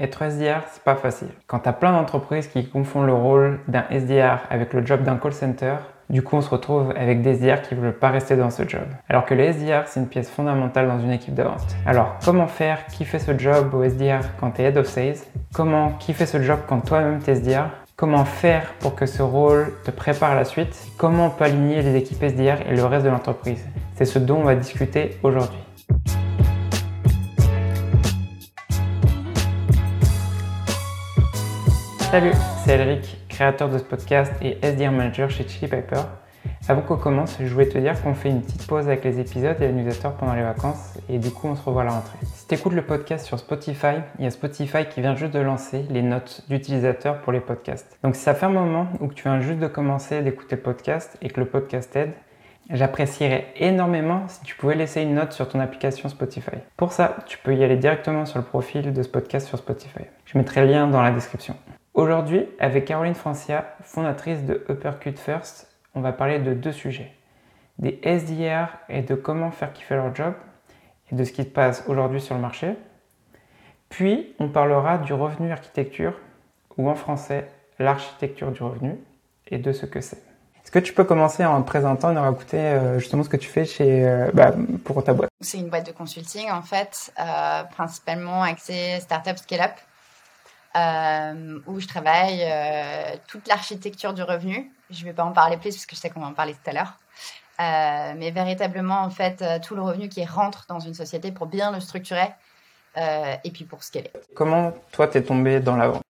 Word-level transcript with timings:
Être 0.00 0.22
SDR, 0.22 0.62
c'est 0.72 0.82
pas 0.82 0.94
facile. 0.94 1.28
Quand 1.46 1.58
tu 1.58 1.68
as 1.68 1.74
plein 1.74 1.92
d'entreprises 1.92 2.48
qui 2.48 2.66
confondent 2.66 3.04
le 3.04 3.12
rôle 3.12 3.60
d'un 3.68 3.84
SDR 3.90 4.38
avec 4.48 4.72
le 4.72 4.86
job 4.86 5.02
d'un 5.02 5.18
call 5.18 5.34
center, 5.34 5.74
du 6.08 6.22
coup, 6.22 6.36
on 6.36 6.40
se 6.40 6.48
retrouve 6.48 6.94
avec 6.96 7.20
des 7.20 7.34
SDR 7.34 7.60
qui 7.60 7.74
ne 7.74 7.80
veulent 7.80 7.92
pas 7.92 8.08
rester 8.08 8.34
dans 8.34 8.48
ce 8.48 8.66
job. 8.66 8.80
Alors 9.10 9.26
que 9.26 9.34
le 9.34 9.44
SDR, 9.44 9.82
c'est 9.86 10.00
une 10.00 10.08
pièce 10.08 10.30
fondamentale 10.30 10.88
dans 10.88 10.98
une 11.00 11.10
équipe 11.10 11.34
d'avance. 11.34 11.66
Alors, 11.84 12.16
comment 12.24 12.46
faire 12.46 12.86
Qui 12.86 13.04
fait 13.04 13.18
ce 13.18 13.38
job 13.38 13.74
au 13.74 13.82
SDR 13.82 14.20
quand 14.40 14.52
tu 14.52 14.62
es 14.62 14.64
Head 14.64 14.78
of 14.78 14.86
Sales? 14.86 15.18
Comment 15.52 15.90
Qui 15.90 16.14
fait 16.14 16.24
ce 16.24 16.42
job 16.42 16.60
quand 16.66 16.80
toi-même 16.80 17.20
tu 17.22 17.30
es 17.30 17.34
SDR 17.34 17.68
Comment 17.94 18.24
faire 18.24 18.72
pour 18.80 18.94
que 18.94 19.04
ce 19.04 19.20
rôle 19.20 19.70
te 19.84 19.90
prépare 19.90 20.30
à 20.30 20.34
la 20.34 20.46
suite? 20.46 20.74
Comment 20.96 21.30
on 21.38 21.44
aligner 21.44 21.82
les 21.82 21.94
équipes 21.94 22.22
SDR 22.22 22.66
et 22.66 22.74
le 22.74 22.84
reste 22.86 23.04
de 23.04 23.10
l'entreprise? 23.10 23.62
C'est 23.96 24.06
ce 24.06 24.18
dont 24.18 24.38
on 24.38 24.44
va 24.44 24.54
discuter 24.54 25.18
aujourd'hui. 25.22 25.58
Salut, 32.10 32.32
c'est 32.64 32.72
Elric, 32.72 33.18
créateur 33.28 33.68
de 33.68 33.78
ce 33.78 33.84
podcast 33.84 34.32
et 34.42 34.58
SDR 34.62 34.90
Manager 34.90 35.30
chez 35.30 35.46
Chili 35.46 35.68
Piper. 35.68 36.00
Avant 36.68 36.80
qu'on 36.80 36.96
commence, 36.96 37.36
je 37.40 37.52
voulais 37.52 37.68
te 37.68 37.78
dire 37.78 38.02
qu'on 38.02 38.14
fait 38.14 38.30
une 38.30 38.42
petite 38.42 38.66
pause 38.66 38.88
avec 38.88 39.04
les 39.04 39.20
épisodes 39.20 39.54
et 39.60 39.68
les 39.68 39.72
newsletters 39.72 40.16
pendant 40.18 40.34
les 40.34 40.42
vacances 40.42 40.98
et 41.08 41.18
du 41.18 41.30
coup 41.30 41.46
on 41.46 41.54
se 41.54 41.62
revoit 41.62 41.82
à 41.82 41.84
la 41.84 41.92
rentrée. 41.92 42.18
Si 42.34 42.48
tu 42.48 42.54
écoutes 42.56 42.72
le 42.72 42.82
podcast 42.82 43.26
sur 43.26 43.38
Spotify, 43.38 44.00
il 44.18 44.24
y 44.24 44.26
a 44.26 44.30
Spotify 44.32 44.86
qui 44.92 45.02
vient 45.02 45.14
juste 45.14 45.32
de 45.32 45.38
lancer 45.38 45.86
les 45.88 46.02
notes 46.02 46.42
d'utilisateurs 46.48 47.20
pour 47.20 47.32
les 47.32 47.38
podcasts. 47.38 47.96
Donc 48.02 48.16
si 48.16 48.22
ça 48.22 48.34
fait 48.34 48.46
un 48.46 48.50
moment 48.50 48.88
que 49.08 49.14
tu 49.14 49.22
viens 49.22 49.40
juste 49.40 49.60
de 49.60 49.68
commencer 49.68 50.20
d'écouter 50.22 50.56
le 50.56 50.62
podcast 50.62 51.16
et 51.22 51.28
que 51.28 51.38
le 51.38 51.46
podcast 51.46 51.94
aide, 51.94 52.12
J'apprécierais 52.72 53.48
énormément 53.56 54.28
si 54.28 54.42
tu 54.42 54.54
pouvais 54.54 54.76
laisser 54.76 55.02
une 55.02 55.14
note 55.14 55.32
sur 55.32 55.48
ton 55.48 55.58
application 55.58 56.08
Spotify. 56.08 56.58
Pour 56.76 56.92
ça, 56.92 57.16
tu 57.26 57.36
peux 57.38 57.52
y 57.52 57.64
aller 57.64 57.76
directement 57.76 58.26
sur 58.26 58.38
le 58.38 58.44
profil 58.44 58.92
de 58.92 59.02
ce 59.02 59.08
podcast 59.08 59.48
sur 59.48 59.58
Spotify. 59.58 60.04
Je 60.24 60.38
mettrai 60.38 60.60
le 60.60 60.70
lien 60.70 60.86
dans 60.86 61.02
la 61.02 61.10
description. 61.10 61.56
Aujourd'hui, 61.94 62.48
avec 62.60 62.84
Caroline 62.84 63.14
Francia, 63.14 63.74
fondatrice 63.82 64.44
de 64.44 64.64
Uppercut 64.68 65.18
First, 65.18 65.68
on 65.94 66.00
va 66.00 66.12
parler 66.12 66.38
de 66.38 66.54
deux 66.54 66.70
sujets. 66.70 67.10
Des 67.78 67.98
SDR 68.04 68.68
et 68.88 69.02
de 69.02 69.16
comment 69.16 69.50
faire 69.50 69.72
kiffer 69.72 69.96
leur 69.96 70.14
job 70.14 70.34
et 71.10 71.16
de 71.16 71.24
ce 71.24 71.32
qui 71.32 71.42
se 71.42 71.48
passe 71.48 71.82
aujourd'hui 71.88 72.20
sur 72.20 72.36
le 72.36 72.40
marché. 72.40 72.76
Puis, 73.88 74.36
on 74.38 74.48
parlera 74.48 74.98
du 74.98 75.12
revenu 75.12 75.50
architecture 75.50 76.14
ou 76.76 76.88
en 76.88 76.94
français, 76.94 77.48
l'architecture 77.80 78.52
du 78.52 78.62
revenu 78.62 78.96
et 79.48 79.58
de 79.58 79.72
ce 79.72 79.84
que 79.84 80.00
c'est. 80.00 80.22
Est-ce 80.62 80.70
que 80.70 80.78
tu 80.78 80.92
peux 80.92 81.04
commencer 81.04 81.44
en 81.44 81.60
te 81.60 81.66
présentant 81.66 82.12
et 82.12 82.14
nous 82.14 82.20
raconter 82.20 82.58
euh, 82.58 83.00
justement 83.00 83.24
ce 83.24 83.28
que 83.28 83.36
tu 83.36 83.48
fais 83.48 83.64
chez, 83.64 84.06
euh, 84.06 84.30
bah, 84.32 84.54
pour 84.84 85.02
ta 85.02 85.12
boîte? 85.12 85.30
C'est 85.40 85.58
une 85.58 85.68
boîte 85.70 85.86
de 85.86 85.92
consulting 85.92 86.48
en 86.52 86.62
fait, 86.62 87.12
euh, 87.18 87.64
principalement 87.64 88.44
axée 88.44 89.00
startup 89.00 89.38
scale-up. 89.38 89.72
Euh, 90.76 91.58
où 91.66 91.80
je 91.80 91.88
travaille 91.88 92.44
euh, 92.44 93.16
toute 93.26 93.48
l'architecture 93.48 94.14
du 94.14 94.22
revenu. 94.22 94.72
Je 94.90 95.00
ne 95.00 95.06
vais 95.06 95.12
pas 95.12 95.24
en 95.24 95.32
parler 95.32 95.56
plus 95.56 95.74
parce 95.74 95.84
que 95.84 95.96
je 95.96 96.00
sais 96.00 96.10
qu'on 96.10 96.20
va 96.20 96.28
en 96.28 96.32
parler 96.32 96.54
tout 96.54 96.70
à 96.70 96.72
l'heure. 96.72 96.96
Euh, 97.58 98.14
mais 98.16 98.30
véritablement, 98.30 99.00
en 99.00 99.10
fait, 99.10 99.44
tout 99.62 99.74
le 99.74 99.82
revenu 99.82 100.08
qui 100.08 100.24
rentre 100.24 100.66
dans 100.68 100.78
une 100.78 100.94
société 100.94 101.32
pour 101.32 101.46
bien 101.46 101.72
le 101.72 101.80
structurer 101.80 102.28
et 102.96 103.50
puis 103.52 103.64
pour 103.64 103.82
scaler. 103.82 104.10
Comment, 104.34 104.72
toi, 104.92 105.08
t'es 105.08 105.22
tombé 105.22 105.60
dans 105.60 105.76
la 105.76 105.88
vente? 105.88 106.02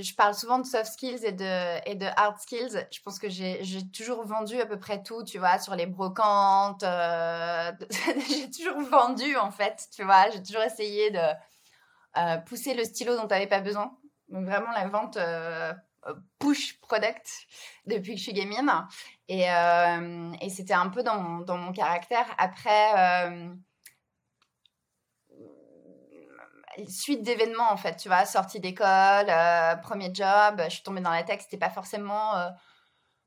Je 0.00 0.14
parle 0.14 0.34
souvent 0.34 0.58
de 0.58 0.66
soft 0.66 0.86
skills 0.86 1.24
et 1.24 1.32
de, 1.32 1.88
et 1.88 1.94
de 1.94 2.06
hard 2.16 2.40
skills. 2.40 2.86
Je 2.90 3.00
pense 3.02 3.18
que 3.18 3.28
j'ai 3.28 3.60
toujours 3.94 4.24
vendu 4.24 4.58
à 4.60 4.66
peu 4.66 4.78
près 4.78 5.02
tout, 5.02 5.22
tu 5.24 5.38
vois, 5.38 5.58
sur 5.58 5.76
les 5.76 5.86
brocantes. 5.86 6.82
j'ai 8.28 8.50
toujours 8.50 8.80
vendu, 8.90 9.36
en 9.36 9.50
fait, 9.50 9.88
tu 9.94 10.04
vois. 10.04 10.30
J'ai 10.30 10.42
toujours 10.42 10.62
essayé 10.62 11.10
de, 11.10 11.20
pousser 12.46 12.74
le 12.74 12.84
stylo 12.84 13.16
dont 13.16 13.22
tu 13.22 13.34
n'avais 13.34 13.46
pas 13.46 13.60
besoin. 13.60 13.96
Donc 14.28 14.46
vraiment 14.46 14.70
la 14.72 14.88
vente 14.88 15.18
euh, 16.06 16.14
push 16.38 16.78
product 16.80 17.46
depuis 17.86 18.12
que 18.12 18.18
je 18.18 18.24
suis 18.24 18.32
gamine. 18.32 18.70
Et, 19.28 19.50
euh, 19.50 20.32
et 20.40 20.50
c'était 20.50 20.74
un 20.74 20.88
peu 20.88 21.02
dans 21.02 21.18
mon, 21.20 21.40
dans 21.40 21.56
mon 21.56 21.72
caractère. 21.72 22.26
Après, 22.38 23.30
euh, 23.30 23.54
suite 26.88 27.22
d'événements 27.22 27.70
en 27.70 27.76
fait, 27.76 27.96
tu 27.96 28.08
vois, 28.08 28.26
sortie 28.26 28.60
d'école, 28.60 29.26
premier 29.82 30.10
job, 30.12 30.60
je 30.64 30.70
suis 30.70 30.82
tombée 30.82 31.00
dans 31.00 31.10
la 31.10 31.22
tech, 31.22 31.40
c'était 31.42 31.56
pas 31.56 31.70
forcément 31.70 32.34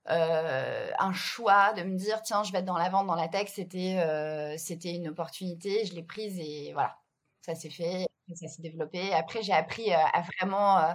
un 0.05 1.13
choix 1.13 1.71
de 1.73 1.83
me 1.83 1.95
dire 1.97 2.21
tiens, 2.23 2.43
je 2.43 2.51
vais 2.51 2.59
être 2.59 2.65
dans 2.65 2.77
la 2.77 2.89
vente 2.89 3.07
dans 3.07 3.15
la 3.15 3.29
tech, 3.29 3.47
c'était 3.47 4.55
c'était 4.57 4.93
une 4.93 5.07
opportunité, 5.07 5.85
je 5.85 5.95
l'ai 5.95 6.03
prise 6.03 6.37
et 6.39 6.73
voilà, 6.73 6.97
ça 7.41 7.55
s'est 7.55 7.69
fait 7.69 8.05
ça 8.35 8.47
s'est 8.47 8.61
développé. 8.61 9.13
Après, 9.13 9.41
j'ai 9.41 9.53
appris 9.53 9.91
euh, 9.91 9.97
à 10.13 10.21
vraiment 10.21 10.77
euh, 10.79 10.93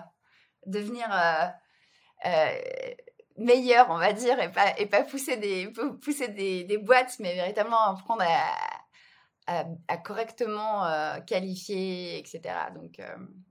devenir 0.67 1.07
euh, 2.27 2.49
meilleur, 3.39 3.87
on 3.91 3.99
va 3.99 4.13
dire, 4.13 4.41
et 4.41 4.51
pas, 4.51 4.79
et 4.79 4.87
pas 4.87 5.03
pousser, 5.03 5.37
des, 5.37 5.73
pousser 6.03 6.29
des, 6.29 6.65
des 6.65 6.79
boîtes, 6.79 7.17
mais 7.21 7.35
véritablement 7.35 7.81
apprendre 7.91 8.23
à, 9.47 9.65
à, 9.89 9.97
correctement 9.97 10.85
qualifier, 11.27 12.19
etc. 12.19 12.41
Donc, 12.75 13.01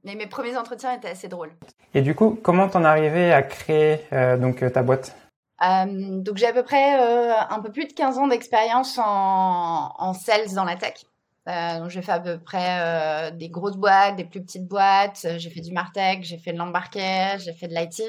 mais 0.03 0.15
mes 0.15 0.27
premiers 0.27 0.55
entretiens 0.55 0.93
étaient 0.93 1.09
assez 1.09 1.27
drôles. 1.27 1.53
Et 1.93 2.01
du 2.01 2.15
coup, 2.15 2.39
comment 2.41 2.69
t'en 2.69 2.83
es 2.83 2.87
arrivé 2.87 3.33
à 3.33 3.41
créer 3.43 3.99
donc, 4.39 4.63
ta 4.71 4.83
boîte? 4.83 5.15
Donc 5.59 6.37
j'ai 6.37 6.47
à 6.47 6.53
peu 6.53 6.63
près 6.63 6.93
un 6.93 7.59
peu 7.59 7.71
plus 7.71 7.85
de 7.85 7.93
15 7.93 8.19
ans 8.19 8.27
d'expérience 8.27 8.97
en, 8.97 9.93
en 9.97 10.13
sales 10.13 10.53
dans 10.55 10.63
la 10.63 10.77
tech. 10.77 11.05
Euh, 11.47 11.79
donc 11.79 11.89
j'ai 11.89 12.01
fait 12.01 12.11
à 12.11 12.19
peu 12.19 12.39
près 12.39 13.29
euh, 13.29 13.31
des 13.31 13.49
grosses 13.49 13.77
boîtes, 13.77 14.15
des 14.15 14.25
plus 14.25 14.41
petites 14.41 14.67
boîtes. 14.67 15.25
J'ai 15.37 15.49
fait 15.49 15.61
du 15.61 15.71
Martech, 15.71 16.23
j'ai 16.23 16.37
fait 16.37 16.53
de 16.53 16.57
l'embarqué, 16.57 17.37
j'ai 17.39 17.53
fait 17.53 17.67
de 17.67 17.73
l'IT. 17.75 18.01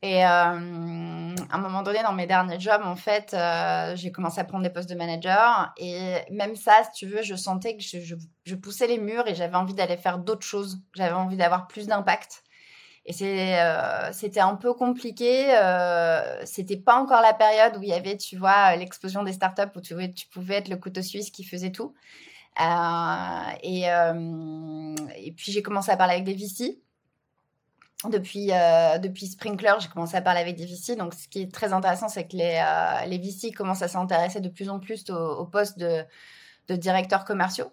Et 0.00 0.24
euh, 0.24 0.28
à 0.28 0.52
un 0.52 1.58
moment 1.58 1.82
donné, 1.82 2.02
dans 2.04 2.12
mes 2.12 2.26
derniers 2.26 2.60
jobs, 2.60 2.82
en 2.84 2.94
fait, 2.94 3.34
j'ai 3.96 4.12
commencé 4.12 4.40
à 4.40 4.44
prendre 4.44 4.62
des 4.62 4.70
postes 4.70 4.88
de 4.88 4.94
manager. 4.94 5.72
Et 5.78 6.16
même 6.30 6.54
ça, 6.54 6.82
si 6.84 6.90
tu 6.92 7.06
veux, 7.06 7.22
je 7.22 7.34
sentais 7.34 7.76
que 7.76 7.82
je 7.82 8.54
poussais 8.54 8.86
les 8.86 8.98
murs 8.98 9.26
et 9.26 9.34
j'avais 9.34 9.56
envie 9.56 9.74
d'aller 9.74 9.96
faire 9.96 10.18
d'autres 10.18 10.46
choses. 10.46 10.80
J'avais 10.94 11.14
envie 11.14 11.36
d'avoir 11.36 11.66
plus 11.66 11.86
d'impact. 11.86 12.44
Et 13.08 13.14
c'était 14.12 14.40
un 14.40 14.54
peu 14.54 14.74
compliqué. 14.74 15.46
Euh, 15.56 16.44
c'était 16.44 16.76
pas 16.76 17.00
encore 17.00 17.22
la 17.22 17.32
période 17.32 17.78
où 17.78 17.82
il 17.82 17.88
y 17.88 17.94
avait, 17.94 18.18
tu 18.18 18.36
vois, 18.36 18.76
l'explosion 18.76 19.22
des 19.22 19.32
startups 19.32 19.62
où 19.76 19.80
tu, 19.80 19.94
pouvais 20.30 20.56
être 20.56 20.68
le 20.68 20.76
couteau 20.76 21.00
suisse 21.00 21.30
qui 21.30 21.42
faisait 21.42 21.72
tout. 21.72 21.94
Euh, 22.60 23.50
et, 23.62 23.90
euh, 23.90 24.94
et 25.16 25.32
puis 25.32 25.52
j'ai 25.52 25.62
commencé 25.62 25.90
à 25.90 25.96
parler 25.96 26.14
avec 26.14 26.26
des 26.26 26.34
VC. 26.34 26.82
Depuis, 28.10 28.52
euh, 28.52 28.98
Sprinkler, 29.26 29.72
j'ai 29.80 29.88
commencé 29.88 30.14
à 30.14 30.20
parler 30.20 30.40
avec 30.40 30.56
des 30.56 30.66
VC. 30.66 30.94
Donc, 30.94 31.14
ce 31.14 31.28
qui 31.28 31.40
est 31.40 31.52
très 31.52 31.72
intéressant, 31.72 32.10
c'est 32.10 32.28
que 32.28 32.36
les, 32.36 32.62
les 33.06 33.18
VC 33.18 33.52
commencent 33.52 33.82
à 33.82 33.88
s'intéresser 33.88 34.40
de 34.40 34.50
plus 34.50 34.68
en 34.68 34.80
plus 34.80 35.08
au, 35.08 35.16
au 35.16 35.46
poste 35.46 35.78
de 35.78 36.04
directeurs 36.68 37.24
commerciaux. 37.24 37.72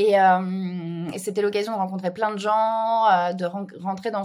Euh, 0.00 1.10
et, 1.12 1.18
c'était 1.18 1.42
l'occasion 1.42 1.72
de 1.72 1.78
rencontrer 1.78 2.12
plein 2.12 2.32
de 2.32 2.38
gens, 2.38 3.06
euh, 3.10 3.32
de 3.32 3.44
rentrer 3.44 4.10
dans, 4.10 4.22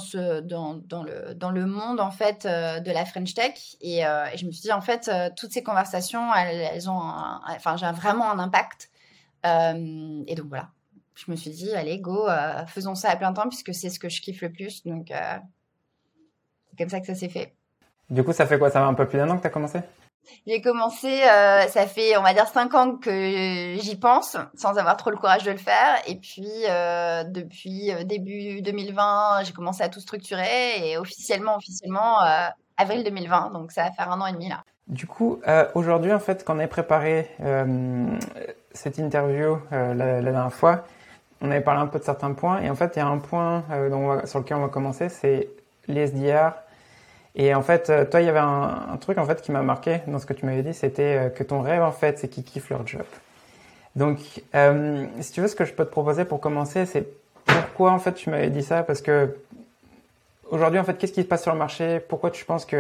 le, 1.52 1.66
monde 1.66 2.00
en 2.00 2.12
fait 2.12 2.46
euh, 2.46 2.80
de 2.80 2.92
la 2.92 3.06
French 3.06 3.34
Tech. 3.34 3.76
Et, 3.82 4.02
je 4.02 4.46
me 4.46 4.52
suis 4.52 4.62
dit 4.62 4.72
en 4.72 4.82
fait 4.82 5.10
toutes 5.36 5.52
ces 5.52 5.64
conversations, 5.64 6.34
elles, 6.34 6.90
ont, 6.90 7.02
enfin 7.48 7.78
j'ai 7.78 7.92
vraiment 7.92 8.32
un 8.32 8.40
impact. 8.40 8.90
et 9.44 10.36
donc 10.36 10.48
voilà, 10.48 10.70
je 11.16 11.32
me 11.32 11.36
suis 11.36 11.52
dit 11.52 11.74
allez 11.74 12.00
go, 12.00 12.28
faisons 12.68 12.96
ça 12.96 13.10
à 13.10 13.16
plein 13.16 13.34
temps 13.34 13.50
puisque 13.50 13.74
c'est 13.74 13.90
ce 13.90 14.00
que 14.00 14.10
je 14.10 14.22
kiffe 14.22 14.42
le 14.42 14.52
plus. 14.52 14.86
Donc 14.86 15.12
c'est 15.12 16.78
comme 16.78 16.90
ça 16.90 17.00
que 17.00 17.08
ça 17.08 17.16
s'est 17.16 17.30
fait. 17.30 17.54
Du 18.10 18.24
coup, 18.24 18.32
ça 18.32 18.46
fait 18.46 18.58
quoi? 18.58 18.70
Ça 18.70 18.80
va 18.80 18.88
un 18.88 18.94
peu 18.94 19.06
plus 19.06 19.18
d'un 19.18 19.30
an 19.30 19.36
que 19.36 19.42
tu 19.42 19.48
as 19.48 19.52
commencé? 19.52 19.80
J'ai 20.46 20.62
commencé, 20.62 21.24
euh, 21.24 21.68
ça 21.68 21.88
fait 21.88 22.18
on 22.18 22.22
va 22.22 22.34
dire 22.34 22.48
cinq 22.48 22.74
ans 22.74 22.96
que 22.96 23.76
j'y 23.80 23.96
pense, 23.96 24.38
sans 24.56 24.78
avoir 24.78 24.98
trop 24.98 25.10
le 25.10 25.18
courage 25.18 25.44
de 25.44 25.52
le 25.52 25.58
faire. 25.58 26.02
Et 26.08 26.16
puis 26.16 26.50
euh, 26.70 27.24
depuis 27.24 27.92
euh, 27.92 28.04
début 28.04 28.62
2020, 28.62 29.44
j'ai 29.44 29.54
commencé 29.54 29.84
à 29.84 29.90
tout 29.90 30.00
structurer 30.00 30.90
et 30.90 30.98
officiellement, 30.98 31.58
officiellement 31.58 32.20
avril 32.78 33.04
2020. 33.04 33.52
Donc 33.52 33.72
ça 33.72 33.84
va 33.84 33.92
faire 33.92 34.12
un 34.12 34.22
an 34.22 34.28
et 34.28 34.34
demi 34.34 34.50
là. 34.50 34.64
Du 34.88 35.06
coup, 35.06 35.42
aujourd'hui 35.76 36.14
en 36.14 36.20
fait, 36.20 36.46
quand 36.46 36.56
on 36.56 36.60
a 36.60 36.68
préparé 36.68 37.30
cette 38.72 38.98
interview 39.00 39.58
la, 39.72 40.22
dernière 40.22 40.54
fois, 40.54 40.86
on 41.42 41.52
avait 41.52 41.62
parlé 41.62 41.82
un 41.82 41.88
peu 41.88 42.00
de 42.00 42.06
certains 42.06 42.32
points 42.32 42.62
et 42.62 42.70
en 42.70 42.76
fait, 42.76 42.94
il 42.96 43.00
y 43.00 43.02
a 43.02 43.08
un 43.08 43.18
point 43.18 43.66
sur 44.24 44.40
lequel 44.40 44.58
on 44.58 44.62
va 44.62 44.70
commencer, 44.70 45.10
c'est 45.10 45.50
les 45.88 46.08
SDR 46.08 46.54
et 47.40 47.54
en 47.54 47.62
fait, 47.62 47.92
euh, 47.92 48.04
toi, 48.04 48.20
il 48.20 48.26
y 48.26 48.30
avait 48.30 48.40
un, 48.40 48.98
truc 49.00 49.20
en 49.20 49.26
fait 49.26 49.44
qui 49.44 49.52
m'a 49.52 49.62
marqué 49.62 50.02
dans 50.08 50.18
ce 50.18 50.26
que 50.26 50.34
tu 50.34 50.46
m'avais 50.48 50.64
dit, 50.64 50.74
c'était 50.74 51.28
euh, 51.28 51.30
que 51.30 51.44
ton 51.44 51.62
rêve 51.62 51.84
en 51.84 51.92
fait, 51.92 52.18
c'est 52.18 52.28
qu'ils 52.28 52.44
kiffent 52.44 52.72
leur 52.72 52.86
job. 52.86 53.06
Donc, 53.96 54.42
euh, 54.56 55.06
si 55.22 55.34
tu 55.34 55.42
veux, 55.42 55.48
ce 55.48 55.56
que 55.56 55.64
je 55.64 55.74
peux 55.74 55.86
te 55.86 55.92
proposer 55.92 56.26
pour 56.26 56.40
commencer, 56.40 56.88
c'est 56.88 57.08
pourquoi 57.46 57.92
en 57.92 58.00
fait 58.00 58.14
tu 58.14 58.32
m'avais 58.32 58.50
dit 58.50 58.64
ça? 58.64 58.82
Parce 58.82 59.04
que 59.04 59.38
aujourd'hui, 60.50 60.80
en 60.80 60.84
fait, 60.84 60.98
qu'est-ce 60.98 61.14
qui 61.14 61.22
se 61.22 61.28
passe 61.28 61.44
sur 61.44 61.54
le 61.54 61.60
marché? 61.60 62.00
Pourquoi 62.00 62.32
tu 62.32 62.44
penses 62.44 62.66
que 62.66 62.76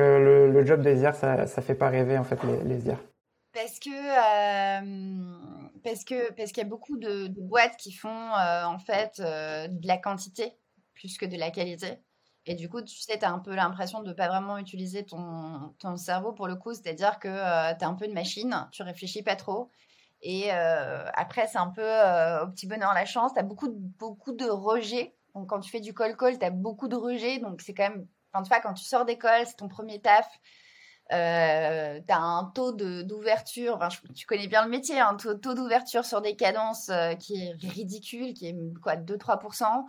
le, 0.52 0.66
job 0.66 0.82
des 0.82 1.02
IR, 1.02 1.14
ça, 1.14 1.46
ça 1.46 1.62
fait 1.62 1.76
pas 1.76 1.90
rêver 1.90 2.18
en 2.18 2.24
fait 2.24 2.40
les, 2.44 2.76
les 2.76 2.92
Parce 3.54 3.78
que 3.80 3.90
parce 5.84 6.04
que 6.04 6.34
parce 6.34 6.52
qu'il 6.52 6.64
y 6.64 6.66
a 6.66 6.70
beaucoup 6.70 6.98
de, 6.98 7.28
boîtes 7.42 7.78
qui 7.78 7.94
font 7.94 8.32
en 8.34 8.80
fait 8.80 9.20
de 9.20 9.88
la 9.88 9.98
quantité 9.98 10.54
plus 10.96 11.16
que 11.20 11.28
de 11.28 11.38
la 11.38 11.52
qualité. 11.52 12.00
Et 12.48 12.56
du 12.56 12.70
coup, 12.70 12.82
tu 12.82 12.98
sais, 12.98 13.20
tu 13.20 13.26
as 13.26 13.32
un 13.32 13.40
peu 13.40 13.54
l'impression 13.54 14.02
de 14.02 14.08
ne 14.08 14.14
pas 14.14 14.28
vraiment 14.30 14.58
utiliser 14.58 15.06
ton, 15.06 15.76
ton 15.80 15.98
cerveau 15.98 16.32
pour 16.32 16.48
le 16.48 16.56
coup. 16.56 16.74
C'est-à-dire 16.74 17.20
que 17.20 17.28
tu 17.78 17.86
as 17.86 17.88
un 17.88 17.94
peu 17.94 18.08
de 18.08 18.14
machine, 18.14 18.68
tu 18.72 18.82
réfléchis 18.84 19.22
pas 19.22 19.36
trop. 19.36 19.70
Et 20.22 20.50
après, 20.50 21.48
c'est 21.48 21.58
un 21.58 21.70
peu 21.70 21.84
au 21.84 22.48
petit 22.48 22.66
bonheur 22.66 22.94
la 22.94 23.06
chance. 23.06 23.34
Tu 23.34 23.40
as 23.40 23.44
beaucoup, 23.44 23.70
beaucoup 23.70 24.32
de 24.32 24.46
rejets. 24.46 25.14
Donc, 25.36 25.50
quand 25.50 25.60
tu 25.60 25.70
fais 25.70 25.82
du 25.82 25.94
call-call, 25.94 26.40
tu 26.40 26.46
as 26.46 26.50
beaucoup 26.50 26.88
de 26.88 26.96
rejets. 26.96 27.40
Donc, 27.40 27.62
c'est 27.62 27.74
quand 27.74 27.90
même, 27.90 28.08
enfin, 28.32 28.44
tu 28.44 28.50
vois, 28.50 28.62
quand 28.62 28.74
tu 28.74 28.86
sors 28.86 29.06
d'école, 29.06 29.46
c'est 29.46 29.58
ton 29.58 29.68
premier 29.68 30.02
taf. 30.02 30.26
Euh, 31.14 32.00
tu 32.06 32.14
as 32.14 32.20
un 32.20 32.52
taux 32.54 32.74
d'ouverture, 32.74 33.80
tu 34.14 34.26
connais 34.26 34.48
bien 34.48 34.64
le 34.66 34.70
métier, 34.70 35.00
un 35.00 35.16
taux, 35.16 35.36
taux 35.36 35.54
d'ouverture 35.54 36.04
sur 36.04 36.22
des 36.22 36.36
cadences 36.36 36.92
qui 37.20 37.42
est 37.42 37.54
ridicule, 37.70 38.34
qui 38.34 38.48
est 38.48 38.56
quoi, 38.82 38.96
2-3%. 38.96 39.86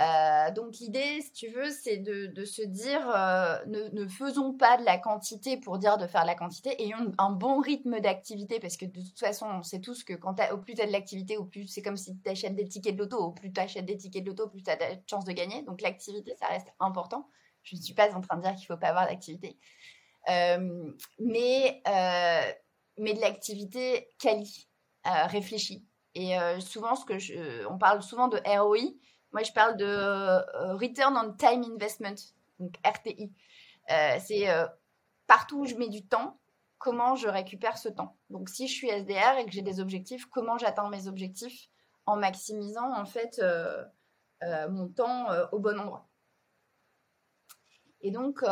Euh, 0.00 0.50
donc 0.52 0.76
l'idée, 0.78 1.20
si 1.22 1.32
tu 1.32 1.48
veux, 1.48 1.70
c'est 1.70 1.96
de, 1.96 2.26
de, 2.26 2.44
se 2.44 2.62
dire, 2.62 3.00
ne, 3.66 3.88
ne, 3.98 4.06
faisons 4.08 4.52
pas 4.52 4.76
de 4.76 4.84
la 4.84 4.98
quantité 4.98 5.56
pour 5.56 5.78
dire 5.78 5.96
de 5.96 6.06
faire 6.06 6.22
de 6.22 6.26
la 6.26 6.34
quantité, 6.34 6.80
ayons 6.82 7.12
un 7.18 7.30
bon 7.30 7.60
rythme 7.60 7.98
d'activité, 8.00 8.60
parce 8.60 8.76
que 8.76 8.84
de 8.84 9.00
toute 9.00 9.18
façon, 9.18 9.46
on 9.46 9.62
sait 9.62 9.80
tous 9.80 10.04
que 10.04 10.14
quand 10.14 10.36
au 10.52 10.58
plus 10.58 10.74
tu 10.74 10.82
as 10.82 10.86
de 10.86 10.92
l'activité, 10.92 11.36
au 11.36 11.44
plus 11.44 11.66
c'est 11.66 11.82
comme 11.82 11.96
si 11.96 12.16
tu 12.18 12.30
achètes 12.30 12.54
des 12.54 12.68
tickets 12.68 12.94
de 12.94 13.00
loto, 13.00 13.18
au 13.18 13.32
plus 13.32 13.52
tu 13.52 13.60
achètes 13.60 13.86
des 13.86 13.96
tickets 13.96 14.22
de 14.22 14.28
loto, 14.28 14.48
plus 14.48 14.62
tu 14.62 14.70
as 14.70 14.76
de 14.76 15.00
chance 15.08 15.24
de 15.24 15.32
gagner. 15.32 15.62
Donc 15.62 15.80
l'activité, 15.80 16.34
ça 16.38 16.46
reste 16.46 16.68
important. 16.78 17.28
Je 17.62 17.76
ne 17.76 17.80
suis 17.80 17.94
pas 17.94 18.14
en 18.14 18.20
train 18.20 18.36
de 18.36 18.42
dire 18.42 18.52
qu'il 18.52 18.62
ne 18.62 18.74
faut 18.74 18.80
pas 18.80 18.88
avoir 18.88 19.06
d'activité. 19.06 19.58
Euh, 20.28 20.92
mais, 21.18 21.82
euh, 21.86 22.52
mais 22.98 23.14
de 23.14 23.20
l'activité 23.20 24.08
quali, 24.18 24.68
euh, 25.06 25.26
réfléchie. 25.26 25.84
Et 26.14 26.36
souvent, 26.58 26.96
ce 26.96 27.04
que 27.04 27.18
je, 27.20 27.64
on 27.68 27.78
parle 27.78 28.02
souvent 28.02 28.26
de 28.26 28.40
ROI. 28.44 28.94
Moi, 29.30 29.44
je 29.44 29.52
parle 29.52 29.76
de 29.76 30.74
Return 30.74 31.16
on 31.16 31.32
Time 31.34 31.62
Investment, 31.62 32.16
donc 32.58 32.74
RTI. 32.84 33.32
c'est 33.86 34.48
partout 35.28 35.60
où 35.60 35.66
je 35.66 35.76
mets 35.76 35.88
du 35.88 36.04
temps, 36.04 36.40
comment 36.78 37.14
je 37.14 37.28
récupère 37.28 37.78
ce 37.78 37.88
temps. 37.88 38.16
Donc, 38.30 38.48
si 38.48 38.66
je 38.66 38.72
suis 38.72 38.88
SDR 38.88 39.38
et 39.38 39.44
que 39.44 39.52
j'ai 39.52 39.62
des 39.62 39.78
objectifs, 39.78 40.26
comment 40.26 40.58
j'atteins 40.58 40.88
mes 40.88 41.06
objectifs 41.06 41.68
en 42.04 42.16
maximisant 42.16 42.92
en 42.92 43.04
fait 43.04 43.40
mon 44.42 44.88
temps 44.88 45.28
au 45.52 45.60
bon 45.60 45.78
endroit. 45.78 46.08
Et 48.00 48.10
donc, 48.10 48.42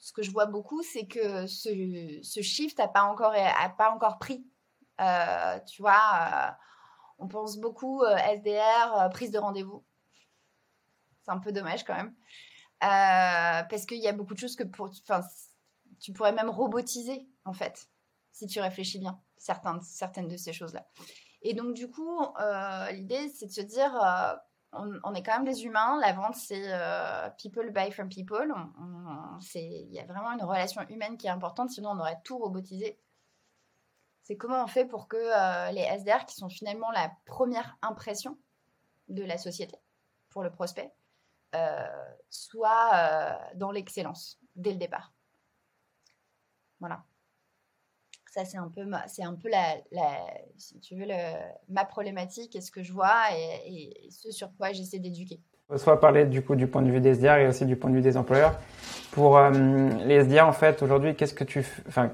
ce 0.00 0.12
que 0.12 0.22
je 0.22 0.30
vois 0.30 0.46
beaucoup, 0.46 0.82
c'est 0.82 1.06
que 1.06 1.46
ce, 1.46 2.18
ce 2.22 2.40
shift 2.40 2.78
n'a 2.78 2.88
pas, 2.88 3.02
encore, 3.02 3.34
pas 3.76 3.90
encore 3.92 4.18
pris. 4.18 4.44
Euh, 5.00 5.60
tu 5.60 5.82
vois, 5.82 6.00
euh, 6.22 6.50
on 7.18 7.28
pense 7.28 7.58
beaucoup 7.58 8.02
euh, 8.02 8.16
SDR, 8.16 9.08
prise 9.10 9.30
de 9.30 9.38
rendez-vous. 9.38 9.84
C'est 11.22 11.30
un 11.30 11.38
peu 11.38 11.52
dommage 11.52 11.84
quand 11.84 11.94
même. 11.94 12.14
parce 12.80 13.84
qu'il 13.84 14.00
y 14.00 14.08
a 14.08 14.12
beaucoup 14.12 14.34
de 14.34 14.38
choses 14.38 14.56
que 14.56 14.64
pour, 14.64 14.90
tu 16.00 16.12
pourrais 16.12 16.32
même 16.32 16.48
robotiser, 16.48 17.28
en 17.44 17.52
fait, 17.52 17.88
si 18.32 18.46
tu 18.46 18.58
réfléchis 18.60 18.98
bien, 18.98 19.20
certaines, 19.36 19.82
certaines 19.82 20.28
de 20.28 20.36
ces 20.38 20.54
choses-là. 20.54 20.86
Et 21.42 21.52
donc, 21.52 21.74
du 21.74 21.90
coup, 21.90 22.24
l'idée, 22.90 23.28
c'est 23.28 23.46
de 23.46 23.52
se 23.52 23.60
dire 23.60 23.92
on, 24.72 25.14
est 25.14 25.22
quand 25.22 25.34
même 25.34 25.44
des 25.52 25.64
humains. 25.64 25.98
La 26.00 26.12
vente, 26.12 26.36
c'est 26.36 26.72
euh, 26.72 27.28
people 27.38 27.70
buy 27.70 27.90
from 27.90 28.08
people. 28.08 28.54
Il 29.54 29.92
y 29.92 29.98
a 29.98 30.06
vraiment 30.06 30.32
une 30.32 30.44
relation 30.44 30.82
humaine 30.88 31.16
qui 31.16 31.26
est 31.26 31.30
importante, 31.30 31.70
sinon 31.70 31.90
on 31.90 31.98
aurait 31.98 32.20
tout 32.24 32.38
robotisé. 32.38 32.98
C'est 34.22 34.36
comment 34.36 34.62
on 34.62 34.68
fait 34.68 34.84
pour 34.84 35.08
que 35.08 35.16
euh, 35.16 35.72
les 35.72 35.82
SDR, 35.82 36.24
qui 36.24 36.36
sont 36.36 36.48
finalement 36.48 36.90
la 36.92 37.10
première 37.26 37.76
impression 37.82 38.38
de 39.08 39.24
la 39.24 39.38
société 39.38 39.76
pour 40.28 40.44
le 40.44 40.50
prospect, 40.50 40.92
euh, 41.56 42.14
soient 42.28 43.40
dans 43.54 43.72
l'excellence 43.72 44.38
dès 44.54 44.70
le 44.70 44.78
départ. 44.78 45.12
Voilà. 46.78 47.04
Ça, 48.30 48.44
c'est 48.44 48.58
un 48.58 48.68
peu, 48.68 48.84
ma, 48.84 49.06
c'est 49.08 49.24
un 49.24 49.34
peu 49.34 49.48
la, 49.48 49.74
si 50.56 50.78
tu 50.78 50.94
veux, 50.94 51.04
le, 51.04 51.34
ma 51.68 51.84
problématique 51.84 52.54
et 52.54 52.60
ce 52.60 52.70
que 52.70 52.84
je 52.84 52.92
vois 52.92 53.24
et, 53.36 54.08
ce 54.10 54.30
sur 54.30 54.54
quoi 54.56 54.72
j'essaie 54.72 55.00
d'éduquer. 55.00 55.40
Soit 55.76 56.00
parler 56.00 56.26
du 56.26 56.44
coup 56.44 56.54
du 56.54 56.68
point 56.68 56.82
de 56.82 56.90
vue 56.92 57.00
des 57.00 57.14
SDR 57.14 57.38
et 57.38 57.48
aussi 57.48 57.64
du 57.66 57.76
point 57.76 57.90
de 57.90 57.96
vue 57.96 58.02
des 58.02 58.16
employeurs. 58.16 58.56
Pour 59.10 59.36
euh, 59.36 59.50
les 60.04 60.24
SDR, 60.24 60.46
en 60.46 60.52
fait, 60.52 60.80
aujourd'hui, 60.80 61.16
qu'est-ce 61.16 61.34
que 61.34 61.42
tu, 61.42 61.66
enfin, 61.88 62.12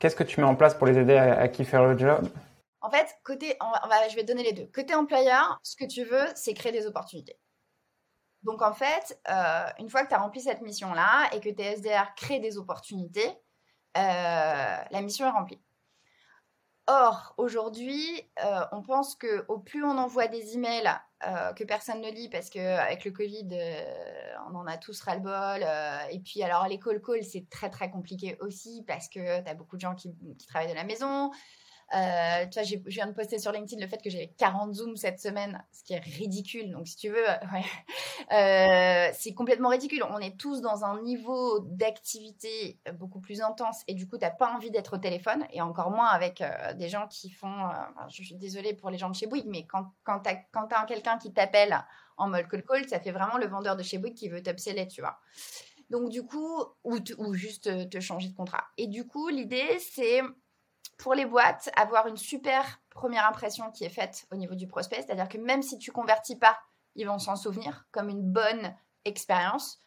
qu'est-ce 0.00 0.16
que 0.16 0.24
tu 0.24 0.40
mets 0.40 0.46
en 0.46 0.56
place 0.56 0.74
pour 0.74 0.88
les 0.88 0.98
aider 0.98 1.16
à, 1.16 1.46
qui 1.46 1.64
faire 1.64 1.84
le 1.84 1.96
job? 1.96 2.28
En 2.80 2.90
fait, 2.90 3.06
côté, 3.22 3.56
on 3.60 3.88
va, 3.88 4.08
je 4.08 4.16
vais 4.16 4.22
te 4.22 4.26
donner 4.26 4.42
les 4.42 4.52
deux. 4.52 4.66
Côté 4.74 4.96
employeur, 4.96 5.60
ce 5.62 5.76
que 5.76 5.84
tu 5.84 6.02
veux, 6.02 6.26
c'est 6.34 6.54
créer 6.54 6.72
des 6.72 6.86
opportunités. 6.86 7.38
Donc 8.42 8.62
en 8.62 8.72
fait, 8.72 9.16
euh, 9.30 9.66
une 9.78 9.88
fois 9.88 10.02
que 10.02 10.08
tu 10.08 10.14
as 10.14 10.18
rempli 10.18 10.40
cette 10.40 10.62
mission-là 10.62 11.30
et 11.32 11.38
que 11.38 11.50
tes 11.50 11.76
SDR 11.76 12.14
créent 12.16 12.40
des 12.40 12.58
opportunités, 12.58 13.30
la 13.94 15.02
mission 15.02 15.26
est 15.26 15.30
remplie. 15.30 15.60
Or, 16.88 17.34
aujourd'hui, 17.36 18.02
euh, 18.44 18.64
on 18.72 18.82
pense 18.82 19.14
que 19.14 19.44
au 19.46 19.58
plus 19.58 19.84
on 19.84 19.96
envoie 19.98 20.26
des 20.26 20.54
emails 20.54 20.90
euh, 21.24 21.52
que 21.52 21.62
personne 21.62 22.00
ne 22.00 22.10
lit, 22.10 22.28
parce 22.28 22.50
qu'avec 22.50 23.04
le 23.04 23.12
Covid, 23.12 23.48
on 24.50 24.56
en 24.56 24.66
a 24.66 24.76
tous 24.78 25.00
ras-le-bol. 25.00 25.64
et 26.10 26.18
puis, 26.20 26.42
alors, 26.42 26.66
les 26.66 26.80
call 26.80 27.00
calls, 27.00 27.24
c'est 27.24 27.48
très, 27.48 27.70
très 27.70 27.88
compliqué 27.88 28.36
aussi, 28.40 28.84
parce 28.86 29.08
que 29.08 29.42
tu 29.42 29.48
as 29.48 29.54
beaucoup 29.54 29.76
de 29.76 29.80
gens 29.80 29.94
qui, 29.94 30.12
travaillent 30.48 30.70
de 30.70 30.74
la 30.74 30.84
maison. 30.84 31.30
Euh, 31.94 32.46
tu 32.46 32.58
vois, 32.58 32.62
je 32.62 32.76
viens 32.86 33.06
de 33.06 33.12
poster 33.12 33.38
sur 33.38 33.52
LinkedIn 33.52 33.80
le 33.80 33.88
fait 33.88 34.00
que 34.02 34.08
j'avais 34.08 34.32
40 34.38 34.74
zooms 34.74 34.96
cette 34.96 35.20
semaine, 35.20 35.62
ce 35.72 35.84
qui 35.84 35.92
est 35.92 35.98
ridicule. 35.98 36.70
Donc, 36.70 36.88
si 36.88 36.96
tu 36.96 37.08
veux, 37.10 37.26
euh, 38.32 39.10
c'est 39.12 39.34
complètement 39.34 39.68
ridicule. 39.68 40.02
On 40.10 40.18
est 40.18 40.38
tous 40.38 40.62
dans 40.62 40.84
un 40.84 41.02
niveau 41.02 41.60
d'activité 41.60 42.78
beaucoup 42.94 43.20
plus 43.20 43.42
intense 43.42 43.82
et 43.88 43.94
du 43.94 44.08
coup, 44.08 44.16
tu 44.16 44.24
n'as 44.24 44.30
pas 44.30 44.52
envie 44.54 44.70
d'être 44.70 44.94
au 44.94 44.98
téléphone 44.98 45.44
et 45.52 45.60
encore 45.60 45.90
moins 45.90 46.08
avec 46.08 46.40
euh, 46.40 46.72
des 46.74 46.88
gens 46.88 47.06
qui 47.08 47.30
font. 47.30 47.68
je 48.08 48.22
suis 48.22 48.36
désolée 48.36 48.72
pour 48.72 48.90
les 48.90 48.98
gens 48.98 49.10
de 49.10 49.14
chez 49.14 49.26
Bouygues, 49.26 49.48
mais 49.48 49.66
quand, 49.66 49.92
quand 50.04 50.20
tu 50.20 50.30
as, 50.30 50.84
quelqu'un 50.86 51.18
qui 51.18 51.32
t'appelle 51.32 51.84
en 52.16 52.28
mode 52.28 52.48
call 52.48 52.64
call, 52.64 52.88
ça 52.88 53.00
fait 53.00 53.12
vraiment 53.12 53.36
le 53.36 53.46
vendeur 53.46 53.76
de 53.76 53.82
chez 53.82 53.98
Bouygues 53.98 54.14
qui 54.14 54.28
veut 54.28 54.42
t'upseller, 54.42 54.88
tu 54.88 55.02
vois. 55.02 55.18
Donc, 55.90 56.08
du 56.08 56.22
coup, 56.22 56.64
ou, 56.84 56.98
ou 57.18 57.34
juste 57.34 57.90
te 57.90 58.00
changer 58.00 58.28
de 58.28 58.34
contrat. 58.34 58.64
Et 58.78 58.86
du 58.86 59.06
coup, 59.06 59.28
l'idée, 59.28 59.78
c'est 59.78 60.22
pour 60.98 61.14
les 61.14 61.26
boîtes, 61.26 61.70
avoir 61.76 62.06
une 62.06 62.16
super 62.16 62.80
première 62.90 63.26
impression 63.26 63.70
qui 63.70 63.84
est 63.84 63.90
faite 63.90 64.26
au 64.30 64.36
niveau 64.36 64.54
du 64.54 64.66
prospect, 64.66 65.02
c'est-à-dire 65.02 65.28
que 65.28 65.38
même 65.38 65.62
si 65.62 65.78
tu 65.78 65.90
convertis 65.90 66.36
pas, 66.36 66.58
ils 66.94 67.06
vont 67.06 67.18
s'en 67.18 67.36
souvenir 67.36 67.86
comme 67.90 68.08
une 68.08 68.22
bonne 68.22 68.74
expérience. 69.04 69.80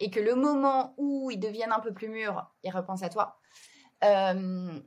Et 0.00 0.10
que 0.10 0.20
le 0.20 0.34
moment 0.34 0.94
où 0.96 1.30
ils 1.30 1.38
deviennent 1.38 1.72
un 1.72 1.80
peu 1.80 1.92
plus 1.92 2.08
mûrs, 2.08 2.50
ils 2.64 2.72
repensent 2.72 3.04
à 3.04 3.08
toi. 3.08 3.38
Euh, 4.02 4.80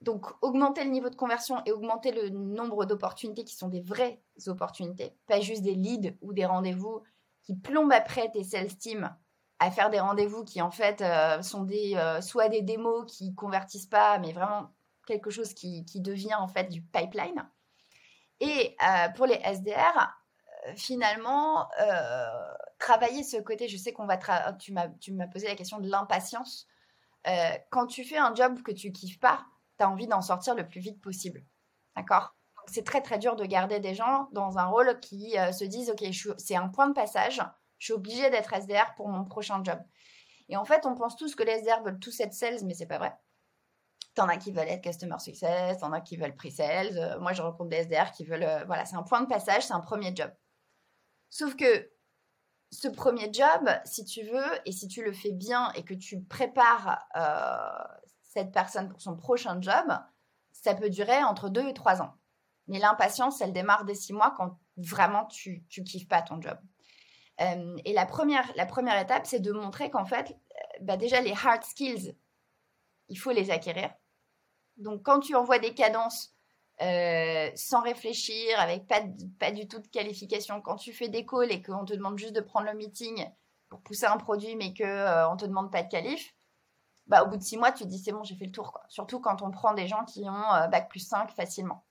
donc, 0.00 0.26
augmenter 0.42 0.84
le 0.84 0.90
niveau 0.90 1.10
de 1.10 1.16
conversion 1.16 1.62
et 1.66 1.72
augmenter 1.72 2.12
le 2.12 2.30
nombre 2.30 2.84
d'opportunités 2.84 3.44
qui 3.44 3.54
sont 3.54 3.68
des 3.68 3.80
vraies 3.80 4.22
opportunités, 4.46 5.16
pas 5.26 5.40
juste 5.40 5.62
des 5.62 5.74
leads 5.74 6.14
ou 6.20 6.32
des 6.32 6.46
rendez-vous 6.46 7.02
qui 7.42 7.56
plombent 7.56 7.92
après 7.92 8.30
tes 8.30 8.44
sales 8.44 8.76
teams 8.76 9.14
à 9.60 9.70
faire 9.70 9.90
des 9.90 10.00
rendez-vous 10.00 10.44
qui 10.44 10.60
en 10.60 10.70
fait 10.70 11.00
euh, 11.00 11.40
sont 11.40 11.64
des 11.64 11.94
euh, 11.96 12.20
soit 12.20 12.48
des 12.48 12.60
démos 12.60 13.04
qui 13.10 13.34
convertissent 13.34 13.86
pas, 13.86 14.18
mais 14.18 14.32
vraiment 14.32 14.73
quelque 15.04 15.30
chose 15.30 15.54
qui, 15.54 15.84
devient 15.96 16.34
en 16.34 16.48
fait 16.48 16.64
du 16.64 16.82
pipeline. 16.82 17.48
Et 18.40 18.76
euh, 18.82 19.08
pour 19.10 19.26
les 19.26 19.40
SDR, 19.44 20.14
euh, 20.66 20.72
finalement, 20.76 21.68
euh, 21.80 22.26
travailler 22.78 23.22
ce 23.22 23.36
côté, 23.36 23.68
je 23.68 23.76
sais 23.76 23.92
qu'on 23.92 24.06
va, 24.06 24.18
tu 24.58 24.72
m'as 24.72 25.28
posé 25.28 25.46
la 25.46 25.54
question 25.54 25.78
de 25.78 25.88
l'impatience. 25.88 26.66
quand 27.70 27.86
tu 27.86 28.04
fais 28.04 28.18
un 28.18 28.34
job 28.34 28.62
que 28.62 28.72
tu 28.72 28.92
kiffes 28.92 29.20
pas, 29.20 29.46
tu 29.78 29.84
as 29.84 29.90
envie 29.90 30.06
d'en 30.06 30.20
sortir 30.20 30.54
le 30.54 30.66
plus 30.66 30.80
vite 30.80 31.00
possible. 31.00 31.44
D'accord? 31.96 32.34
C'est 32.66 32.84
très 32.84 33.02
très 33.02 33.18
dur 33.18 33.36
de 33.36 33.44
garder 33.44 33.80
des 33.80 33.94
gens 33.94 34.28
dans 34.32 34.58
un 34.58 34.66
rôle 34.66 34.98
qui 35.00 35.36
se 35.52 35.64
disent, 35.64 35.90
OK, 35.90 36.04
c'est 36.38 36.56
un 36.56 36.68
point 36.68 36.88
de 36.88 36.94
passage, 36.94 37.42
je 37.78 37.86
suis 37.86 37.92
obligé 37.94 38.30
d'être 38.30 38.52
SDR 38.52 38.94
pour 38.96 39.08
mon 39.08 39.24
prochain 39.24 39.62
job. 39.62 39.78
Et 40.48 40.56
en 40.56 40.64
fait, 40.64 40.86
on 40.86 40.94
pense 40.94 41.16
tous 41.16 41.34
que 41.34 41.42
les 41.42 41.60
SDR 41.60 41.82
veulent 41.82 41.98
tous 41.98 42.20
être 42.20 42.34
sales, 42.34 42.64
mais 42.64 42.74
c'est 42.74 42.86
pas 42.86 42.98
vrai. 42.98 43.14
T'en 44.14 44.28
as 44.28 44.36
qui 44.36 44.52
veulent 44.52 44.68
être 44.68 44.82
customer 44.82 45.18
success, 45.18 45.78
t'en 45.78 45.92
as 45.92 46.00
qui 46.00 46.16
veulent 46.16 46.36
pre-sales. 46.36 46.96
Euh, 46.96 47.18
moi, 47.18 47.32
je 47.32 47.42
rencontre 47.42 47.70
des 47.70 47.78
SDR 47.78 48.12
qui 48.12 48.24
veulent. 48.24 48.44
Euh, 48.44 48.64
voilà, 48.64 48.84
c'est 48.84 48.96
un 48.96 49.02
point 49.02 49.20
de 49.20 49.26
passage, 49.26 49.66
c'est 49.66 49.72
un 49.72 49.80
premier 49.80 50.14
job. 50.14 50.30
Sauf 51.30 51.56
que 51.56 51.90
ce 52.70 52.86
premier 52.86 53.32
job, 53.32 53.68
si 53.84 54.04
tu 54.04 54.22
veux, 54.22 54.60
et 54.66 54.72
si 54.72 54.86
tu 54.86 55.04
le 55.04 55.12
fais 55.12 55.32
bien 55.32 55.72
et 55.72 55.84
que 55.84 55.94
tu 55.94 56.22
prépares 56.22 57.04
euh, 57.16 57.96
cette 58.22 58.52
personne 58.52 58.88
pour 58.88 59.00
son 59.00 59.16
prochain 59.16 59.60
job, 59.60 59.98
ça 60.52 60.74
peut 60.74 60.90
durer 60.90 61.24
entre 61.24 61.48
deux 61.48 61.66
et 61.68 61.74
trois 61.74 62.00
ans. 62.00 62.14
Mais 62.68 62.78
l'impatience, 62.78 63.40
elle 63.40 63.52
démarre 63.52 63.84
dès 63.84 63.96
six 63.96 64.12
mois 64.12 64.32
quand 64.36 64.58
vraiment 64.76 65.26
tu 65.26 65.64
ne 65.76 65.82
kiffes 65.82 66.08
pas 66.08 66.22
ton 66.22 66.40
job. 66.40 66.58
et 67.38 67.92
la 67.92 68.06
première, 68.06 68.50
la 68.56 68.64
première 68.64 68.98
étape, 69.00 69.26
c'est 69.26 69.40
de 69.40 69.52
montrer 69.52 69.90
qu'en 69.90 70.04
fait, 70.04 70.36
bah 70.80 70.96
déjà, 70.96 71.20
les 71.20 71.32
hard 71.32 71.64
skills, 71.64 72.16
il 73.08 73.16
faut 73.16 73.32
les 73.32 73.50
acquérir. 73.50 73.90
Donc, 74.76 75.02
quand 75.02 75.20
tu 75.20 75.34
envoies 75.34 75.58
des 75.58 75.74
cadences 75.74 76.34
euh, 76.82 77.50
sans 77.54 77.82
réfléchir, 77.82 78.58
avec 78.58 78.88
pas, 78.88 79.52
du 79.52 79.68
tout 79.68 79.78
de 79.78 79.86
qualification. 79.86 80.60
Quand 80.60 80.74
tu 80.76 80.92
fais 80.92 81.08
des 81.08 81.24
calls 81.24 81.52
et 81.52 81.62
qu'on 81.62 81.84
te 81.84 81.94
demande 81.94 82.18
juste 82.18 82.32
de 82.32 82.40
prendre 82.40 82.66
le 82.66 82.74
meeting 82.74 83.24
pour 83.68 83.80
pousser 83.80 84.06
un 84.06 84.16
produit, 84.16 84.56
mais 84.56 84.74
qu'on 84.74 84.84
euh, 84.84 85.28
on 85.28 85.36
te 85.36 85.44
demande 85.44 85.70
pas 85.70 85.84
de 85.84 85.88
qualif, 85.88 86.34
bah, 87.06 87.22
au 87.22 87.28
bout 87.28 87.36
de 87.36 87.42
six 87.42 87.56
mois, 87.56 87.70
tu 87.70 87.84
te 87.84 87.88
dis 87.88 87.98
c'est 87.98 88.10
bon, 88.10 88.24
j'ai 88.24 88.34
fait 88.34 88.46
le 88.46 88.52
tour. 88.52 88.72
Quoi. 88.72 88.82
Surtout 88.88 89.20
quand 89.20 89.42
on 89.42 89.50
prend 89.52 89.72
des 89.72 89.86
gens 89.86 90.04
qui 90.04 90.28
ont 90.28 90.54
euh, 90.54 90.66
bac 90.66 90.88
plus 90.88 91.06
5 91.06 91.30
facilement. 91.30 91.84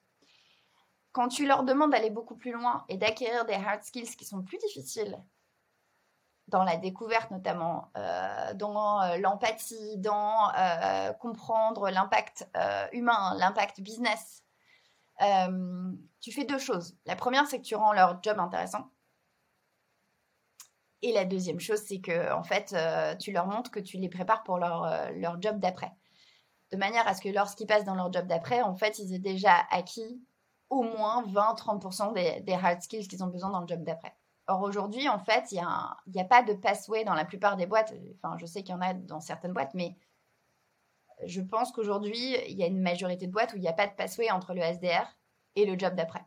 Quand 1.14 1.30
tu 1.30 1.48
leur 1.48 1.64
demandes 1.64 1.92
d'aller 1.92 2.10
beaucoup 2.10 2.36
plus 2.36 2.52
loin 2.52 2.84
et 2.90 2.98
d'acquérir 2.98 3.46
des 3.46 3.54
hard 3.54 3.84
skills 3.84 4.16
qui 4.18 4.26
sont 4.26 4.42
plus 4.42 4.58
difficiles, 4.58 5.18
dans 6.48 6.64
la 6.64 6.78
découverte 6.78 7.32
notamment, 7.32 7.92
euh, 7.98 8.54
dans 8.54 9.02
euh, 9.02 9.18
l'empathie, 9.18 9.98
dans 9.98 10.52
euh, 10.58 11.14
comprendre 11.14 11.90
l'impact 11.90 12.48
humain, 12.92 13.36
l'impact 13.38 13.82
business. 13.82 14.44
tu 16.20 16.32
fais 16.32 16.46
deux 16.46 16.60
choses. 16.60 16.96
La 17.06 17.16
première, 17.16 17.48
c'est 17.48 17.60
que 17.60 17.66
tu 17.66 17.76
rends 17.76 17.94
leur 17.94 18.22
job 18.22 18.40
intéressant. 18.40 18.90
Et 21.02 21.12
la 21.12 21.26
deuxième 21.26 21.60
chose, 21.60 21.82
c'est 21.86 22.00
que 22.00 22.32
en 22.34 22.44
fait, 22.44 22.76
tu 23.20 23.32
leur 23.32 23.48
montres 23.48 23.72
que 23.72 23.80
tu 23.80 23.98
les 23.98 24.10
prépares 24.10 24.44
pour 24.44 24.58
leur, 24.58 25.12
leur 25.14 25.42
job 25.42 25.60
d'après. 25.60 25.92
De 26.72 26.78
manière 26.78 27.08
à 27.08 27.14
ce 27.14 27.22
que 27.22 27.30
lorsqu'ils 27.30 27.68
passent 27.68 27.84
dans 27.84 27.96
leur 27.96 28.12
job 28.12 28.26
d'après, 28.26 28.62
en 28.62 28.76
fait, 28.76 29.00
ils 29.00 29.14
aient 29.14 29.20
déjà 29.20 29.54
acquis 29.70 30.24
au 30.70 30.82
moins 30.82 31.24
20-30% 31.24 32.14
des, 32.14 32.42
des 32.42 32.54
hard 32.54 32.82
skills 32.82 33.08
qu'ils 33.08 33.24
ont 33.24 33.28
besoin 33.28 33.52
dans 33.52 33.62
le 33.62 33.68
job 33.68 33.84
d'après. 33.84 34.16
Or, 34.48 34.62
aujourd'hui, 34.62 35.08
en 35.08 35.20
fait, 35.20 35.52
il 35.52 35.62
n'y 36.08 36.22
a, 36.22 36.26
pas 36.26 36.44
de 36.44 36.54
passway 36.54 37.06
dans 37.06 37.14
la 37.14 37.24
plupart 37.24 37.56
des 37.56 37.66
boîtes. 37.66 37.94
Enfin, 38.22 38.38
je 38.38 38.46
sais 38.46 38.62
qu'il 38.62 38.76
y 38.76 38.78
en 38.78 38.82
a 38.82 38.94
dans 38.94 39.22
certaines 39.22 39.54
boîtes, 39.54 39.74
mais 39.74 39.96
je 41.26 41.42
pense 41.42 41.72
qu'aujourd'hui, 41.72 42.36
il 42.50 42.58
y 42.58 42.64
a 42.64 42.68
une 42.68 42.82
majorité 42.82 43.26
de 43.28 43.32
boîtes 43.32 43.54
où 43.54 43.56
il 43.56 43.62
n'y 43.62 43.70
a 43.70 43.74
pas 43.74 43.88
de 43.88 43.94
passway 43.94 44.30
entre 44.32 44.54
le 44.54 44.62
SDR 44.62 45.08
et 45.56 45.66
le 45.66 45.80
job 45.80 45.96
d'après. 45.96 46.24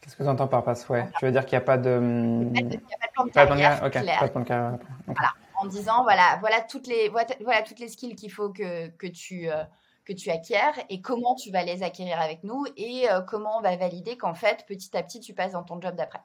Qu'est-ce 0.00 0.16
que 0.16 0.22
tu 0.22 0.28
entends 0.28 0.48
par 0.48 0.64
passway? 0.64 1.06
Tu 1.18 1.26
veux 1.26 1.32
dire 1.32 1.44
qu'il 1.44 1.58
n'y 1.58 1.62
a 1.62 1.66
pas 1.66 1.76
de. 1.76 1.98
Il 2.00 2.66
n'y 2.66 2.76
a, 2.76 2.78
pas 2.78 3.06
de 3.08 3.12
plan 3.12 3.24
de 3.26 3.30
carrière. 3.30 3.80
Pas 3.80 3.88
de 3.90 4.32
plan 4.32 4.40
de 4.40 4.46
carrière. 4.46 4.78
Voilà. 5.06 5.32
En 5.60 5.66
disant, 5.66 6.02
voilà, 6.04 6.38
voilà, 6.40 6.62
toutes, 6.62 6.86
les, 6.86 7.08
voilà, 7.08 7.62
toutes 7.62 7.80
les 7.80 7.88
skills 7.88 8.14
qu'il 8.14 8.32
faut 8.32 8.50
que, 8.50 8.88
que 8.88 9.06
tu. 9.06 9.50
Euh, 9.50 9.64
que 10.06 10.14
tu 10.14 10.30
acquiers 10.30 10.86
et 10.88 11.02
comment 11.02 11.34
tu 11.34 11.50
vas 11.50 11.62
les 11.64 11.82
acquérir 11.82 12.18
avec 12.18 12.42
nous 12.42 12.64
et 12.78 13.10
euh, 13.10 13.20
comment 13.20 13.58
on 13.58 13.60
va 13.60 13.76
valider 13.76 14.16
qu'en 14.16 14.32
fait, 14.32 14.64
petit 14.66 14.96
à 14.96 15.02
petit, 15.02 15.20
tu 15.20 15.34
passes 15.34 15.52
dans 15.52 15.64
ton 15.64 15.78
job 15.82 15.94
d'après 15.96 16.22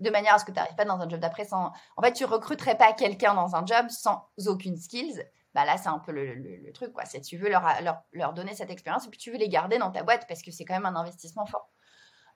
de 0.00 0.10
manière 0.10 0.34
à 0.34 0.38
ce 0.38 0.44
que 0.44 0.50
tu 0.50 0.56
n'arrives 0.56 0.74
pas 0.74 0.84
dans 0.84 0.98
un 1.00 1.08
job 1.08 1.20
d'après 1.20 1.44
sans. 1.44 1.72
En 1.96 2.02
fait, 2.02 2.12
tu 2.12 2.24
recruterais 2.24 2.76
pas 2.76 2.92
quelqu'un 2.92 3.34
dans 3.34 3.54
un 3.54 3.64
job 3.64 3.88
sans 3.88 4.28
aucune 4.46 4.76
skills. 4.76 5.22
Bah 5.54 5.64
là, 5.64 5.76
c'est 5.76 5.88
un 5.88 5.98
peu 5.98 6.12
le, 6.12 6.72
truc, 6.72 6.92
quoi. 6.92 7.04
Tu 7.04 7.36
veux 7.36 7.48
leur, 7.50 8.32
donner 8.32 8.54
cette 8.54 8.70
expérience 8.70 9.06
et 9.06 9.10
puis 9.10 9.18
tu 9.18 9.30
veux 9.30 9.38
les 9.38 9.48
garder 9.48 9.78
dans 9.78 9.90
ta 9.90 10.02
boîte 10.02 10.26
parce 10.28 10.42
que 10.42 10.50
c'est 10.50 10.64
quand 10.64 10.74
même 10.74 10.86
un 10.86 10.96
investissement 10.96 11.46
fort. 11.46 11.68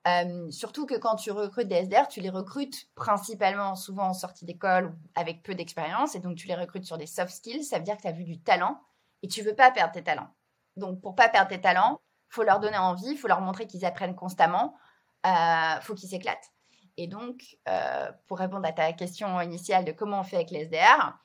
Euh, 0.06 0.50
surtout 0.50 0.84
que 0.84 0.96
quand 0.96 1.16
tu 1.16 1.30
recrutes 1.30 1.68
des 1.68 1.76
SDR, 1.76 2.08
tu 2.08 2.20
les 2.20 2.28
recrutes 2.28 2.88
principalement 2.94 3.74
souvent 3.74 4.08
en 4.08 4.12
sortie 4.12 4.44
d'école 4.44 4.94
avec 5.14 5.42
peu 5.42 5.54
d'expérience 5.54 6.14
et 6.14 6.20
donc 6.20 6.36
tu 6.36 6.46
les 6.46 6.54
recrutes 6.54 6.84
sur 6.84 6.98
des 6.98 7.06
soft 7.06 7.32
skills. 7.32 7.64
Ça 7.64 7.78
veut 7.78 7.84
dire 7.84 7.96
que 7.96 8.02
tu 8.02 8.08
as 8.08 8.12
vu 8.12 8.24
du 8.24 8.38
talent 8.38 8.78
et 9.22 9.28
tu 9.28 9.40
veux 9.42 9.54
pas 9.54 9.70
perdre 9.70 9.92
tes 9.92 10.02
talents. 10.04 10.28
Donc 10.76 11.00
pour 11.00 11.14
pas 11.14 11.30
perdre 11.30 11.48
tes 11.48 11.60
talents, 11.60 12.00
faut 12.28 12.42
leur 12.42 12.60
donner 12.60 12.76
envie, 12.76 13.16
faut 13.16 13.28
leur 13.28 13.40
montrer 13.40 13.66
qu'ils 13.66 13.86
apprennent 13.86 14.16
constamment, 14.16 14.76
euh, 15.24 15.80
faut 15.80 15.94
qu'ils 15.94 16.10
s'éclatent. 16.10 16.52
Et 16.96 17.06
donc, 17.08 17.56
euh, 17.68 18.10
pour 18.26 18.38
répondre 18.38 18.66
à 18.66 18.72
ta 18.72 18.92
question 18.92 19.40
initiale 19.40 19.84
de 19.84 19.92
comment 19.92 20.20
on 20.20 20.24
fait 20.24 20.36
avec 20.36 20.50
les 20.50 20.60
SDR, 20.60 21.18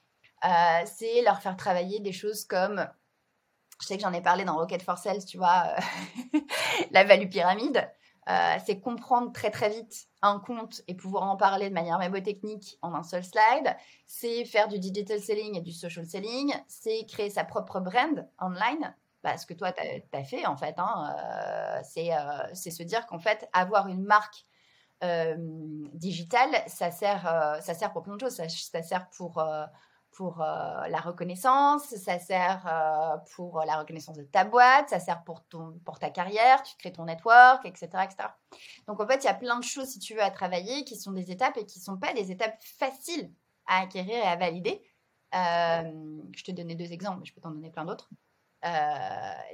euh, 0.46 0.86
c'est 0.86 1.22
leur 1.22 1.42
faire 1.42 1.56
travailler 1.58 2.00
des 2.00 2.12
choses 2.12 2.46
comme, 2.46 2.88
je 3.82 3.88
sais 3.88 3.98
que 3.98 4.02
j'en 4.02 4.14
ai 4.14 4.22
parlé 4.22 4.46
dans 4.46 4.56
Rocket 4.56 4.82
for 4.82 4.98
Sales, 4.98 5.26
tu 5.26 5.38
vois, 5.38 5.76
euh, 6.34 6.40
la 6.92 7.04
value 7.04 7.30
pyramide. 7.30 7.88
c'est 8.66 8.80
comprendre 8.80 9.32
très 9.32 9.50
très 9.50 9.70
vite 9.70 10.08
un 10.22 10.40
compte 10.40 10.82
et 10.88 10.94
pouvoir 10.94 11.24
en 11.24 11.36
parler 11.36 11.70
de 11.70 11.74
manière 11.74 12.00
technique 12.24 12.78
en 12.82 12.94
un 12.94 13.04
seul 13.04 13.24
slide. 13.24 13.76
C'est 14.06 14.46
faire 14.46 14.68
du 14.68 14.80
digital 14.80 15.20
selling 15.20 15.56
et 15.58 15.62
du 15.62 15.72
social 15.72 16.06
selling. 16.06 16.54
C'est 16.68 17.06
créer 17.08 17.30
sa 17.30 17.44
propre 17.44 17.80
brand 17.80 18.28
online. 18.40 18.96
Bah, 19.24 19.38
ce 19.38 19.46
que 19.46 19.54
toi, 19.54 19.72
tu 19.72 19.82
as, 20.14 20.24
fait 20.24 20.46
en 20.46 20.56
fait, 20.56 20.76
hein, 20.78 21.82
c'est 21.84 22.72
se 22.72 22.84
dire 22.84 23.06
qu'en 23.08 23.20
fait, 23.20 23.50
avoir 23.52 23.88
une 23.88 24.04
marque 24.04 24.46
euh, 25.01 25.36
digital, 25.94 26.50
ça 26.68 26.91
sert, 26.91 27.25
euh, 27.25 27.62
ça 27.62 27.74
sert 27.74 27.94
pour 27.94 28.03
plein 28.03 28.15
de 28.15 28.20
choses. 28.20 28.36
Ça, 28.36 28.84
sert 28.84 29.10
pour, 29.12 29.38
euh, 29.38 29.65
pour 30.12 30.39
la 30.39 31.00
reconnaissance, 31.00 31.84
ça 31.96 32.20
sert 32.20 33.22
pour 33.36 33.62
la 33.65 33.77
reconnaissance 33.77 34.18
de 34.18 34.24
ta 34.24 34.44
boîte, 34.44 34.89
ça 34.89 35.00
sert 35.00 35.24
pour, 35.24 35.46
ton, 35.46 35.79
pour 35.86 36.00
ta 36.00 36.10
carrière, 36.10 36.62
tu 36.63 36.75
crées 36.77 36.91
ton 36.91 37.06
network, 37.06 37.65
etc., 37.65 37.88
etc. 38.03 38.29
Donc 38.88 39.00
en 39.00 39.08
fait, 39.08 39.24
il 39.24 39.27
y 39.27 39.29
a 39.29 39.34
plein 39.34 39.58
de 39.58 39.63
choses, 39.63 39.88
si 39.88 40.00
tu 40.00 40.15
veux, 40.15 40.24
à 40.24 40.32
travailler 40.32 40.84
qui 40.84 40.98
sont 40.98 41.12
des 41.12 41.32
étapes 41.32 41.56
et 41.58 41.65
qui 41.65 41.79
ne 41.79 41.84
sont 41.84 41.98
pas 41.98 42.13
des 42.13 42.32
étapes 42.32 42.58
faciles 42.62 43.32
à 43.68 43.82
acquérir 43.82 44.15
et 44.15 44.27
à 44.27 44.36
valider. 44.36 44.82
je 45.32 46.44
te 46.44 46.51
donnais 46.51 46.75
deux 46.75 46.91
exemples, 46.91 47.20
mais 47.20 47.25
je 47.25 47.34
peux 47.34 47.41
t'en 47.41 47.51
donner 47.51 47.70
plein 47.70 47.86
d'autres. 47.86 48.10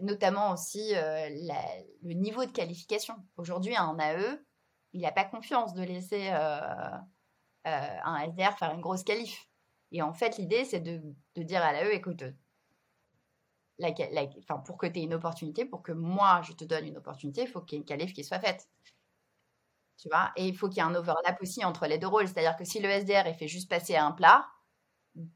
notamment 0.02 0.52
aussi 0.52 0.94
le 0.96 2.14
niveau 2.14 2.44
de 2.46 2.52
qualification. 2.52 3.16
Aujourd'hui, 3.38 3.76
un 3.76 4.00
AE, 4.00 4.40
il 4.96 5.02
n'a 5.02 5.12
pas 5.12 5.26
confiance 5.26 5.74
de 5.74 5.84
laisser 5.84 6.30
euh, 6.32 6.98
euh, 7.68 7.98
un 8.06 8.30
SDR 8.30 8.58
faire 8.58 8.74
une 8.74 8.80
grosse 8.80 9.04
qualif. 9.04 9.46
Et 9.92 10.02
en 10.02 10.14
fait, 10.14 10.38
l'idée, 10.38 10.64
c'est 10.64 10.80
de, 10.80 11.02
dire 11.36 11.62
à 11.62 11.74
l'AE, 11.74 11.92
écoute, 11.94 12.24
la, 13.78 13.92
pour 14.66 14.78
que 14.78 14.88
tu 14.88 15.00
aies 15.00 15.04
une 15.04 15.14
opportunité, 15.14 15.66
pour 15.66 15.84
que 15.84 15.92
moi, 15.92 16.42
je 16.44 16.54
te 16.54 16.64
donne 16.64 16.88
une 16.88 16.98
opportunité, 16.98 17.42
il 17.42 17.48
faut 17.48 17.60
qu'il 17.60 17.76
y 17.76 17.78
ait 17.78 17.82
une 17.82 17.86
qualif 17.86 18.14
qui 18.14 18.24
soit 18.24 18.40
faite. 18.40 18.70
Tu 19.98 20.08
vois? 20.08 20.32
Et 20.38 20.48
il 20.48 20.56
faut 20.56 20.70
qu'il 20.70 20.78
y 20.78 20.80
ait 20.80 20.90
un 20.90 20.96
overlap 20.96 21.42
aussi 21.42 21.66
entre 21.66 21.88
les 21.88 21.98
deux 21.98 22.08
rôles. 22.08 22.30
C'est-à-dire 22.30 22.56
que 22.56 22.64
si 22.64 22.80
le 22.80 22.90
SDR 22.90 23.28
est 23.28 23.34
fait 23.34 23.50
juste 23.50 23.70
passer 23.70 23.96
à 23.96 24.06
un 24.06 24.14
plat, 24.14 24.48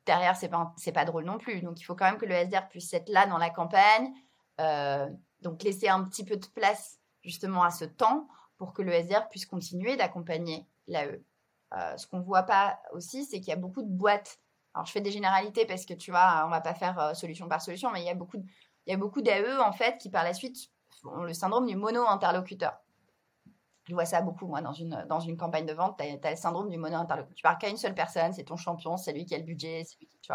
derrière, 0.05 0.37
c'est 0.37 0.49
pas, 0.49 0.73
pas 0.93 1.05
drôle 1.05 1.25
non 1.25 1.37
plus. 1.37 1.61
Donc, 1.61 1.81
il 1.81 1.83
faut 1.83 1.95
quand 1.95 2.05
même 2.05 2.17
que 2.17 2.25
le 2.25 2.33
SDR 2.33 2.69
puisse 2.69 2.93
être 2.93 3.09
là 3.09 3.27
dans 3.27 3.37
la 3.37 3.49
campagne. 3.49 4.13
Euh, 4.61 5.09
donc, 5.41 5.63
laisser 5.63 5.89
un 5.89 6.05
petit 6.05 6.23
peu 6.23 6.37
de 6.37 6.47
place 6.47 7.01
justement 7.23 7.63
à 7.63 7.71
ce 7.71 7.83
temps 7.83 8.29
pour 8.59 8.73
que 8.73 8.83
le 8.83 8.91
SDR 8.91 9.27
puisse 9.29 9.47
continuer 9.47 9.97
d'accompagner 9.97 10.67
l'AE. 10.87 11.23
Euh, 11.73 11.97
ce 11.97 12.05
qu'on 12.05 12.19
ne 12.19 12.23
voit 12.23 12.43
pas 12.43 12.79
aussi, 12.91 13.25
c'est 13.25 13.39
qu'il 13.39 13.49
y 13.49 13.53
a 13.53 13.55
beaucoup 13.55 13.81
de 13.81 13.89
boîtes. 13.89 14.39
Alors, 14.73 14.85
je 14.85 14.91
fais 14.91 15.01
des 15.01 15.11
généralités 15.11 15.65
parce 15.65 15.85
que 15.85 15.93
tu 15.93 16.11
vois, 16.11 16.43
on 16.45 16.49
va 16.49 16.61
pas 16.61 16.75
faire 16.75 16.99
euh, 16.99 17.13
solution 17.13 17.47
par 17.47 17.61
solution, 17.61 17.89
mais 17.91 18.01
il 18.01 18.05
y 18.05 18.09
a 18.09 18.15
beaucoup, 18.15 19.21
d'AE 19.21 19.59
en 19.59 19.71
fait 19.71 19.97
qui 19.97 20.09
par 20.09 20.23
la 20.23 20.33
suite 20.33 20.69
ont 21.05 21.23
le 21.23 21.33
syndrome 21.33 21.65
du 21.65 21.75
mono-interlocuteur. 21.75 22.77
Je 23.87 23.93
vois 23.93 24.05
ça 24.05 24.21
beaucoup, 24.21 24.45
moi, 24.45 24.61
dans 24.61 24.73
une, 24.73 25.37
campagne 25.37 25.65
de 25.65 25.73
vente. 25.73 25.97
Tu 25.97 26.27
as, 26.27 26.31
le 26.31 26.35
syndrome 26.35 26.69
du 26.69 26.77
mono-interlocuteur. 26.77 27.35
Tu 27.35 27.41
parles 27.41 27.57
qu'à 27.57 27.69
une 27.69 27.77
seule 27.77 27.95
personne, 27.95 28.33
c'est 28.33 28.43
ton 28.43 28.57
champion, 28.57 28.97
c'est 28.97 29.13
lui 29.13 29.25
qui 29.25 29.33
a 29.33 29.37
le 29.37 29.45
budget, 29.45 29.83
c'est 29.83 29.97
lui 29.99 30.07
qui, 30.07 30.19
tu. 30.19 30.31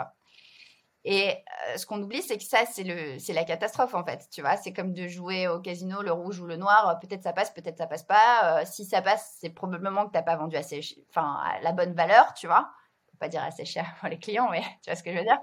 Et 1.04 1.32
euh, 1.32 1.76
ce 1.76 1.84
qu'on 1.84 2.02
oublie, 2.02 2.22
c'est 2.22 2.38
que 2.38 2.44
ça, 2.44 2.64
c'est 2.66 3.32
la 3.32 3.44
catastrophe 3.44 3.94
en 3.94 4.04
fait. 4.04 4.26
Tu 4.30 4.40
vois, 4.40 4.56
c'est 4.56 4.72
comme 4.72 4.94
de 4.94 5.06
jouer 5.06 5.46
au 5.48 5.60
casino, 5.60 6.00
le 6.00 6.12
rouge 6.12 6.40
ou 6.40 6.46
le 6.46 6.56
noir. 6.56 6.98
Peut-être 7.00 7.22
ça 7.22 7.34
passe, 7.34 7.50
peut-être 7.50 7.76
ça 7.76 7.86
passe 7.86 8.04
pas. 8.04 8.60
Euh, 8.60 8.64
si 8.64 8.86
ça 8.86 9.02
passe, 9.02 9.36
c'est 9.38 9.50
probablement 9.50 10.06
que 10.06 10.12
t'as 10.12 10.22
pas 10.22 10.36
vendu 10.36 10.56
assez, 10.56 10.80
enfin, 11.10 11.42
la 11.62 11.72
bonne 11.72 11.92
valeur, 11.92 12.32
tu 12.32 12.46
vois. 12.46 12.70
Faut 13.10 13.18
pas 13.18 13.28
dire 13.28 13.42
assez 13.42 13.66
cher 13.66 13.94
pour 14.00 14.08
les 14.08 14.18
clients, 14.18 14.48
mais 14.50 14.62
tu 14.82 14.90
vois 14.90 14.96
ce 14.96 15.02
que 15.02 15.12
je 15.12 15.18
veux 15.18 15.24
dire. 15.24 15.38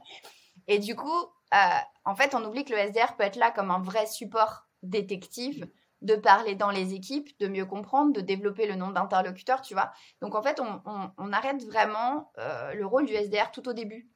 Et 0.67 0.79
du 0.79 0.95
coup, 0.95 1.19
euh, 1.53 1.57
en 2.05 2.15
fait, 2.15 2.33
on 2.33 2.43
oublie 2.43 2.65
que 2.65 2.73
le 2.73 2.79
SDR 2.79 3.15
peut 3.15 3.23
être 3.23 3.35
là 3.35 3.51
comme 3.51 3.69
un 3.69 3.81
vrai 3.81 4.07
support 4.07 4.67
détective 4.81 5.69
de 6.01 6.15
parler 6.15 6.55
dans 6.55 6.71
les 6.71 6.95
équipes, 6.95 7.29
de 7.39 7.47
mieux 7.47 7.67
comprendre, 7.67 8.13
de 8.13 8.21
développer 8.21 8.65
le 8.65 8.73
nombre 8.73 8.93
d'interlocuteurs, 8.93 9.61
tu 9.61 9.75
vois. 9.75 9.91
Donc 10.21 10.33
en 10.33 10.41
fait, 10.41 10.59
on, 10.59 11.31
arrête 11.31 11.63
vraiment 11.63 12.31
le 12.73 12.83
rôle 12.85 13.05
du 13.05 13.13
SDR 13.13 13.51
tout 13.51 13.69
au 13.69 13.73
début 13.73 14.10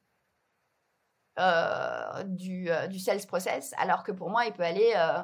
euh, 1.38 2.22
du, 2.24 2.70
euh, 2.70 2.86
du, 2.86 2.98
sales 2.98 3.26
process, 3.26 3.74
alors 3.76 4.04
que 4.04 4.12
pour 4.12 4.30
moi, 4.30 4.46
il 4.46 4.52
peut 4.52 4.62
aller, 4.62 4.94
euh, 4.96 5.22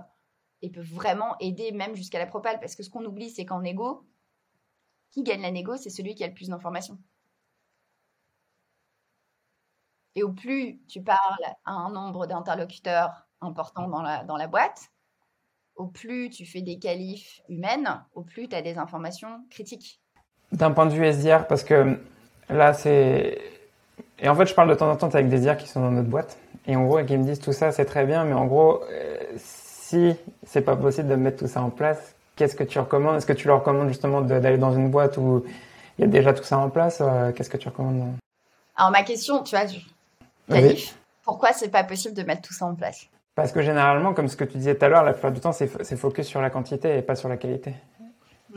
il 0.61 0.71
peut 0.71 0.83
vraiment 0.83 1.37
aider 1.39 1.73
même 1.73 1.95
jusqu'à 1.95 2.19
la 2.19 2.27
propale, 2.27 2.61
parce 2.61 2.77
que 2.77 2.83
ce 2.83 2.91
qu'on 2.91 3.05
oublie, 3.05 3.31
c'est 3.31 3.47
qu'en 3.47 3.63
égo, 3.65 4.07
qui 5.11 5.23
gagne 5.23 5.41
la 5.41 5.51
négo, 5.51 5.77
c'est 5.77 5.91
celui 5.91 6.15
qui 6.15 6.23
a 6.23 6.27
le 6.27 6.35
plus 6.35 6.49
d'informations. 6.49 6.99
Et 10.15 10.23
au 10.23 10.33
plus 10.33 10.83
tu 10.87 11.03
parles 11.03 11.45
à 11.65 11.73
un 11.73 11.91
nombre 11.91 12.27
d'interlocuteurs 12.27 13.27
importants 13.41 13.89
dans 13.89 14.03
la, 14.03 14.25
dans 14.25 14.37
la 14.37 14.49
boîte, 14.49 14.91
au 15.77 15.87
plus 15.87 16.29
tu 16.29 16.45
fais 16.45 16.61
des 16.61 16.79
qualifs 16.79 17.41
humaines, 17.49 18.05
au 18.15 18.23
plus 18.23 18.49
tu 18.49 18.55
as 18.55 18.61
des 18.63 18.77
informations 18.77 19.47
critiques. 19.49 20.03
D'un 20.53 20.73
point 20.73 20.85
de 20.85 20.93
vue 20.93 21.07
SDR, 21.07 21.47
parce 21.47 21.65
que 21.65 21.99
là, 22.51 22.75
c'est 22.75 23.52
et 24.23 24.29
en 24.29 24.37
fait, 24.37 24.47
je 24.47 24.55
parle 24.55 24.71
de 24.71 24.75
temps 24.75 24.89
en 24.89 24.97
temps 24.97 25.09
avec 25.09 25.29
des 25.29 25.45
IR 25.45 25.57
qui 25.57 25.69
sont 25.69 25.81
dans 25.81 25.91
notre 25.91 26.09
boîte. 26.09 26.39
Et 26.67 26.77
en 26.77 26.85
gros, 26.85 27.01
ils 27.01 27.19
me 27.19 27.25
disent 27.25 27.41
tout 27.41 27.53
ça, 27.53 27.73
c'est 27.73 27.85
très 27.85 28.05
bien, 28.05 28.25
mais 28.25 28.35
en 28.35 28.47
gros, 28.47 28.83
euh, 28.89 29.17
si 29.37 30.15
c'est 30.47 30.63
pas 30.63 30.77
possible 30.77 31.09
de 31.09 31.17
mettre 31.17 31.39
tout 31.39 31.49
ça 31.49 31.61
en 31.61 31.71
place, 31.71 32.15
qu'est-ce 32.37 32.55
que 32.55 32.63
tu 32.63 32.79
recommandes? 32.79 33.17
Est-ce 33.17 33.27
que 33.27 33.33
tu 33.33 33.49
leur 33.49 33.59
recommandes 33.59 33.89
justement 33.89 34.21
d'aller 34.21 34.59
dans 34.59 34.73
une 34.73 34.91
boîte 34.91 35.17
où 35.17 35.45
il 35.99 36.03
y 36.03 36.05
a 36.05 36.07
déjà 36.07 36.33
tout 36.33 36.45
ça 36.45 36.57
en 36.59 36.71
place 36.71 36.99
euh, 37.01 37.33
Qu'est-ce 37.33 37.51
que 37.51 37.57
tu 37.57 37.69
recommandes 37.69 38.15
Alors, 38.77 38.93
ma 38.93 39.03
question, 39.03 39.43
tu 39.43 39.57
vois, 39.57 39.67
Calif, 40.49 40.97
pourquoi 41.25 41.53
c'est 41.53 41.71
pas 41.71 41.83
possible 41.83 42.15
de 42.15 42.23
mettre 42.23 42.43
tout 42.43 42.55
ça 42.55 42.67
en 42.67 42.77
place? 42.77 43.09
Parce 43.35 43.51
que 43.51 43.61
généralement, 43.61 44.15
comme 44.15 44.29
ce 44.29 44.37
que 44.37 44.45
tu 44.45 44.57
disais 44.57 44.77
tout 44.77 44.85
à 44.85 44.89
l'heure, 44.89 45.03
la 45.03 45.15
plupart 45.15 45.33
du 45.33 45.41
temps, 45.41 45.53
c'est 45.53 45.97
focus 45.97 46.29
sur 46.29 46.41
la 46.41 46.51
quantité 46.51 46.97
et 46.97 47.03
pas 47.03 47.17
sur 47.17 47.29
la 47.29 47.37
qualité. 47.37 47.75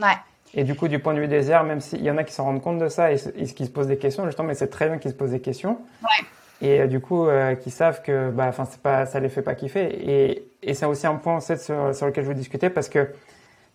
Ouais. 0.00 0.14
Et 0.56 0.64
du 0.64 0.74
coup, 0.74 0.88
du 0.88 0.98
point 0.98 1.12
de 1.12 1.20
vue 1.20 1.28
des 1.28 1.50
airs, 1.50 1.64
même 1.64 1.80
s'il 1.80 2.02
y 2.02 2.10
en 2.10 2.16
a 2.16 2.24
qui 2.24 2.32
s'en 2.32 2.44
rendent 2.44 2.62
compte 2.62 2.78
de 2.78 2.88
ça 2.88 3.12
et, 3.12 3.16
qui 3.18 3.66
se 3.66 3.70
posent 3.70 3.88
des 3.88 3.98
questions, 3.98 4.24
justement, 4.24 4.48
mais 4.48 4.54
c'est 4.54 4.68
très 4.68 4.88
bien 4.88 4.96
qu'ils 4.96 5.10
se 5.10 5.16
posent 5.16 5.32
des 5.32 5.40
questions. 5.40 5.78
Ouais. 6.02 6.26
Et 6.62 6.80
euh, 6.80 6.86
du 6.86 7.00
coup, 7.00 7.28
euh, 7.28 7.54
qui 7.54 7.70
savent 7.70 8.00
que 8.00 8.30
bah, 8.30 8.50
c'est 8.52 8.80
pas, 8.80 9.04
ça 9.04 9.20
les 9.20 9.28
fait 9.28 9.42
pas 9.42 9.54
kiffer. 9.54 9.84
Et, 9.84 10.48
et 10.62 10.72
c'est 10.72 10.86
aussi 10.86 11.06
un 11.06 11.16
point 11.16 11.40
sur, 11.40 11.94
sur 11.94 12.06
lequel 12.06 12.24
je 12.24 12.28
veux 12.28 12.34
discuter 12.34 12.70
parce 12.70 12.88
que 12.88 13.10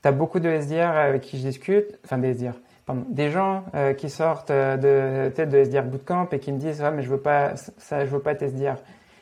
tu 0.02 0.08
as 0.08 0.12
beaucoup 0.12 0.40
de 0.40 0.50
SDR 0.50 0.90
avec 0.90 1.22
qui 1.22 1.38
je 1.38 1.44
discute, 1.44 2.00
enfin 2.04 2.18
des 2.18 2.34
SDR, 2.34 2.54
pardon, 2.88 3.06
des 3.08 3.30
gens 3.30 3.64
euh, 3.76 3.94
qui 3.94 4.10
sortent 4.10 4.52
de, 4.52 5.30
peut 5.30 5.46
de 5.46 5.58
SDR 5.60 5.84
Bootcamp 5.84 6.30
et 6.32 6.40
qui 6.40 6.52
me 6.52 6.58
disent 6.58 6.82
ah, 6.82 6.90
mais 6.90 7.04
je 7.04 7.10
veux 7.10 7.22
pas 7.22 7.56
ça, 7.78 8.06
je 8.06 8.10
veux 8.10 8.22
pas 8.22 8.32
être 8.32 8.42
SDR. 8.42 8.78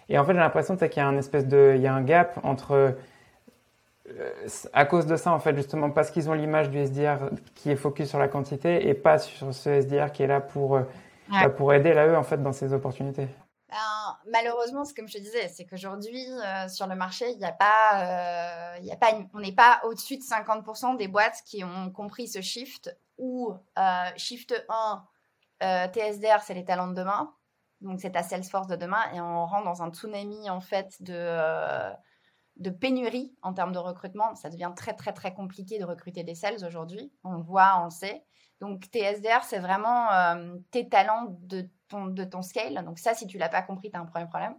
Et 0.08 0.18
en 0.18 0.24
fait, 0.24 0.32
j'ai 0.32 0.39
l'impression 0.39 0.78
qu'il 0.78 0.96
y 0.96 1.00
a 1.01 1.08
un 1.08 1.18
espèce 1.18 1.46
de, 1.46 1.74
il 1.75 1.82
y 1.82 1.88
a 1.88 1.94
un 1.94 2.01
gap 2.01 2.39
entre 2.44 2.96
à 4.74 4.86
cause 4.86 5.06
de 5.06 5.16
ça, 5.16 5.32
en 5.32 5.39
fait, 5.39 5.56
justement, 5.56 5.89
parce 5.89 6.12
qu'ils 6.12 6.30
ont 6.30 6.34
l'image 6.34 6.70
du 6.70 6.80
SDR 6.80 7.30
qui 7.56 7.72
est 7.72 7.75
focus 7.75 8.10
sur 8.10 8.20
la 8.20 8.28
quantité 8.28 8.88
et 8.88 8.94
pas 8.94 9.20
sur 9.20 9.54
ce 9.54 9.70
SDR 9.70 10.12
qui 10.12 10.24
est 10.24 10.28
là 10.28 10.42
pour, 10.42 10.80
bah, 11.30 11.50
pour 11.50 11.74
aider 11.74 11.94
l'AE, 11.94 12.18
en 12.18 12.24
fait, 12.24 12.42
dans 12.42 12.54
ses 12.54 12.74
opportunités. 12.74 13.28
Ben, 13.70 14.18
malheureusement, 14.32 14.84
c'est 14.84 14.96
comme 14.96 15.08
je 15.08 15.18
te 15.18 15.22
disais, 15.22 15.48
c'est 15.48 15.66
qu'aujourd'hui, 15.66 16.25
euh, 16.28 16.68
sur 16.68 16.88
le 16.88 16.96
marché, 16.96 17.30
il 17.30 17.38
n'y 17.38 17.46
a 17.46 17.51
pas, 17.51 18.75
euh, 18.75 18.80
y 18.80 18.92
a 18.92 18.96
pas 18.96 19.12
on 19.34 19.39
n'est 19.39 19.51
pas 19.51 19.80
au-dessus 19.84 20.18
de 20.18 20.24
50% 20.24 20.96
des 20.98 21.08
boîtes 21.08 21.44
qui 21.46 21.63
ont 21.63 21.92
compris 21.92 22.28
ce 22.28 22.42
shift 22.42 22.96
où 23.18 23.54
euh, 23.78 24.06
shift 24.18 24.56
1, 24.70 25.06
TSDR, 25.94 26.42
c'est 26.42 26.54
les 26.56 26.66
talents 26.66 26.88
de 26.88 26.96
demain. 26.96 27.34
Donc, 27.82 28.00
c'est 28.00 28.12
ta 28.12 28.24
Salesforce 28.24 28.68
de 28.68 28.75
demain 28.75 29.04
et 29.13 29.22
on 29.22 29.46
rentre 29.46 29.66
dans 29.66 29.84
un 29.84 29.92
tsunami, 29.92 30.50
en 30.50 30.62
fait, 30.62 31.01
de, 31.01 31.94
de 32.60 32.70
pénurie 32.70 33.34
en 33.42 33.54
termes 33.54 33.72
de 33.72 33.80
recrutement. 33.80 34.36
Ça 34.36 34.50
devient 34.50 34.72
très, 34.75 34.94
très, 34.94 35.13
très 35.13 35.34
compliqué 35.34 35.80
de 35.80 35.86
recruter 35.86 36.24
des 36.24 36.36
sales 36.36 36.63
aujourd'hui. 36.66 37.12
On 37.24 37.34
le 37.34 37.42
voit, 37.42 37.80
on 37.82 37.86
le 37.86 37.89
sait. 37.89 38.24
Donc, 38.62 38.86
TSDR, 38.92 39.44
c'est 39.44 39.60
vraiment 39.60 40.10
tes 40.72 40.88
talents 40.88 41.38
de 41.42 41.70
de 41.92 42.24
ton 42.24 42.42
scale. 42.42 42.84
Donc 42.86 43.00
ça, 43.00 43.13
si 43.13 43.28
tu 43.28 43.38
l'as 43.38 43.50
pas 43.50 43.62
compris, 43.62 43.89
tu 43.89 43.98
as 43.98 44.00
un 44.00 44.06
premier 44.06 44.28
problème. 44.28 44.56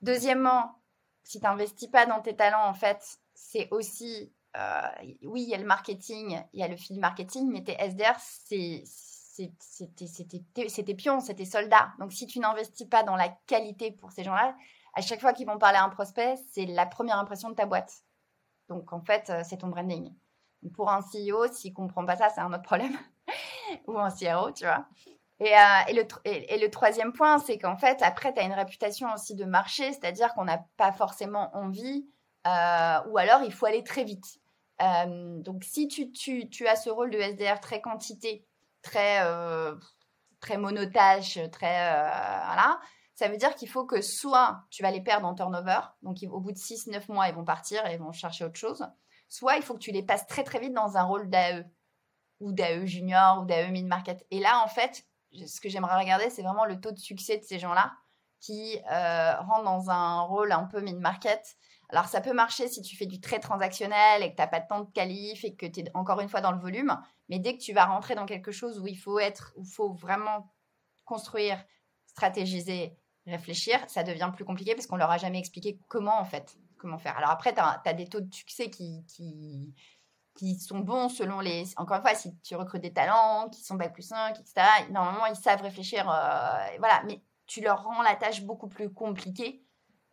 Deuxièmement, 0.00 0.80
si 1.22 1.38
tu 1.38 1.44
n'investis 1.44 1.88
pas 1.88 2.06
dans 2.06 2.20
tes 2.20 2.36
talents, 2.36 2.66
en 2.66 2.74
fait, 2.74 3.18
c'est 3.34 3.68
aussi, 3.70 4.32
euh, 4.56 4.80
oui, 5.24 5.42
il 5.42 5.48
y 5.48 5.54
a 5.54 5.58
le 5.58 5.66
marketing, 5.66 6.40
il 6.52 6.60
y 6.60 6.62
a 6.62 6.68
le 6.68 6.76
fil 6.76 6.98
marketing, 7.00 7.50
mais 7.50 7.62
tes 7.62 7.76
SDR, 7.78 8.18
c'est 8.18 8.84
c'était 9.58 10.94
pions, 10.94 11.20
c'était 11.20 11.44
soldats. 11.44 11.92
Donc 11.98 12.10
si 12.10 12.26
tu 12.26 12.38
n'investis 12.38 12.88
pas 12.88 13.02
dans 13.02 13.16
la 13.16 13.28
qualité 13.46 13.90
pour 13.90 14.10
ces 14.10 14.24
gens-là, 14.24 14.56
à 14.96 15.02
chaque 15.02 15.20
fois 15.20 15.34
qu'ils 15.34 15.46
vont 15.46 15.58
parler 15.58 15.76
à 15.76 15.84
un 15.84 15.90
prospect, 15.90 16.36
c'est 16.50 16.64
la 16.64 16.86
première 16.86 17.18
impression 17.18 17.50
de 17.50 17.54
ta 17.54 17.66
boîte. 17.66 17.92
Donc 18.68 18.92
en 18.94 19.00
fait, 19.02 19.28
euh, 19.28 19.42
c'est 19.44 19.58
ton 19.58 19.68
branding. 19.68 20.12
pour 20.74 20.90
un 20.90 21.00
CEO, 21.00 21.46
s'il 21.52 21.74
comprend 21.74 22.04
pas 22.04 22.16
ça, 22.16 22.30
c'est 22.30 22.40
un 22.40 22.52
autre 22.52 22.62
problème. 22.62 22.96
Ou 23.86 23.98
un 23.98 24.10
CRO, 24.10 24.50
tu 24.52 24.64
vois. 24.64 24.86
Et, 25.38 25.54
euh, 25.54 26.04
et, 26.34 26.58
le, 26.58 26.70
troisième 26.70 27.12
point, 27.12 27.38
c'est 27.38 27.58
qu'en 27.58 27.76
fait, 27.76 28.00
après, 28.00 28.32
tu 28.32 28.40
as 28.40 28.44
une 28.44 28.54
réputation 28.54 29.12
aussi 29.12 29.34
de 29.34 29.44
marché, 29.44 29.92
c'est-à-dire 29.92 30.32
qu'on 30.32 30.44
n'a 30.44 30.64
pas 30.78 30.92
forcément 30.92 31.54
envie, 31.54 32.08
euh, 32.46 32.98
ou 33.08 33.18
alors 33.18 33.42
il 33.42 33.52
faut 33.52 33.66
aller 33.66 33.84
très 33.84 34.04
vite. 34.04 34.40
Donc, 34.80 35.62
si 35.62 35.88
tu, 35.88 36.66
as 36.66 36.76
ce 36.76 36.88
rôle 36.88 37.10
de 37.10 37.18
SDR 37.18 37.60
très 37.60 37.82
quantité, 37.82 38.46
très, 38.80 39.20
très 40.40 40.56
très. 41.50 41.90
voilà, 41.90 42.80
ça 43.16 43.28
veut 43.28 43.38
dire 43.38 43.54
qu'il 43.54 43.68
faut 43.68 43.86
que 43.86 44.02
soit 44.02 44.60
tu 44.70 44.82
vas 44.82 44.90
les 44.90 45.00
perdre 45.00 45.26
en 45.26 45.34
turnover, 45.34 45.80
donc 46.02 46.18
au 46.30 46.38
bout 46.38 46.52
de 46.52 46.58
6-9 46.58 47.10
mois, 47.10 47.28
ils 47.28 47.34
vont 47.34 47.44
partir 47.44 47.84
et 47.86 47.96
vont 47.96 48.12
chercher 48.12 48.44
autre 48.44 48.58
chose, 48.58 48.86
soit 49.28 49.56
il 49.56 49.62
faut 49.62 49.72
que 49.72 49.80
tu 49.80 49.90
les 49.90 50.02
passes 50.02 50.26
très 50.26 50.44
très 50.44 50.60
vite 50.60 50.74
dans 50.74 50.98
un 50.98 51.02
rôle 51.02 51.30
d'AE 51.30 51.64
ou 52.40 52.52
d'AE 52.52 52.84
junior 52.84 53.40
ou 53.40 53.46
d'AE 53.46 53.70
mid-market. 53.70 54.26
Et 54.30 54.38
là, 54.38 54.62
en 54.62 54.68
fait, 54.68 55.06
ce 55.32 55.62
que 55.62 55.70
j'aimerais 55.70 55.98
regarder, 55.98 56.28
c'est 56.28 56.42
vraiment 56.42 56.66
le 56.66 56.78
taux 56.78 56.92
de 56.92 56.98
succès 56.98 57.38
de 57.38 57.42
ces 57.42 57.58
gens-là 57.58 57.94
qui 58.38 58.78
euh, 58.92 59.40
rentrent 59.40 59.64
dans 59.64 59.88
un 59.88 60.20
rôle 60.20 60.52
un 60.52 60.64
peu 60.64 60.82
mid-market. 60.82 61.56
Alors, 61.88 62.06
ça 62.06 62.20
peut 62.20 62.34
marcher 62.34 62.68
si 62.68 62.82
tu 62.82 62.96
fais 62.96 63.06
du 63.06 63.18
très 63.18 63.38
transactionnel 63.38 64.22
et 64.22 64.30
que 64.30 64.36
tu 64.36 64.42
n'as 64.42 64.46
pas 64.46 64.60
de 64.60 64.66
temps 64.66 64.80
de 64.80 64.90
qualif 64.90 65.42
et 65.42 65.54
que 65.54 65.64
tu 65.64 65.80
es 65.80 65.84
encore 65.94 66.20
une 66.20 66.28
fois 66.28 66.42
dans 66.42 66.52
le 66.52 66.60
volume. 66.60 67.00
Mais 67.30 67.38
dès 67.38 67.56
que 67.56 67.62
tu 67.62 67.72
vas 67.72 67.86
rentrer 67.86 68.14
dans 68.14 68.26
quelque 68.26 68.52
chose 68.52 68.78
où 68.78 68.86
il 68.86 68.98
faut 68.98 69.18
être, 69.18 69.54
où 69.56 69.62
il 69.62 69.72
faut 69.72 69.94
vraiment 69.94 70.52
construire, 71.06 71.64
stratégiser, 72.06 72.98
réfléchir, 73.26 73.78
ça 73.88 74.02
devient 74.02 74.30
plus 74.34 74.44
compliqué 74.44 74.74
parce 74.74 74.86
qu'on 74.86 74.96
leur 74.96 75.10
a 75.10 75.18
jamais 75.18 75.38
expliqué 75.38 75.78
comment 75.88 76.18
en 76.18 76.24
fait, 76.24 76.56
comment 76.78 76.98
faire. 76.98 77.16
Alors 77.16 77.30
après, 77.30 77.54
tu 77.54 77.60
as, 77.60 77.92
des 77.94 78.06
taux 78.06 78.20
de 78.20 78.32
succès 78.32 78.70
qui, 78.70 79.04
qui, 80.34 80.58
sont 80.58 80.80
bons 80.80 81.08
selon 81.08 81.40
les. 81.40 81.64
Encore 81.76 81.96
une 81.96 82.02
fois, 82.02 82.14
si 82.14 82.36
tu 82.40 82.56
recrutes 82.56 82.82
des 82.82 82.92
talents 82.92 83.48
qui 83.50 83.62
sont 83.62 83.74
bac 83.74 83.92
plus 83.92 84.02
5, 84.02 84.38
etc., 84.38 84.66
normalement, 84.90 85.26
ils 85.26 85.36
savent 85.36 85.62
réfléchir. 85.62 86.08
Euh, 86.08 86.76
voilà, 86.78 87.02
mais 87.06 87.22
tu 87.46 87.60
leur 87.60 87.82
rends 87.84 88.02
la 88.02 88.14
tâche 88.16 88.42
beaucoup 88.42 88.68
plus 88.68 88.92
compliquée 88.92 89.64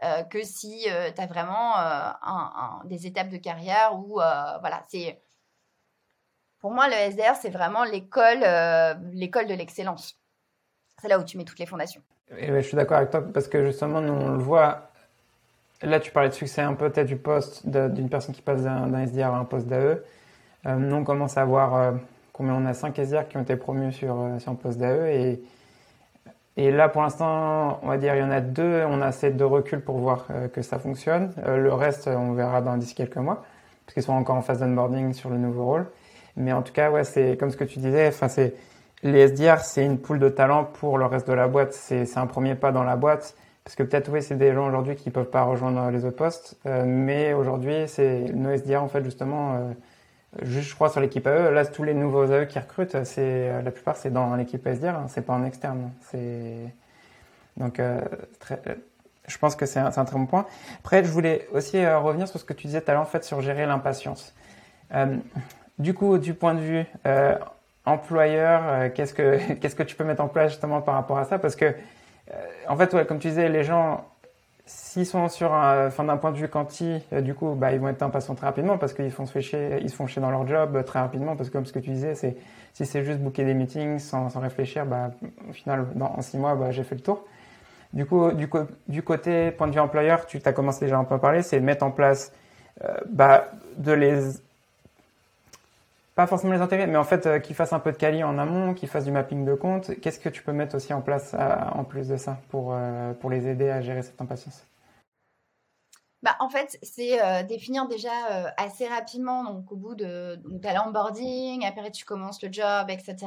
euh, 0.03 0.23
que 0.23 0.43
si 0.43 0.85
euh, 0.89 1.11
tu 1.11 1.21
as 1.21 1.27
vraiment 1.27 1.75
un, 1.75 2.81
des 2.85 3.07
étapes 3.07 3.29
de 3.29 3.37
carrière 3.37 3.95
où. 3.95 4.15
voilà, 4.15 4.85
c'est. 4.87 5.21
Pour 6.59 6.71
moi, 6.71 6.87
le 6.87 6.93
SDR, 6.93 7.35
c'est 7.35 7.49
vraiment 7.49 7.83
l'école 7.83 8.39
l'école 9.11 9.47
de 9.47 9.53
l'excellence. 9.53 10.22
C'est 11.03 11.09
là 11.09 11.19
où 11.19 11.23
tu 11.25 11.37
mets 11.37 11.43
toutes 11.43 11.59
les 11.59 11.65
fondations. 11.65 11.99
Je 12.31 12.61
suis 12.61 12.77
d'accord 12.77 12.95
avec 12.95 13.09
toi 13.11 13.21
parce 13.33 13.49
que 13.49 13.65
justement, 13.65 13.99
nous, 13.99 14.13
on 14.13 14.29
le 14.29 14.37
voit. 14.37 14.89
Là, 15.81 15.99
tu 15.99 16.11
parlais 16.11 16.29
de 16.29 16.33
succès 16.33 16.61
un 16.61 16.75
peu 16.75 16.89
peut-être 16.89 17.07
du 17.07 17.17
poste 17.17 17.67
d'une 17.67 18.07
personne 18.07 18.33
qui 18.33 18.41
passe 18.41 18.61
d'un 18.61 19.05
SDR 19.05 19.33
à 19.33 19.37
un 19.37 19.43
poste 19.43 19.67
d'AE. 19.67 19.97
Euh, 20.65 20.75
nous, 20.77 20.95
on 20.95 21.03
commence 21.03 21.35
à 21.35 21.43
voir 21.43 21.75
euh, 21.75 21.91
combien 22.31 22.53
on 22.53 22.65
a 22.65 22.73
5 22.73 22.97
SDR 22.97 23.27
qui 23.27 23.35
ont 23.35 23.41
été 23.41 23.57
promus 23.57 23.91
sur, 23.91 24.15
euh, 24.17 24.39
sur 24.39 24.53
un 24.53 24.55
poste 24.55 24.77
d'AE. 24.77 25.09
Et, 25.09 25.43
et 26.55 26.71
là, 26.71 26.87
pour 26.87 27.01
l'instant, 27.01 27.81
on 27.83 27.89
va 27.89 27.97
dire, 27.97 28.15
il 28.15 28.21
y 28.21 28.23
en 28.23 28.31
a 28.31 28.39
deux. 28.39 28.85
On 28.87 29.01
a 29.01 29.07
assez 29.07 29.29
de 29.29 29.43
recul 29.43 29.81
pour 29.81 29.97
voir 29.97 30.27
que 30.53 30.61
ça 30.61 30.79
fonctionne. 30.79 31.33
le 31.45 31.73
reste, 31.73 32.07
on 32.07 32.31
verra 32.31 32.61
dans 32.61 32.77
d'ici 32.77 32.95
quelques 32.95 33.17
mois, 33.17 33.43
parce 33.85 33.93
qu'ils 33.95 34.03
sont 34.03 34.13
encore 34.13 34.37
en 34.37 34.41
phase 34.41 34.61
d'onboarding 34.61 35.11
sur 35.11 35.29
le 35.29 35.37
nouveau 35.37 35.65
rôle. 35.65 35.85
Mais 36.37 36.53
en 36.53 36.61
tout 36.61 36.71
cas, 36.71 36.91
ouais, 36.91 37.03
c'est 37.03 37.35
comme 37.37 37.51
ce 37.51 37.57
que 37.57 37.65
tu 37.65 37.79
disais. 37.79 38.07
Enfin, 38.07 38.29
c'est 38.29 38.55
les 39.03 39.27
SDR, 39.27 39.59
c'est 39.59 39.83
une 39.83 39.99
poule 39.99 40.19
de 40.19 40.29
talent 40.29 40.65
pour 40.65 40.97
le 40.97 41.05
reste 41.05 41.27
de 41.27 41.33
la 41.33 41.47
boîte. 41.47 41.73
C'est 41.73 42.17
un 42.17 42.27
premier 42.27 42.55
pas 42.55 42.71
dans 42.71 42.83
la 42.83 42.95
boîte. 42.95 43.35
Parce 43.63 43.75
que 43.75 43.83
peut-être, 43.83 44.11
oui, 44.11 44.21
c'est 44.21 44.35
des 44.35 44.53
gens 44.53 44.67
aujourd'hui 44.67 44.95
qui 44.95 45.09
ne 45.09 45.13
peuvent 45.13 45.29
pas 45.29 45.43
rejoindre 45.43 45.89
les 45.89 46.03
autres 46.03 46.17
postes. 46.17 46.57
mais 46.65 47.33
aujourd'hui, 47.33 47.85
c'est 47.87 48.25
nos 48.33 48.51
SDR, 48.51 48.83
en 48.83 48.89
fait, 48.89 49.03
justement, 49.03 49.73
Juste, 50.41 50.69
je 50.69 50.75
crois, 50.75 50.89
sur 50.89 50.99
l'équipe 50.99 51.27
AE, 51.27 51.51
là, 51.51 51.65
tous 51.65 51.83
les 51.83 51.93
nouveaux 51.93 52.25
AE 52.31 52.47
qui 52.47 52.57
recrutent, 52.57 53.03
c'est, 53.03 53.61
la 53.61 53.71
plupart, 53.71 53.97
c'est 53.97 54.09
dans 54.09 54.35
l'équipe 54.35 54.65
SDR, 54.65 54.95
hein, 54.95 55.05
c'est 55.07 55.21
pas 55.21 55.33
en 55.33 55.45
externe. 55.45 55.91
C'est, 56.09 56.73
donc, 57.57 57.79
euh, 57.79 58.01
euh, 58.51 58.75
je 59.27 59.37
pense 59.37 59.55
que 59.55 59.67
c'est 59.67 59.79
un, 59.79 59.91
très 59.91 60.17
bon 60.17 60.25
point. 60.25 60.47
Après, 60.79 61.03
je 61.03 61.09
voulais 61.11 61.47
aussi 61.53 61.77
euh, 61.77 61.99
revenir 61.99 62.27
sur 62.27 62.39
ce 62.39 62.45
que 62.45 62.53
tu 62.53 62.65
disais 62.65 62.81
tout 62.81 62.89
à 62.89 62.93
l'heure, 62.93 63.03
en 63.03 63.05
fait, 63.05 63.23
sur 63.23 63.41
gérer 63.41 63.67
l'impatience. 63.67 64.33
du 65.77 65.93
coup, 65.93 66.17
du 66.17 66.33
point 66.33 66.55
de 66.55 66.61
vue 66.61 66.85
employeur, 67.85 68.93
qu'est-ce 68.93 69.13
que, 69.13 69.53
qu'est-ce 69.59 69.75
que 69.75 69.83
tu 69.83 69.95
peux 69.95 70.03
mettre 70.03 70.21
en 70.21 70.27
place 70.27 70.51
justement 70.51 70.81
par 70.81 70.95
rapport 70.95 71.17
à 71.17 71.25
ça? 71.25 71.39
Parce 71.39 71.55
que, 71.55 71.73
en 72.67 72.75
fait, 72.77 72.93
ouais, 72.93 73.05
comme 73.05 73.19
tu 73.19 73.27
disais, 73.27 73.49
les 73.49 73.63
gens, 73.63 74.05
S'ils 74.65 75.05
sont 75.05 75.27
sur 75.27 75.53
un, 75.53 75.87
enfin, 75.87 76.05
d'un 76.05 76.15
point 76.15 76.31
de 76.31 76.37
vue 76.37 76.47
quanti, 76.47 77.01
euh, 77.11 77.19
du 77.19 77.33
coup, 77.33 77.53
bah, 77.53 77.73
ils 77.73 77.81
vont 77.81 77.89
être 77.89 78.01
impatients 78.01 78.33
très 78.33 78.47
rapidement 78.47 78.77
parce 78.77 78.93
qu'ils 78.93 79.11
font 79.11 79.25
se 79.25 79.37
chier, 79.41 79.79
ils 79.81 79.89
se 79.89 79.95
font 79.95 80.07
chier 80.07 80.21
dans 80.21 80.31
leur 80.31 80.47
job 80.47 80.77
euh, 80.77 80.83
très 80.83 80.99
rapidement 80.99 81.35
parce 81.35 81.49
que 81.49 81.53
comme 81.53 81.65
ce 81.65 81.73
que 81.73 81.79
tu 81.79 81.89
disais, 81.89 82.15
c'est, 82.15 82.37
si 82.71 82.85
c'est 82.85 83.03
juste 83.03 83.19
booker 83.19 83.43
des 83.43 83.53
meetings 83.53 83.99
sans, 83.99 84.29
sans 84.29 84.39
réfléchir, 84.39 84.85
bah, 84.85 85.11
au 85.49 85.51
final, 85.51 85.87
dans, 85.95 86.13
en 86.17 86.21
six 86.21 86.37
mois, 86.37 86.55
bah, 86.55 86.71
j'ai 86.71 86.83
fait 86.83 86.95
le 86.95 87.01
tour. 87.01 87.25
Du 87.91 88.05
coup, 88.05 88.31
du, 88.31 88.49
du 88.87 89.03
côté 89.03 89.51
point 89.51 89.67
de 89.67 89.73
vue 89.73 89.81
employeur, 89.81 90.25
tu 90.27 90.39
as 90.45 90.53
commencé 90.53 90.85
déjà 90.85 90.97
un 90.97 91.03
peu 91.03 91.15
à 91.15 91.19
parler, 91.19 91.41
c'est 91.41 91.59
mettre 91.59 91.83
en 91.83 91.91
place, 91.91 92.31
euh, 92.85 92.95
bah, 93.09 93.51
de 93.75 93.91
les, 93.91 94.21
pas 96.15 96.27
forcément 96.27 96.53
les 96.53 96.61
intérêts, 96.61 96.87
mais 96.87 96.97
en 96.97 97.03
fait, 97.03 97.25
euh, 97.25 97.39
qu'ils 97.39 97.55
fassent 97.55 97.73
un 97.73 97.79
peu 97.79 97.91
de 97.91 97.97
quali 97.97 98.23
en 98.23 98.37
amont, 98.37 98.73
qu'ils 98.73 98.89
fassent 98.89 99.05
du 99.05 99.11
mapping 99.11 99.45
de 99.45 99.55
compte. 99.55 99.99
Qu'est-ce 99.99 100.19
que 100.19 100.29
tu 100.29 100.43
peux 100.43 100.53
mettre 100.53 100.75
aussi 100.75 100.93
en 100.93 101.01
place 101.01 101.33
en 101.33 101.83
plus 101.83 102.07
de 102.07 102.17
ça 102.17 102.37
pour, 102.49 102.73
euh, 102.73 103.13
pour 103.13 103.29
les 103.29 103.47
aider 103.47 103.69
à 103.69 103.81
gérer 103.81 104.03
cette 104.03 104.21
impatience? 104.21 104.67
Bah, 106.21 106.37
en 106.39 106.49
fait, 106.49 106.77
c'est 106.83 107.21
euh, 107.21 107.43
définir 107.43 107.87
déjà 107.87 108.11
assez 108.57 108.87
rapidement, 108.87 109.43
donc 109.43 109.71
au 109.71 109.75
bout 109.75 109.95
de 109.95 110.39
l'onboarding, 110.45 111.65
après 111.65 111.91
tu 111.91 112.05
commences 112.05 112.41
le 112.41 112.49
job, 112.51 112.89
etc. 112.89 113.17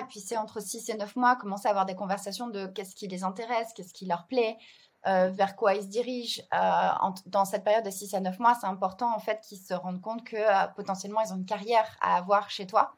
Et 0.00 0.04
puis 0.08 0.20
c'est 0.20 0.36
entre 0.36 0.60
6 0.60 0.90
et 0.90 0.96
9 0.96 1.16
mois, 1.16 1.34
commencer 1.36 1.66
à 1.66 1.70
avoir 1.70 1.86
des 1.86 1.96
conversations 1.96 2.48
de 2.48 2.66
qu'est-ce 2.66 2.94
qui 2.94 3.08
les 3.08 3.24
intéresse, 3.24 3.72
qu'est-ce 3.74 3.92
qui 3.92 4.06
leur 4.06 4.26
plaît, 4.28 4.56
euh, 5.06 5.28
vers 5.28 5.54
quoi 5.54 5.74
ils 5.74 5.82
se 5.82 5.88
dirigent 5.88 6.42
euh, 6.54 7.10
dans 7.26 7.44
cette 7.44 7.62
période 7.62 7.84
de 7.84 7.90
6 7.90 8.14
à 8.14 8.20
9 8.20 8.38
mois, 8.38 8.56
c'est 8.58 8.66
important 8.66 9.14
en 9.14 9.18
fait 9.18 9.40
qu'ils 9.42 9.58
se 9.58 9.74
rendent 9.74 10.00
compte 10.00 10.24
que 10.24 10.36
euh, 10.36 10.66
potentiellement 10.74 11.20
ils 11.20 11.30
ont 11.30 11.36
une 11.36 11.44
carrière 11.44 11.86
à 12.00 12.16
avoir 12.16 12.48
chez 12.48 12.66
toi. 12.66 12.96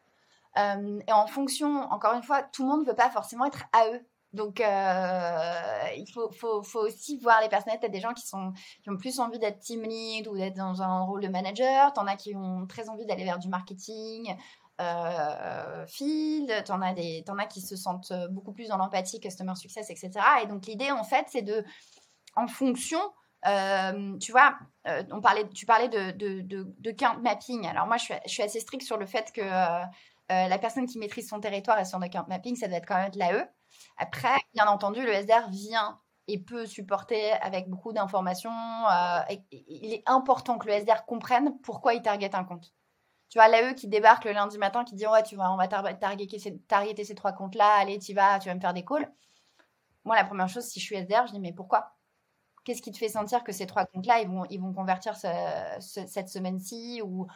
et 0.56 1.12
en 1.12 1.26
fonction, 1.26 1.82
encore 1.92 2.14
une 2.14 2.22
fois, 2.22 2.42
tout 2.42 2.62
le 2.62 2.68
monde 2.68 2.80
ne 2.82 2.86
veut 2.86 2.96
pas 2.96 3.10
forcément 3.10 3.44
être 3.44 3.64
à 3.72 3.88
eux. 3.88 4.00
Donc, 4.32 4.60
il 4.60 6.06
faut, 6.12 6.30
faut, 6.30 6.62
faut, 6.62 6.80
aussi 6.80 7.18
voir 7.18 7.40
les 7.40 7.48
personnalités. 7.48 7.88
Des 7.88 8.00
gens 8.00 8.14
qui, 8.14 8.26
sont, 8.26 8.52
qui 8.82 8.90
ont 8.90 8.96
plus 8.96 9.18
envie 9.18 9.38
d'être 9.38 9.60
team 9.60 9.82
lead 9.82 10.28
ou 10.28 10.36
d'être 10.36 10.56
dans 10.56 10.82
un 10.82 11.02
rôle 11.04 11.22
de 11.22 11.28
manager. 11.28 11.92
Tu 11.92 12.00
en 12.00 12.06
as 12.06 12.16
qui 12.16 12.34
ont 12.36 12.66
très 12.66 12.88
envie 12.88 13.06
d'aller 13.06 13.24
vers 13.24 13.38
du 13.38 13.48
marketing, 13.48 14.36
euh, 14.80 15.86
field. 15.86 16.52
Tu 16.64 16.72
en, 16.72 16.82
as 16.82 16.92
en 17.28 17.38
as 17.38 17.46
qui 17.46 17.60
se 17.60 17.76
sentent 17.76 18.12
beaucoup 18.30 18.52
plus 18.52 18.68
dans 18.68 18.76
l'empathie, 18.76 19.20
customer 19.20 19.54
success, 19.54 19.90
etc. 19.90 20.10
Et 20.42 20.46
donc, 20.46 20.66
l'idée, 20.66 20.90
en 20.90 21.04
fait, 21.04 21.26
c'est 21.28 21.42
de, 21.42 21.64
en 22.36 22.46
fonction 22.46 23.00
euh, 23.46 24.18
tu 24.18 24.32
vois, 24.32 24.58
euh, 24.88 25.04
on 25.12 25.20
parlait, 25.20 25.48
tu 25.50 25.66
parlais 25.66 25.88
de, 25.88 26.10
de, 26.12 26.40
de, 26.78 26.90
count 26.90 27.18
mapping. 27.20 27.66
Alors 27.66 27.86
moi, 27.86 27.96
je 27.96 28.14
suis, 28.26 28.42
assez 28.42 28.60
stricte 28.60 28.84
sur 28.84 28.96
le 28.96 29.06
fait 29.06 29.30
que 29.32 29.40
euh, 29.40 29.84
la 30.28 30.58
personne 30.58 30.86
qui 30.86 30.98
maîtrise 30.98 31.28
son 31.28 31.40
territoire 31.40 31.78
et 31.78 31.84
son 31.84 32.00
count 32.00 32.26
mapping, 32.28 32.56
ça 32.56 32.66
doit 32.66 32.78
être 32.78 32.86
quand 32.86 32.96
même 32.96 33.10
de 33.10 33.18
l'AE. 33.18 33.48
Après, 33.98 34.36
bien 34.54 34.66
entendu, 34.66 35.00
le 35.02 35.12
SDR 35.12 35.48
vient 35.50 36.00
et 36.28 36.38
peut 36.40 36.66
supporter 36.66 37.32
avec 37.34 37.68
beaucoup 37.68 37.92
d'informations. 37.92 38.50
il 39.52 39.92
est 39.92 40.02
important 40.06 40.58
que 40.58 40.66
le 40.66 40.72
SDR 40.72 41.04
comprenne 41.06 41.56
pourquoi 41.62 41.94
il 41.94 42.02
target 42.02 42.34
un 42.34 42.44
compte. 42.44 42.74
Tu 43.28 43.38
vois, 43.38 43.48
l'AE 43.48 43.74
qui 43.74 43.86
débarque 43.86 44.24
le 44.24 44.32
lundi 44.32 44.58
matin, 44.58 44.84
qui 44.84 44.96
dit 44.96 45.06
Ouais, 45.06 45.22
tu 45.22 45.36
vois, 45.36 45.52
on 45.52 45.56
va 45.56 45.68
targeter 45.68 46.38
ces, 46.40 46.58
targeter 46.62 47.04
ces 47.04 47.14
trois 47.14 47.32
comptes-là, 47.32 47.76
allez, 47.78 47.98
tu 48.00 48.12
vas, 48.12 48.40
tu 48.40 48.48
vas 48.48 48.54
me 48.56 48.60
faire 48.60 48.74
des 48.74 48.84
calls. 48.84 49.12
Moi, 50.04 50.16
la 50.16 50.24
première 50.24 50.48
chose, 50.48 50.64
si 50.64 50.80
je 50.80 50.84
suis 50.84 50.96
SDR, 50.96 51.26
je 51.28 51.32
dis 51.32 51.40
Mais 51.40 51.52
pourquoi? 51.52 51.95
Qu'est-ce 52.66 52.82
qui 52.82 52.90
te 52.90 52.98
fait 52.98 53.08
sentir 53.08 53.44
que 53.44 53.52
ces 53.52 53.64
trois 53.64 53.86
comptes-là, 53.86 54.22
ils 54.22 54.28
vont, 54.28 54.44
ils 54.50 54.60
vont 54.60 54.72
convertir 54.72 55.14
cette 55.14 56.28
semaine-ci 56.28 57.00
ou 57.00 57.28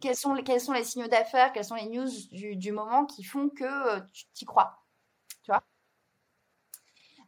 quels, 0.00 0.16
sont, 0.16 0.34
quels 0.44 0.60
sont 0.60 0.72
les 0.72 0.82
signaux 0.82 1.06
d'affaires, 1.06 1.52
quelles 1.52 1.64
sont 1.64 1.76
les 1.76 1.88
news 1.88 2.08
du, 2.32 2.72
moment 2.72 3.06
qui 3.06 3.22
font 3.22 3.48
que 3.48 3.62
euh, 3.62 4.00
tu 4.12 4.24
t'y 4.34 4.44
crois 4.44 4.82
Tu 5.44 5.52
vois? 5.52 5.62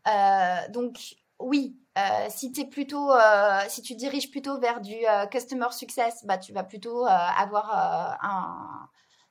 Euh, 0.08 0.68
Donc, 0.70 1.14
oui, 1.38 1.78
euh, 1.98 2.26
si, 2.30 2.50
plutôt, 2.68 3.12
si 3.68 3.80
tu 3.82 3.94
diriges 3.94 4.32
plutôt 4.32 4.58
vers 4.58 4.80
du 4.80 4.96
customer 5.30 5.70
success, 5.70 6.24
bah, 6.26 6.38
tu 6.38 6.52
vas 6.52 6.64
plutôt 6.64 7.06
avoir 7.06 7.70
un, 8.20 8.88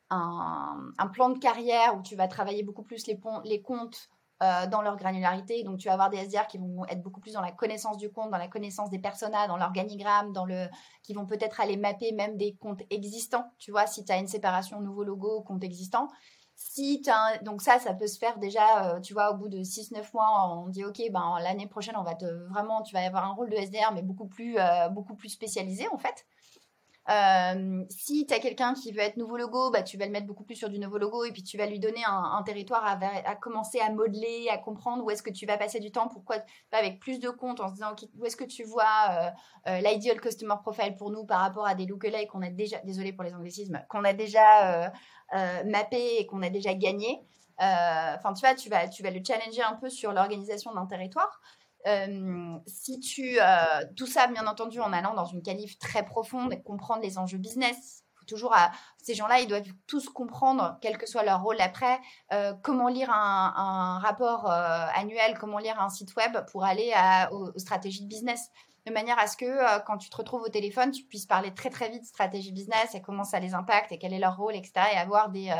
un, 0.09 1.07
plan 1.07 1.31
de 1.31 1.39
carrière 1.39 1.97
où 1.97 2.01
tu 2.01 2.15
vas 2.15 2.29
travailler 2.29 2.63
beaucoup 2.63 2.83
plus 2.83 3.07
les, 3.07 3.19
les 3.43 3.61
comptes 3.61 4.09
euh, 4.43 4.67
dans 4.67 4.81
leur 4.81 4.97
granularité. 4.97 5.63
Donc, 5.63 5.79
tu 5.79 5.87
vas 5.87 5.93
avoir 5.93 6.09
des 6.09 6.17
SDR 6.17 6.47
qui 6.47 6.57
vont 6.57 6.85
être 6.85 7.01
beaucoup 7.01 7.21
plus 7.21 7.33
dans 7.33 7.41
la 7.41 7.51
connaissance 7.51 7.97
du 7.97 8.11
compte, 8.11 8.29
dans 8.29 8.37
la 8.37 8.49
connaissance 8.49 8.89
des 8.89 8.99
personas, 8.99 9.47
dans 9.47 9.57
l'organigramme, 9.57 10.33
dans 10.33 10.45
le, 10.45 10.67
qui 11.01 11.13
vont 11.13 11.25
peut-être 11.25 11.61
aller 11.61 11.77
mapper 11.77 12.11
même 12.11 12.35
des 12.35 12.53
comptes 12.55 12.81
existants. 12.89 13.45
Tu 13.57 13.71
vois, 13.71 13.87
si 13.87 14.03
tu 14.03 14.11
as 14.11 14.17
une 14.17 14.27
séparation 14.27 14.81
nouveau 14.81 15.03
logo, 15.03 15.41
compte 15.41 15.63
existant. 15.63 16.09
Si 16.55 17.01
as 17.07 17.39
Donc 17.39 17.61
ça, 17.61 17.79
ça 17.79 17.93
peut 17.93 18.07
se 18.07 18.17
faire 18.19 18.37
déjà, 18.37 18.95
euh, 18.95 18.99
tu 18.99 19.13
vois, 19.13 19.31
au 19.31 19.35
bout 19.35 19.49
de 19.49 19.63
6-9 19.63 20.13
mois, 20.13 20.57
on 20.57 20.69
dit, 20.69 20.85
OK, 20.85 21.01
ben, 21.11 21.37
l'année 21.41 21.67
prochaine, 21.67 21.95
on 21.97 22.03
va 22.03 22.15
te 22.15 22.25
vraiment, 22.49 22.81
tu 22.83 22.93
vas 22.93 23.05
avoir 23.05 23.25
un 23.25 23.33
rôle 23.33 23.49
de 23.49 23.55
SDR, 23.55 23.91
mais 23.93 24.01
beaucoup 24.01 24.27
plus, 24.27 24.57
euh, 24.59 24.89
beaucoup 24.89 25.15
plus 25.15 25.29
spécialisé, 25.29 25.87
en 25.91 25.97
fait. 25.97 26.25
Euh, 27.09 27.83
si 27.89 28.25
tu 28.25 28.33
as 28.33 28.39
quelqu'un 28.39 28.73
qui 28.73 28.91
veut 28.93 29.01
être 29.01 29.17
nouveau 29.17 29.35
logo, 29.35 29.71
bah, 29.71 29.83
tu 29.83 29.97
vas 29.97 30.05
le 30.05 30.11
mettre 30.11 30.25
beaucoup 30.25 30.43
plus 30.43 30.55
sur 30.55 30.69
du 30.69 30.79
nouveau 30.79 30.97
logo 30.97 31.25
et 31.25 31.31
puis 31.31 31.43
tu 31.43 31.57
vas 31.57 31.65
lui 31.65 31.79
donner 31.79 32.01
un, 32.05 32.41
territoire 32.43 32.83
à, 32.85 33.35
commencer 33.35 33.79
à 33.79 33.89
modeler, 33.91 34.47
à 34.49 34.57
comprendre 34.57 35.03
où 35.03 35.09
est-ce 35.09 35.21
que 35.23 35.29
tu 35.29 35.45
vas 35.45 35.57
passer 35.57 35.79
du 35.79 35.91
temps, 35.91 36.07
pourquoi, 36.07 36.37
avec 36.71 36.99
plus 36.99 37.19
de 37.19 37.29
comptes 37.29 37.59
en 37.59 37.67
se 37.67 37.73
disant 37.73 37.93
où 38.17 38.25
est-ce 38.25 38.37
que 38.37 38.45
tu 38.45 38.63
vois 38.63 38.83
euh, 39.09 39.29
euh, 39.67 39.79
l'ideal 39.79 40.21
customer 40.21 40.55
profile 40.61 40.95
pour 40.95 41.11
nous 41.11 41.25
par 41.25 41.41
rapport 41.41 41.67
à 41.67 41.75
des 41.75 41.85
lookalikes 41.85 42.29
qu'on 42.29 42.41
a 42.41 42.49
déjà, 42.49 42.77
désolé 42.85 43.11
pour 43.11 43.23
les 43.23 43.33
anglicismes, 43.33 43.83
qu'on 43.89 44.03
a 44.05 44.13
déjà 44.13 44.91
mappé 45.65 46.19
et 46.19 46.27
qu'on 46.27 46.41
a 46.41 46.49
déjà 46.49 46.73
gagné. 46.73 47.21
Enfin, 47.57 48.33
tu 48.33 48.45
vois, 48.45 48.55
tu 48.55 48.69
vas, 48.69 48.87
tu 48.87 49.03
vas 49.03 49.11
le 49.11 49.21
challenger 49.25 49.61
un 49.61 49.75
peu 49.75 49.89
sur 49.89 50.13
l'organisation 50.13 50.73
d'un 50.73 50.85
territoire. 50.85 51.41
Euh, 51.87 52.57
si 52.65 52.99
tu 52.99 53.37
euh, 53.39 53.83
tout 53.97 54.07
ça, 54.07 54.27
bien 54.27 54.47
entendu, 54.47 54.79
en 54.79 54.93
allant 54.93 55.13
dans 55.13 55.25
une 55.25 55.41
qualif 55.41 55.77
très 55.79 56.03
profonde 56.05 56.53
et 56.53 56.61
comprendre 56.61 57.01
les 57.01 57.17
enjeux 57.17 57.37
business. 57.37 58.03
Faut 58.15 58.25
toujours, 58.25 58.53
à, 58.53 58.71
ces 59.01 59.15
gens-là, 59.15 59.39
ils 59.41 59.47
doivent 59.47 59.67
tous 59.85 60.07
comprendre, 60.07 60.77
quel 60.81 60.97
que 60.97 61.05
soit 61.05 61.23
leur 61.23 61.41
rôle 61.41 61.59
après, 61.59 61.99
euh, 62.31 62.53
comment 62.63 62.87
lire 62.87 63.09
un, 63.11 63.99
rapport 63.99 64.49
annuel, 64.49 65.37
comment 65.37 65.57
lire 65.57 65.79
un 65.81 65.89
site 65.89 66.15
web 66.15 66.37
pour 66.51 66.63
aller 66.63 66.93
aux, 67.31 67.51
stratégies 67.57 68.03
de 68.03 68.07
business 68.07 68.49
de 68.85 68.91
manière 68.91 69.17
à 69.17 69.27
ce 69.27 69.37
que 69.37 69.81
quand 69.85 69.97
tu 69.97 70.09
te 70.09 70.17
retrouves 70.17 70.41
au 70.41 70.49
téléphone, 70.49 70.91
tu 70.91 71.03
puisses 71.03 71.25
parler 71.25 71.53
très 71.53 71.69
très 71.69 71.89
vite 71.89 72.05
stratégie 72.05 72.51
business 72.51 72.95
et 72.95 73.01
comment 73.01 73.23
ça 73.23 73.39
les 73.39 73.53
impacte 73.53 73.93
et 73.93 73.97
quel 73.97 74.13
est 74.13 74.19
leur 74.19 74.35
rôle, 74.35 74.55
etc. 74.55 74.73
Et 74.93 74.97
avoir 74.97 75.29
des, 75.29 75.53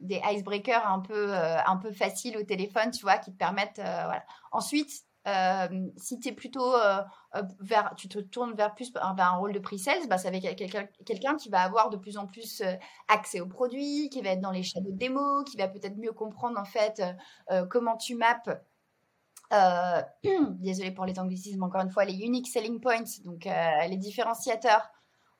des 0.00 0.20
icebreakers 0.30 0.86
un 0.86 1.00
peu, 1.00 1.34
euh, 1.34 1.58
un 1.64 1.76
peu 1.76 1.92
faciles 1.92 2.36
au 2.36 2.42
téléphone, 2.42 2.90
tu 2.90 3.02
vois, 3.02 3.18
qui 3.18 3.32
te 3.32 3.36
permettent. 3.36 3.78
Euh. 3.78 4.10
Ensuite, 4.52 4.90
euh, 5.26 5.88
si 5.96 6.20
tu 6.20 6.28
es 6.28 6.32
plutôt 6.32 6.74
vers, 7.60 7.94
tu 7.96 8.08
te 8.08 8.20
tournes 8.20 8.54
vers 8.54 8.74
plus 8.74 8.92
un 8.94 9.36
rôle 9.36 9.52
de 9.52 9.58
pre-sales, 9.58 10.06
bah, 10.08 10.16
va 10.16 10.30
être 10.30 10.84
quelqu'un 11.04 11.36
qui 11.36 11.48
va 11.48 11.62
avoir 11.62 11.90
de 11.90 11.96
plus 11.96 12.16
en 12.16 12.26
plus 12.26 12.62
accès 13.08 13.40
aux 13.40 13.48
produits, 13.48 14.08
qui 14.08 14.22
va 14.22 14.30
être 14.30 14.40
dans 14.40 14.52
les 14.52 14.62
shadow 14.62 14.92
de 14.92 14.96
démo, 14.96 15.42
qui 15.42 15.56
va 15.56 15.66
peut-être 15.66 15.96
mieux 15.96 16.12
comprendre 16.12 16.60
en 16.60 16.64
fait 16.64 17.02
comment 17.70 17.96
tu 17.96 18.14
mappes. 18.14 18.50
désolé 20.60 20.92
pour 20.92 21.06
les 21.06 21.18
anglicismes, 21.18 21.64
encore 21.64 21.80
une 21.80 21.90
fois, 21.90 22.04
les 22.04 22.18
unique 22.18 22.46
selling 22.46 22.80
points, 22.80 23.02
donc 23.24 23.48
les 23.88 23.96
différenciateurs 23.96 24.88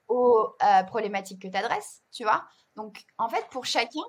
aux 0.08 0.56
problématiques 0.88 1.42
que 1.42 1.48
tu 1.48 1.56
adresses, 1.56 2.02
tu 2.10 2.24
vois. 2.24 2.44
Donc, 2.74 3.04
en 3.18 3.28
fait, 3.28 3.46
pour 3.50 3.64
chacun, 3.64 4.02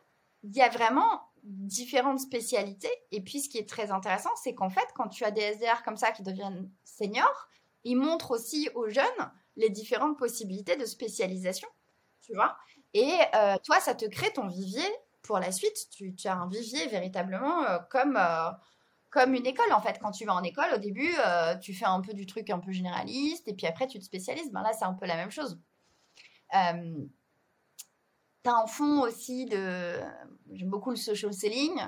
il 0.47 0.55
y 0.55 0.61
a 0.61 0.69
vraiment 0.69 1.23
différentes 1.43 2.19
spécialités. 2.19 2.91
Et 3.11 3.21
puis, 3.21 3.41
ce 3.41 3.49
qui 3.49 3.57
est 3.57 3.67
très 3.67 3.91
intéressant, 3.91 4.29
c'est 4.41 4.53
qu'en 4.53 4.69
fait, 4.69 4.87
quand 4.95 5.07
tu 5.07 5.23
as 5.23 5.31
des 5.31 5.41
SDR 5.41 5.83
comme 5.83 5.97
ça 5.97 6.11
qui 6.11 6.23
deviennent 6.23 6.69
seniors, 6.83 7.47
ils 7.83 7.95
montrent 7.95 8.31
aussi 8.31 8.69
aux 8.75 8.89
jeunes 8.89 9.31
les 9.55 9.69
différentes 9.69 10.17
possibilités 10.17 10.75
de 10.75 10.85
spécialisation, 10.85 11.67
tu 12.21 12.33
vois. 12.33 12.57
Et 12.93 13.13
euh, 13.35 13.55
toi, 13.63 13.79
ça 13.79 13.95
te 13.95 14.05
crée 14.05 14.31
ton 14.33 14.47
vivier 14.47 14.87
pour 15.23 15.39
la 15.39 15.51
suite. 15.51 15.89
Tu, 15.91 16.13
as 16.25 16.35
un 16.35 16.47
vivier 16.47 16.87
véritablement 16.87 17.63
euh, 17.63 17.79
comme, 17.89 18.17
euh, 18.17 18.49
comme 19.09 19.33
une 19.33 19.45
école, 19.45 19.71
en 19.73 19.81
fait. 19.81 19.99
Quand 19.99 20.11
tu 20.11 20.25
vas 20.25 20.33
en 20.33 20.43
école, 20.43 20.73
au 20.75 20.77
début, 20.77 21.13
tu 21.61 21.73
fais 21.73 21.85
un 21.85 22.01
peu 22.01 22.13
du 22.13 22.25
truc 22.25 22.49
un 22.49 22.59
peu 22.59 22.71
généraliste, 22.71 23.47
et 23.47 23.53
puis 23.53 23.67
après, 23.67 23.87
tu 23.87 23.99
te 23.99 24.03
spécialises. 24.03 24.51
Ben 24.51 24.61
là, 24.61 24.73
c'est 24.73 24.85
un 24.85 24.93
peu 24.93 25.05
la 25.05 25.15
même 25.15 25.31
chose 25.31 25.59
en 28.55 28.67
fond 28.67 29.01
aussi 29.01 29.45
de. 29.45 29.93
J'aime 30.53 30.69
beaucoup 30.69 30.89
le 30.89 30.95
social 30.95 31.33
selling. 31.33 31.79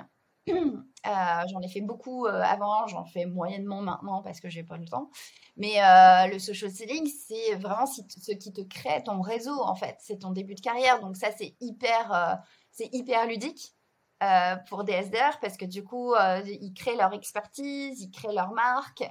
Euh, 1.06 1.42
j'en 1.50 1.62
ai 1.62 1.68
fait 1.68 1.80
beaucoup 1.80 2.26
euh, 2.26 2.42
avant, 2.42 2.86
j'en 2.86 3.06
fais 3.06 3.24
moyennement 3.24 3.80
maintenant 3.80 4.20
parce 4.20 4.38
que 4.38 4.50
j'ai 4.50 4.62
pas 4.62 4.76
le 4.76 4.84
temps. 4.84 5.10
Mais 5.56 5.82
euh, 5.82 6.26
le 6.26 6.38
social 6.38 6.70
selling, 6.70 7.06
c'est 7.06 7.54
vraiment 7.54 7.86
ce 7.86 8.02
qui 8.02 8.52
te 8.52 8.60
crée 8.60 9.02
ton 9.02 9.22
réseau 9.22 9.62
en 9.62 9.74
fait. 9.74 9.96
C'est 10.00 10.18
ton 10.18 10.30
début 10.30 10.54
de 10.54 10.60
carrière, 10.60 11.00
donc 11.00 11.16
ça 11.16 11.28
c'est 11.32 11.56
hyper, 11.60 12.38
c'est 12.70 12.92
hyper 12.92 13.26
ludique 13.26 13.74
pour 14.68 14.84
des 14.84 14.92
SDR 14.92 15.40
parce 15.40 15.56
que 15.56 15.64
du 15.64 15.82
coup 15.84 16.14
ils 16.44 16.74
créent 16.74 16.96
leur 16.96 17.14
expertise, 17.14 18.02
ils 18.02 18.10
créent 18.10 18.34
leur 18.34 18.52
marque. 18.52 19.02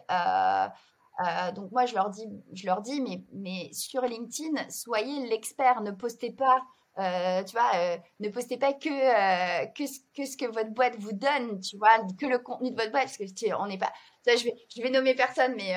donc 1.56 1.72
moi 1.72 1.88
je 1.88 1.96
leur 1.96 2.12
dis, 2.12 2.28
je 2.54 2.68
leur 2.68 2.84
dis, 2.84 3.02
mais 3.02 3.24
mais 3.34 3.74
sur 3.74 4.04
LinkedIn, 4.04 4.70
soyez 4.70 5.28
l'expert, 5.28 5.82
ne 5.82 5.90
postez 5.90 6.32
pas 6.32 6.62
euh, 7.00 7.44
tu 7.44 7.54
vois, 7.54 7.72
euh, 7.76 7.98
ne 8.20 8.30
postez 8.30 8.58
pas 8.58 8.74
que, 8.74 8.90
euh, 8.90 9.66
que, 9.68 9.86
ce 10.26 10.36
que 10.36 10.46
votre 10.46 10.72
boîte 10.72 10.96
vous 10.98 11.14
donne, 11.14 11.60
tu 11.62 11.78
vois, 11.78 11.98
que 12.20 12.26
le 12.26 12.40
contenu 12.40 12.72
de 12.72 12.76
votre 12.76 12.92
boîte, 12.92 13.06
parce 13.06 13.18
que 13.18 13.56
on 13.58 13.68
n'est 13.68 13.78
pas. 13.78 13.92
Je 14.28 14.44
vais, 14.44 14.54
je 14.76 14.82
vais 14.82 14.90
nommer 14.90 15.16
personne, 15.16 15.56
mais 15.56 15.74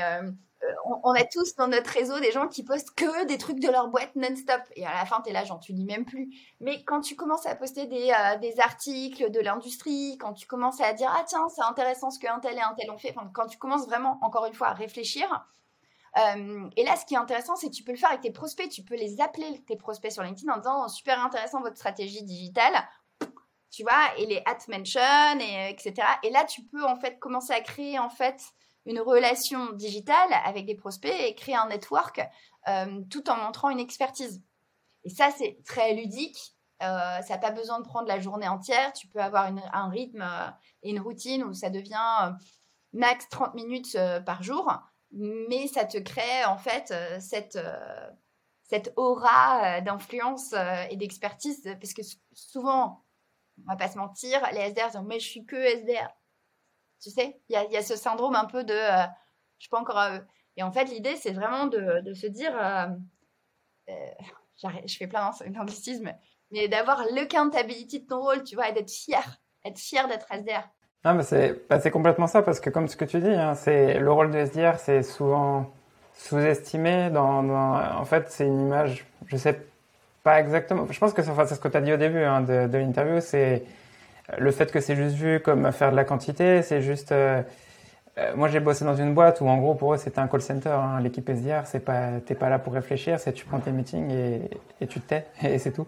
on, 0.84 1.12
a 1.12 1.24
tous 1.24 1.54
dans 1.56 1.68
notre 1.68 1.90
réseau 1.90 2.18
des 2.20 2.32
gens 2.32 2.48
qui 2.48 2.64
postent 2.64 2.94
que 2.94 3.24
des 3.26 3.38
trucs 3.38 3.60
de 3.60 3.68
leur 3.70 3.88
boîte 3.88 4.14
non-stop. 4.16 4.60
Et 4.76 4.84
à 4.84 4.92
la 4.92 5.06
fin, 5.06 5.20
tu 5.22 5.30
es 5.30 5.32
là, 5.32 5.44
genre, 5.44 5.60
tu 5.60 5.72
lis 5.72 5.84
même 5.84 6.04
plus. 6.04 6.28
Mais 6.60 6.84
quand 6.84 7.00
tu 7.00 7.16
commences 7.16 7.46
à 7.46 7.54
poster 7.54 7.86
des, 7.86 8.12
des 8.40 8.60
articles 8.60 9.30
de 9.30 9.40
l'industrie, 9.40 10.18
quand 10.18 10.34
tu 10.34 10.46
commences 10.46 10.80
à 10.80 10.92
dire, 10.92 11.10
ah 11.16 11.24
tiens, 11.26 11.48
c'est 11.54 11.62
intéressant 11.62 12.10
ce 12.10 12.18
qu'un 12.18 12.40
tel 12.40 12.58
et 12.58 12.60
un 12.60 12.74
tel 12.74 12.90
ont 12.90 12.98
fait, 12.98 13.14
quand 13.32 13.46
tu 13.46 13.58
commences 13.58 13.86
vraiment, 13.86 14.18
encore 14.22 14.44
une 14.46 14.54
fois, 14.54 14.68
à 14.68 14.74
réfléchir, 14.74 15.46
euh, 16.18 16.68
et 16.76 16.84
là, 16.84 16.96
ce 16.96 17.06
qui 17.06 17.14
est 17.14 17.18
intéressant, 17.18 17.56
c'est 17.56 17.68
que 17.68 17.74
tu 17.74 17.84
peux 17.84 17.92
le 17.92 17.98
faire 17.98 18.10
avec 18.10 18.20
tes 18.20 18.30
prospects. 18.30 18.68
Tu 18.68 18.82
peux 18.82 18.96
les 18.96 19.20
appeler, 19.20 19.62
tes 19.66 19.76
prospects 19.76 20.12
sur 20.12 20.22
LinkedIn, 20.22 20.52
en 20.52 20.58
disant 20.58 20.88
super 20.88 21.24
intéressant 21.24 21.60
votre 21.60 21.76
stratégie 21.76 22.22
digitale. 22.22 22.74
Tu 23.70 23.82
vois, 23.82 24.14
et 24.18 24.26
les 24.26 24.42
at 24.44 24.58
mention, 24.68 25.40
et, 25.40 25.70
etc. 25.70 26.06
Et 26.22 26.30
là, 26.30 26.44
tu 26.44 26.62
peux 26.64 26.84
en 26.84 26.96
fait 26.96 27.18
commencer 27.18 27.54
à 27.54 27.60
créer 27.60 27.98
en 27.98 28.10
fait 28.10 28.42
une 28.84 29.00
relation 29.00 29.72
digitale 29.72 30.28
avec 30.44 30.66
des 30.66 30.74
prospects 30.74 31.14
et 31.20 31.34
créer 31.34 31.54
un 31.54 31.68
network 31.68 32.20
euh, 32.68 33.00
tout 33.08 33.30
en 33.30 33.36
montrant 33.36 33.70
une 33.70 33.80
expertise. 33.80 34.42
Et 35.04 35.10
ça, 35.10 35.30
c'est 35.30 35.58
très 35.64 35.94
ludique. 35.94 36.54
Euh, 36.82 37.22
ça 37.22 37.34
n'a 37.34 37.38
pas 37.38 37.52
besoin 37.52 37.78
de 37.78 37.84
prendre 37.84 38.08
la 38.08 38.20
journée 38.20 38.48
entière. 38.48 38.92
Tu 38.92 39.06
peux 39.06 39.20
avoir 39.20 39.50
un 39.72 39.88
rythme 39.88 40.24
et 40.82 40.90
une 40.90 41.00
routine 41.00 41.44
où 41.44 41.54
ça 41.54 41.70
devient 41.70 42.34
max 42.92 43.26
30 43.30 43.54
minutes 43.54 43.96
par 44.26 44.42
jour 44.42 44.68
mais 45.12 45.66
ça 45.68 45.84
te 45.84 45.98
crée 45.98 46.44
en 46.46 46.56
fait 46.56 46.90
euh, 46.90 47.20
cette, 47.20 47.56
euh, 47.56 48.10
cette 48.62 48.92
aura 48.96 49.78
euh, 49.78 49.80
d'influence 49.82 50.54
et 50.90 50.96
d'expertise, 50.96 51.62
parce 51.80 51.92
que 51.92 52.02
souvent, 52.32 53.04
on 53.58 53.70
va 53.70 53.76
pas 53.76 53.88
se 53.88 53.98
mentir, 53.98 54.40
les 54.52 54.70
SDR 54.70 54.90
disent 54.90 55.02
mais 55.06 55.20
je 55.20 55.28
suis 55.28 55.44
que 55.44 55.56
SDR. 55.56 56.08
Tu 57.00 57.10
sais, 57.10 57.40
il 57.48 57.54
y 57.70 57.76
a, 57.76 57.82
ce 57.82 57.96
syndrome 57.96 58.36
un 58.36 58.46
peu 58.46 58.64
de 58.64 58.74
euh, 58.74 59.06
je 59.58 59.68
pas 59.68 59.80
encore. 59.80 60.00
Et 60.56 60.62
en 60.62 60.72
fait, 60.72 60.84
l'idée, 60.84 61.16
c'est 61.16 61.32
vraiment 61.32 61.66
de, 61.66 62.00
de, 62.00 62.14
se 62.14 62.26
dire 62.26 62.52
je 63.86 64.96
fais 64.96 65.08
plein 65.08 65.32
d'anglicisme, 65.48 66.12
mais 66.50 66.68
d'avoir 66.68 67.04
l'accountability 67.12 68.00
de 68.00 68.06
ton 68.06 68.20
rôle, 68.20 68.44
tu 68.44 68.54
vois, 68.54 68.68
et 68.68 68.72
d'être 68.72 68.90
fier, 68.90 69.40
être 69.64 69.78
fier 69.78 70.08
d'être 70.08 70.32
SDR. 70.32 70.68
Non, 71.04 71.14
mais 71.14 71.24
c'est 71.24 71.68
bah, 71.68 71.78
complètement 71.90 72.28
ça, 72.28 72.42
parce 72.42 72.60
que 72.60 72.70
comme 72.70 72.86
ce 72.88 72.96
que 72.96 73.04
tu 73.04 73.18
dis, 73.18 73.28
hein, 73.28 73.54
c'est 73.56 73.98
le 73.98 74.12
rôle 74.12 74.30
de 74.30 74.38
SDR, 74.38 74.78
c'est 74.78 75.02
souvent 75.02 75.72
sous-estimé. 76.14 77.10
Dans, 77.10 77.42
dans, 77.42 77.74
en 77.98 78.04
fait, 78.04 78.26
c'est 78.30 78.46
une 78.46 78.60
image, 78.68 79.04
je 79.26 79.36
sais 79.36 79.58
pas 80.22 80.40
exactement. 80.40 80.86
Je 80.90 80.98
pense 80.98 81.12
que 81.12 81.22
c'est 81.22 81.54
ce 81.54 81.60
que 81.60 81.68
tu 81.68 81.76
as 81.76 81.80
dit 81.80 81.92
au 81.92 81.96
début 81.96 82.22
hein, 82.22 82.40
de, 82.42 82.68
de 82.68 82.78
l'interview, 82.78 83.20
c'est 83.20 83.64
le 84.38 84.50
fait 84.52 84.70
que 84.72 84.80
c'est 84.80 84.96
juste 84.96 85.16
vu 85.16 85.40
comme 85.40 85.72
faire 85.72 85.90
de 85.90 85.96
la 85.96 86.04
quantité, 86.04 86.62
c'est 86.62 86.82
juste. 86.82 87.12
Euh, 87.12 87.42
euh, 88.18 88.32
moi, 88.36 88.48
j'ai 88.48 88.60
bossé 88.60 88.84
dans 88.84 88.96
une 88.96 89.14
boîte 89.14 89.40
où, 89.40 89.48
en 89.48 89.56
gros, 89.58 89.74
pour 89.74 89.94
eux, 89.94 89.96
c'était 89.96 90.18
un 90.20 90.28
call 90.28 90.42
center. 90.42 90.70
Hein. 90.70 91.00
L'équipe 91.02 91.28
SDR, 91.28 91.66
c'est 91.66 91.80
pas, 91.80 92.20
t'es 92.26 92.34
pas 92.34 92.50
là 92.50 92.58
pour 92.58 92.74
réfléchir, 92.74 93.18
c'est 93.18 93.32
tu 93.32 93.46
prends 93.46 93.58
tes 93.60 93.72
meetings 93.72 94.10
et, 94.10 94.50
et 94.80 94.86
tu 94.86 95.00
te 95.00 95.08
tais 95.08 95.26
et 95.42 95.58
c'est 95.58 95.72
tout. 95.72 95.86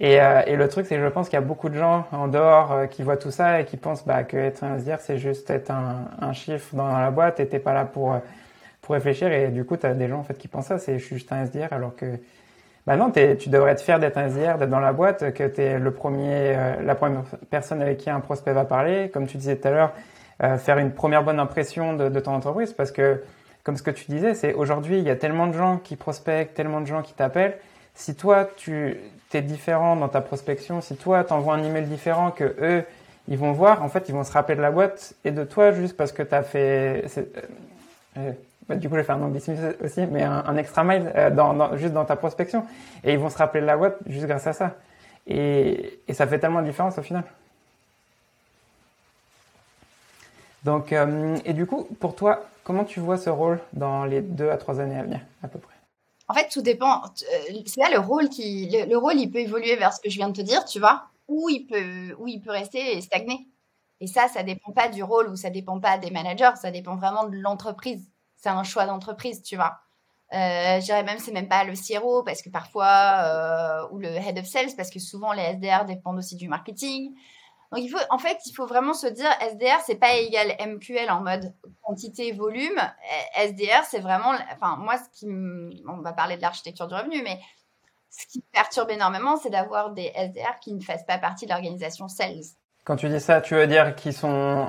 Et, 0.00 0.20
euh, 0.20 0.42
et, 0.46 0.56
le 0.56 0.68
truc, 0.68 0.86
c'est 0.86 0.96
que 0.96 1.02
je 1.02 1.08
pense 1.08 1.28
qu'il 1.28 1.38
y 1.38 1.42
a 1.42 1.44
beaucoup 1.44 1.68
de 1.68 1.76
gens 1.76 2.06
en 2.10 2.26
dehors 2.26 2.72
euh, 2.72 2.86
qui 2.86 3.02
voient 3.02 3.18
tout 3.18 3.30
ça 3.30 3.60
et 3.60 3.66
qui 3.66 3.76
pensent 3.76 4.04
bah, 4.06 4.24
que 4.24 4.36
être 4.36 4.64
un 4.64 4.78
SDR, 4.78 4.98
c'est 5.00 5.18
juste 5.18 5.50
être 5.50 5.70
un, 5.70 6.06
un, 6.20 6.32
chiffre 6.32 6.74
dans 6.74 6.88
la 6.88 7.10
boîte 7.10 7.38
et 7.38 7.46
t'es 7.46 7.58
pas 7.58 7.74
là 7.74 7.84
pour, 7.84 8.18
pour 8.80 8.94
réfléchir. 8.94 9.30
Et 9.30 9.48
du 9.48 9.64
coup, 9.64 9.76
tu 9.76 9.86
as 9.86 9.92
des 9.92 10.08
gens 10.08 10.20
en 10.20 10.24
fait 10.24 10.38
qui 10.38 10.48
pensent 10.48 10.68
ça, 10.68 10.78
c'est 10.78 10.98
je 10.98 11.04
suis 11.04 11.16
juste 11.16 11.30
un 11.32 11.44
SDR 11.44 11.72
alors 11.72 11.94
que 11.94 12.06
bah 12.86 12.96
non, 12.96 13.10
tu 13.10 13.50
devrais 13.50 13.72
être 13.72 13.82
fier 13.82 14.00
d'être 14.00 14.16
un 14.16 14.28
SDR, 14.28 14.56
d'être 14.58 14.70
dans 14.70 14.80
la 14.80 14.92
boîte, 14.92 15.34
que 15.34 15.46
tu 15.46 15.60
es 15.60 15.78
le 15.78 15.90
premier, 15.90 16.56
euh, 16.56 16.82
la 16.82 16.94
première 16.94 17.22
personne 17.50 17.82
avec 17.82 17.98
qui 17.98 18.08
un 18.10 18.20
prospect 18.20 18.52
va 18.52 18.64
parler. 18.64 19.10
Comme 19.10 19.26
tu 19.26 19.36
disais 19.36 19.56
tout 19.56 19.68
à 19.68 19.70
l'heure, 19.70 19.92
euh, 20.42 20.56
faire 20.56 20.78
une 20.78 20.90
première 20.90 21.22
bonne 21.22 21.38
impression 21.38 21.94
de, 21.94 22.08
de, 22.08 22.20
ton 22.20 22.32
entreprise 22.32 22.72
parce 22.72 22.90
que, 22.90 23.22
comme 23.64 23.76
ce 23.76 23.82
que 23.82 23.90
tu 23.90 24.06
disais, 24.10 24.34
c'est 24.34 24.54
aujourd'hui, 24.54 24.98
il 24.98 25.04
y 25.04 25.10
a 25.10 25.16
tellement 25.16 25.46
de 25.46 25.52
gens 25.52 25.76
qui 25.76 25.96
prospectent, 25.96 26.54
tellement 26.54 26.80
de 26.80 26.86
gens 26.86 27.02
qui 27.02 27.12
t'appellent. 27.12 27.58
Si 27.94 28.14
toi, 28.14 28.48
tu 28.56 28.96
es 29.32 29.42
différent 29.42 29.96
dans 29.96 30.08
ta 30.08 30.20
prospection, 30.20 30.80
si 30.80 30.96
toi, 30.96 31.24
tu 31.24 31.32
envoies 31.32 31.54
un 31.54 31.62
email 31.62 31.84
différent 31.84 32.30
que 32.30 32.56
eux, 32.60 32.84
ils 33.28 33.38
vont 33.38 33.52
voir, 33.52 33.82
en 33.82 33.88
fait, 33.88 34.08
ils 34.08 34.14
vont 34.14 34.24
se 34.24 34.32
rappeler 34.32 34.56
de 34.56 34.60
la 34.60 34.70
boîte 34.70 35.14
et 35.24 35.30
de 35.30 35.44
toi 35.44 35.72
juste 35.72 35.96
parce 35.96 36.12
que 36.12 36.22
tu 36.22 36.34
as 36.34 36.42
fait... 36.42 37.04
Euh, 38.16 38.32
bah, 38.68 38.74
du 38.76 38.88
coup, 38.88 38.94
je 38.94 39.00
vais 39.00 39.06
faire 39.06 39.16
un 39.16 39.22
anglicisme 39.22 39.74
aussi, 39.84 40.06
mais 40.06 40.22
un, 40.22 40.56
extra 40.56 40.84
mile 40.84 41.12
euh, 41.16 41.76
juste 41.76 41.92
dans 41.92 42.04
ta 42.04 42.16
prospection. 42.16 42.64
Et 43.04 43.12
ils 43.12 43.18
vont 43.18 43.30
se 43.30 43.38
rappeler 43.38 43.60
de 43.60 43.66
la 43.66 43.76
boîte 43.76 43.98
juste 44.06 44.26
grâce 44.26 44.46
à 44.46 44.52
ça. 44.52 44.76
Et, 45.26 46.00
ça 46.12 46.26
fait 46.26 46.38
tellement 46.38 46.60
de 46.60 46.66
différence 46.66 46.98
au 46.98 47.02
final. 47.02 47.24
Donc, 50.64 50.92
euh, 50.92 51.36
et 51.44 51.52
du 51.52 51.66
coup, 51.66 51.88
pour 52.00 52.14
toi, 52.14 52.44
comment 52.64 52.84
tu 52.84 53.00
vois 53.00 53.16
ce 53.16 53.30
rôle 53.30 53.60
dans 53.72 54.04
les 54.04 54.20
deux 54.20 54.50
à 54.50 54.56
trois 54.56 54.80
années 54.80 54.98
à 54.98 55.02
venir, 55.02 55.20
à 55.42 55.48
peu 55.48 55.58
près? 55.58 55.74
En 56.30 56.34
fait, 56.34 56.48
tout 56.48 56.62
dépend. 56.62 57.02
Euh, 57.02 57.62
c'est 57.66 57.80
là 57.80 57.90
le 57.90 57.98
rôle 57.98 58.28
qui, 58.28 58.70
le, 58.70 58.96
rôle, 58.96 59.18
il 59.18 59.30
peut 59.30 59.40
évoluer 59.40 59.76
vers 59.76 59.92
ce 59.92 60.00
que 60.00 60.08
je 60.08 60.16
viens 60.16 60.28
de 60.28 60.36
te 60.36 60.42
dire, 60.42 60.64
tu 60.64 60.78
vois, 60.78 61.08
ou 61.28 61.48
il 61.48 61.66
peut, 61.66 62.16
il 62.26 62.40
peut 62.40 62.52
rester 62.52 62.96
et 62.96 63.00
stagner. 63.00 63.48
Et 64.00 64.06
ça, 64.06 64.28
ça 64.28 64.42
dépend 64.42 64.72
pas 64.72 64.88
du 64.88 65.02
rôle 65.02 65.28
ou 65.28 65.36
ça 65.36 65.50
dépend 65.50 65.78
pas 65.80 65.98
des 65.98 66.10
managers, 66.10 66.52
ça 66.56 66.70
dépend 66.70 66.96
vraiment 66.96 67.24
de 67.24 67.36
l'entreprise 67.36 68.08
c'est 68.40 68.48
un 68.48 68.62
choix 68.64 68.86
d'entreprise, 68.86 69.42
tu 69.42 69.56
vois. 69.56 69.80
Euh, 70.32 70.80
je 70.80 70.84
dirais 70.84 71.02
même 71.02 71.18
c'est 71.18 71.32
même 71.32 71.48
pas 71.48 71.64
le 71.64 71.72
CRO 71.74 72.22
parce 72.22 72.40
que 72.40 72.50
parfois 72.50 72.86
euh, 73.24 73.88
ou 73.90 73.98
le 73.98 74.06
head 74.06 74.38
of 74.38 74.46
sales 74.46 74.76
parce 74.76 74.88
que 74.88 75.00
souvent 75.00 75.32
les 75.32 75.42
SDR 75.42 75.84
dépendent 75.86 76.18
aussi 76.18 76.36
du 76.36 76.48
marketing. 76.48 77.14
Donc 77.72 77.82
il 77.82 77.88
faut 77.88 77.98
en 78.10 78.18
fait 78.18 78.38
il 78.46 78.52
faut 78.52 78.66
vraiment 78.66 78.94
se 78.94 79.06
dire 79.06 79.30
SDR 79.40 79.80
c'est 79.86 79.94
pas 79.94 80.14
égal 80.14 80.56
MQL 80.60 81.08
en 81.10 81.20
mode 81.20 81.54
quantité 81.82 82.32
volume. 82.32 82.80
SDR 83.36 83.84
c'est 83.88 84.00
vraiment 84.00 84.32
enfin 84.52 84.76
moi 84.76 84.96
ce 84.98 85.08
qui 85.18 85.26
on 85.88 85.98
va 85.98 86.12
parler 86.12 86.36
de 86.36 86.42
l'architecture 86.42 86.88
du 86.88 86.94
revenu 86.94 87.22
mais 87.22 87.38
ce 88.10 88.26
qui 88.26 88.38
me 88.38 88.52
perturbe 88.52 88.90
énormément 88.90 89.36
c'est 89.36 89.50
d'avoir 89.50 89.90
des 89.90 90.12
SDR 90.16 90.58
qui 90.60 90.74
ne 90.74 90.82
fassent 90.82 91.06
pas 91.06 91.18
partie 91.18 91.46
de 91.46 91.50
l'organisation 91.50 92.08
sales. 92.08 92.42
Quand 92.84 92.96
tu 92.96 93.08
dis 93.08 93.20
ça, 93.20 93.40
tu 93.40 93.54
veux 93.54 93.66
dire 93.66 93.94
qu'ils 93.94 94.14
sont. 94.14 94.66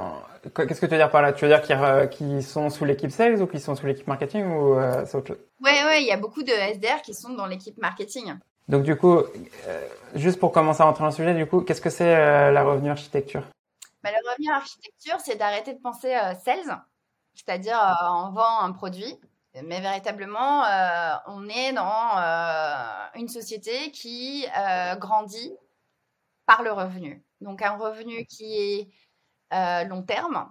Qu'est-ce 0.56 0.82
que 0.82 0.86
tu 0.86 0.92
veux 0.92 0.98
dire 0.98 1.10
par 1.10 1.22
là? 1.22 1.34
Tu 1.34 1.46
veux 1.46 1.50
dire 1.50 2.10
qu'ils 2.10 2.44
sont 2.44 2.70
sous 2.70 2.84
l'équipe 2.84 3.12
sales 3.12 3.42
ou 3.42 3.48
qu'ils 3.48 3.62
sont 3.62 3.76
sous 3.76 3.86
l'équipe 3.86 4.08
marketing 4.08 4.46
ou 4.46 4.76
euh, 4.76 5.06
c'est 5.06 5.18
autre 5.18 5.30
chose? 5.30 5.44
Oui, 5.62 5.72
ouais, 5.72 6.02
il 6.02 6.08
y 6.08 6.12
a 6.12 6.18
beaucoup 6.18 6.44
de 6.44 6.52
SDR 6.52 7.02
qui 7.04 7.14
sont 7.14 7.30
dans 7.30 7.46
l'équipe 7.46 7.78
marketing. 7.78 8.34
Donc 8.68 8.84
du 8.84 8.96
coup, 8.96 9.18
euh, 9.18 9.90
juste 10.16 10.40
pour 10.40 10.52
commencer 10.52 10.82
à 10.82 10.86
rentrer 10.86 11.02
dans 11.02 11.10
le 11.10 11.16
sujet, 11.16 11.34
du 11.34 11.46
coup, 11.46 11.62
qu'est-ce 11.62 11.82
que 11.82 11.90
c'est 11.90 12.16
euh, 12.16 12.52
la 12.52 12.64
revenu 12.64 12.90
architecture? 12.90 13.44
Bah, 14.04 14.12
La 14.12 14.32
revenu 14.32 14.52
architecture, 14.52 15.20
c'est 15.20 15.36
d'arrêter 15.36 15.74
de 15.74 15.80
penser 15.80 16.16
sales, 16.44 16.82
c'est-à-dire 17.36 17.80
on 18.10 18.32
vend 18.32 18.62
un 18.62 18.72
produit, 18.72 19.16
mais 19.64 19.80
véritablement, 19.80 20.64
on 21.28 21.48
est 21.48 21.74
dans 21.74 22.16
une 23.16 23.28
société 23.28 23.92
qui 23.92 24.48
grandit 24.98 25.54
par 26.48 26.64
le 26.64 26.72
revenu. 26.72 27.24
Donc 27.42 27.62
un 27.62 27.78
revenu 27.78 28.26
qui 28.26 28.58
est 28.58 28.90
euh, 29.54 29.84
long 29.86 30.04
terme. 30.04 30.50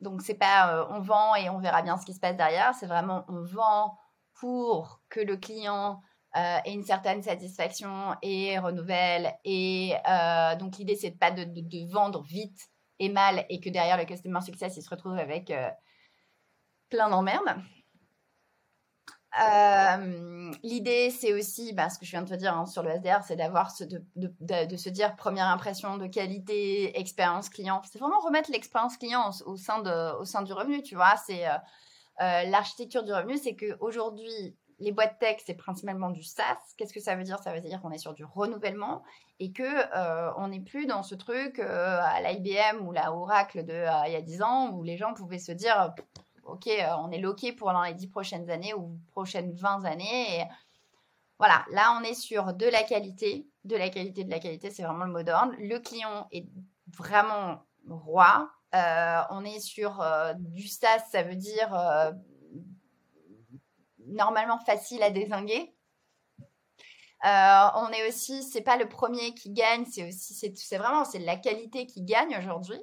Donc 0.00 0.22
c'est 0.22 0.34
pas 0.34 0.72
euh, 0.72 0.86
on 0.90 1.00
vend 1.00 1.34
et 1.34 1.50
on 1.50 1.58
verra 1.58 1.82
bien 1.82 1.98
ce 1.98 2.06
qui 2.06 2.14
se 2.14 2.20
passe 2.20 2.36
derrière. 2.36 2.74
C'est 2.74 2.86
vraiment 2.86 3.24
on 3.28 3.42
vend 3.42 3.98
pour 4.34 5.00
que 5.08 5.20
le 5.20 5.36
client 5.36 6.00
euh, 6.36 6.58
ait 6.64 6.72
une 6.72 6.84
certaine 6.84 7.22
satisfaction 7.22 8.14
et 8.22 8.58
renouvelle. 8.58 9.34
Et 9.44 9.94
donc 10.58 10.78
l'idée 10.78 10.96
c'est 10.96 11.18
pas 11.18 11.30
de, 11.30 11.92
vendre 11.92 12.22
vite 12.22 12.68
et 12.98 13.08
mal 13.08 13.46
et 13.48 13.60
que 13.60 13.70
derrière 13.70 13.96
le 13.96 14.04
customer 14.04 14.40
success 14.40 14.76
il 14.76 14.82
se 14.82 14.90
retrouve 14.90 15.18
avec 15.18 15.52
plein 16.90 17.10
d'emmerdes. 17.10 17.56
Euh, 19.40 20.52
l'idée, 20.62 21.10
c'est 21.10 21.32
aussi, 21.32 21.72
bah, 21.72 21.90
ce 21.90 21.98
que 21.98 22.06
je 22.06 22.10
viens 22.10 22.22
de 22.22 22.28
te 22.28 22.34
dire 22.34 22.56
hein, 22.56 22.66
sur 22.66 22.82
le 22.82 22.90
SDR, 22.90 23.22
c'est 23.22 23.36
d'avoir 23.36 23.72
de, 23.80 24.02
de, 24.16 24.76
se 24.76 24.88
dire 24.88 25.16
première 25.16 25.46
impression 25.46 25.96
de 25.96 26.06
qualité, 26.06 26.98
expérience 26.98 27.48
client. 27.48 27.82
C'est 27.90 27.98
vraiment 27.98 28.20
remettre 28.20 28.50
l'expérience 28.50 28.96
client 28.96 29.30
au, 29.46 29.56
sein 29.56 29.80
de, 29.82 30.18
au 30.18 30.24
sein 30.24 30.42
du 30.42 30.52
revenu, 30.52 30.82
tu 30.82 30.94
vois. 30.94 31.16
C'est 31.26 31.46
euh, 31.46 31.52
euh, 32.22 32.44
l'architecture 32.44 33.04
du 33.04 33.12
revenu, 33.12 33.36
c'est 33.36 33.54
qu'aujourd'hui, 33.54 34.56
les 34.78 34.92
boîtes 34.92 35.18
tech, 35.18 35.38
c'est 35.44 35.54
principalement 35.54 36.10
du 36.10 36.22
SaaS. 36.22 36.58
Qu'est-ce 36.76 36.92
que 36.92 37.00
ça 37.00 37.16
veut 37.16 37.24
dire? 37.24 37.38
Ça 37.40 37.52
veut 37.52 37.60
dire 37.60 37.80
qu'on 37.80 37.90
est 37.90 37.98
sur 37.98 38.14
du 38.14 38.24
renouvellement 38.24 39.02
et 39.40 39.52
que 39.52 40.36
on 40.36 40.48
n'est 40.48 40.60
plus 40.60 40.86
dans 40.86 41.02
ce 41.02 41.14
truc 41.14 41.58
à 41.58 42.20
l'IBM 42.20 42.86
ou 42.86 42.92
la 42.92 43.12
Oracle 43.12 43.64
de 43.64 43.84
il 44.06 44.12
y 44.12 44.16
a 44.16 44.22
10 44.22 44.42
ans 44.42 44.70
où 44.72 44.82
les 44.82 44.96
gens 44.96 45.14
pouvaient 45.14 45.38
se 45.38 45.52
dire 45.52 45.92
OK, 46.48 46.66
euh, 46.66 46.86
on 46.98 47.10
est 47.10 47.18
loqué 47.18 47.52
pour 47.52 47.70
les 47.72 47.94
dix 47.94 48.08
prochaines 48.08 48.50
années 48.50 48.74
ou 48.74 48.98
prochaines 49.12 49.52
20 49.52 49.84
années. 49.84 50.46
Voilà, 51.38 51.64
là, 51.70 51.96
on 52.00 52.02
est 52.02 52.14
sur 52.14 52.54
de 52.54 52.66
la 52.66 52.82
qualité, 52.82 53.46
de 53.64 53.76
la 53.76 53.90
qualité, 53.90 54.24
de 54.24 54.30
la 54.30 54.40
qualité, 54.40 54.70
c'est 54.70 54.82
vraiment 54.82 55.04
le 55.04 55.12
mot 55.12 55.22
d'ordre. 55.22 55.52
Le 55.58 55.78
client 55.78 56.26
est 56.32 56.46
vraiment 56.96 57.62
roi. 57.88 58.50
Euh, 58.74 59.20
on 59.30 59.44
est 59.44 59.60
sur 59.60 60.00
euh, 60.00 60.32
du 60.34 60.66
SaaS, 60.66 61.04
ça 61.10 61.22
veut 61.22 61.36
dire 61.36 61.72
normalement 64.08 64.58
facile 64.60 65.02
à 65.02 65.10
désinguer. 65.10 65.74
on 67.22 67.88
est 67.92 68.08
aussi, 68.08 68.42
c'est 68.42 68.62
pas 68.62 68.76
le 68.76 68.88
premier 68.88 69.34
qui 69.34 69.50
gagne, 69.50 69.84
c'est 69.86 70.08
aussi, 70.08 70.34
c'est 70.34 70.78
vraiment, 70.78 71.04
c'est 71.04 71.18
la 71.18 71.36
qualité 71.36 71.86
qui 71.86 72.02
gagne 72.02 72.36
aujourd'hui. 72.38 72.80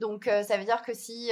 Donc, 0.00 0.24
ça 0.24 0.56
veut 0.56 0.64
dire 0.64 0.82
que 0.82 0.94
si 0.94 1.30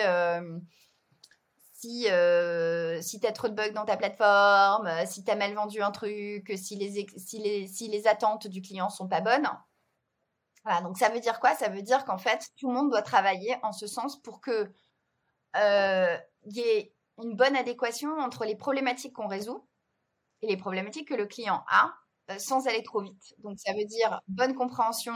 si, 1.85 2.11
euh, 2.11 3.03
si 3.03 3.21
tu 3.21 3.27
as 3.27 3.33
trop 3.33 3.49
de 3.49 3.55
bugs 3.55 3.73
dans 3.73 3.85
ta 3.85 3.97
plateforme, 3.97 4.87
euh, 4.87 5.05
si 5.07 5.23
tu 5.23 5.31
as 5.31 5.37
mal 5.37 5.53
vendu 5.55 5.83
un 5.83 5.91
truc, 5.91 6.51
si 6.57 6.77
les, 6.77 7.07
si, 7.17 7.39
les, 7.39 7.67
si 7.67 7.89
les 7.89 8.07
attentes 8.07 8.47
du 8.47 8.63
client 8.63 8.89
sont 8.89 9.09
pas 9.09 9.21
bonnes. 9.21 9.49
Voilà, 10.65 10.81
donc 10.81 10.97
ça 10.97 11.11
veut 11.11 11.21
dire 11.21 11.41
quoi? 11.41 11.55
Ça 11.55 11.69
veut 11.69 11.83
dire 11.83 12.07
qu'en 12.07 12.17
fait, 12.17 12.49
tout 12.57 12.69
le 12.69 12.75
monde 12.75 12.91
doit 12.91 13.03
travailler 13.03 13.57
en 13.63 13.73
ce 13.73 13.87
sens 13.87 14.21
pour 14.23 14.41
que 14.41 14.73
euh, 15.57 16.17
y 16.47 16.61
ait 16.61 16.94
une 17.23 17.37
bonne 17.37 17.57
adéquation 17.57 18.11
entre 18.19 18.45
les 18.45 18.57
problématiques 18.57 19.13
qu'on 19.15 19.29
résout 19.29 19.69
et 20.43 20.49
les 20.49 20.57
problématiques 20.57 21.09
que 21.09 21.15
le 21.15 21.27
client 21.27 21.65
a 21.69 21.95
sans 22.39 22.67
aller 22.67 22.83
trop 22.83 23.03
vite. 23.03 23.35
Donc 23.39 23.59
ça 23.59 23.73
veut 23.75 23.85
dire 23.85 24.21
bonne 24.29 24.55
compréhension 24.55 25.15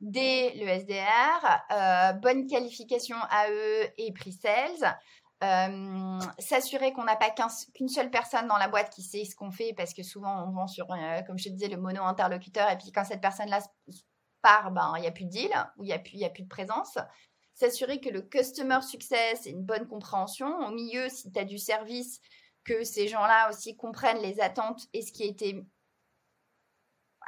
dès 0.00 0.54
le 0.56 0.66
SDR, 0.68 2.20
bonne 2.20 2.46
qualification 2.46 3.16
AE 3.30 3.92
et 3.98 4.12
pre-sales, 4.12 4.98
euh, 5.42 6.18
s'assurer 6.38 6.92
qu'on 6.92 7.04
n'a 7.04 7.16
pas 7.16 7.30
qu'une 7.74 7.88
seule 7.88 8.10
personne 8.10 8.46
dans 8.48 8.56
la 8.56 8.68
boîte 8.68 8.90
qui 8.90 9.02
sait 9.02 9.24
ce 9.24 9.34
qu'on 9.36 9.50
fait, 9.50 9.74
parce 9.76 9.92
que 9.94 10.02
souvent 10.02 10.46
on 10.46 10.52
vend 10.52 10.66
sur, 10.66 10.90
euh, 10.92 11.22
comme 11.22 11.38
je 11.38 11.44
te 11.44 11.48
disais, 11.50 11.68
le 11.68 11.76
mono 11.76 12.02
interlocuteur, 12.04 12.70
et 12.70 12.78
puis 12.78 12.92
quand 12.92 13.04
cette 13.04 13.20
personne-là 13.20 13.60
part, 14.42 14.70
ben 14.72 14.94
il 14.96 15.02
n'y 15.02 15.06
a 15.06 15.10
plus 15.12 15.24
de 15.24 15.30
deal, 15.30 15.50
ou 15.76 15.84
il 15.84 15.88
n'y 15.88 15.92
a, 15.92 16.26
a 16.26 16.30
plus 16.30 16.42
de 16.42 16.48
présence. 16.48 16.98
S'assurer 17.54 18.00
que 18.00 18.08
le 18.10 18.22
customer 18.22 18.80
success 18.82 19.46
ait 19.46 19.50
une 19.50 19.64
bonne 19.64 19.86
compréhension. 19.86 20.66
Au 20.66 20.70
milieu, 20.70 21.08
si 21.08 21.30
tu 21.32 21.38
as 21.38 21.44
du 21.44 21.58
service, 21.58 22.20
que 22.64 22.82
ces 22.82 23.08
gens-là 23.08 23.48
aussi 23.50 23.76
comprennent 23.76 24.22
les 24.22 24.40
attentes 24.40 24.88
et 24.92 25.02
ce 25.02 25.12
qui 25.12 25.22
a 25.22 25.26
été 25.26 25.64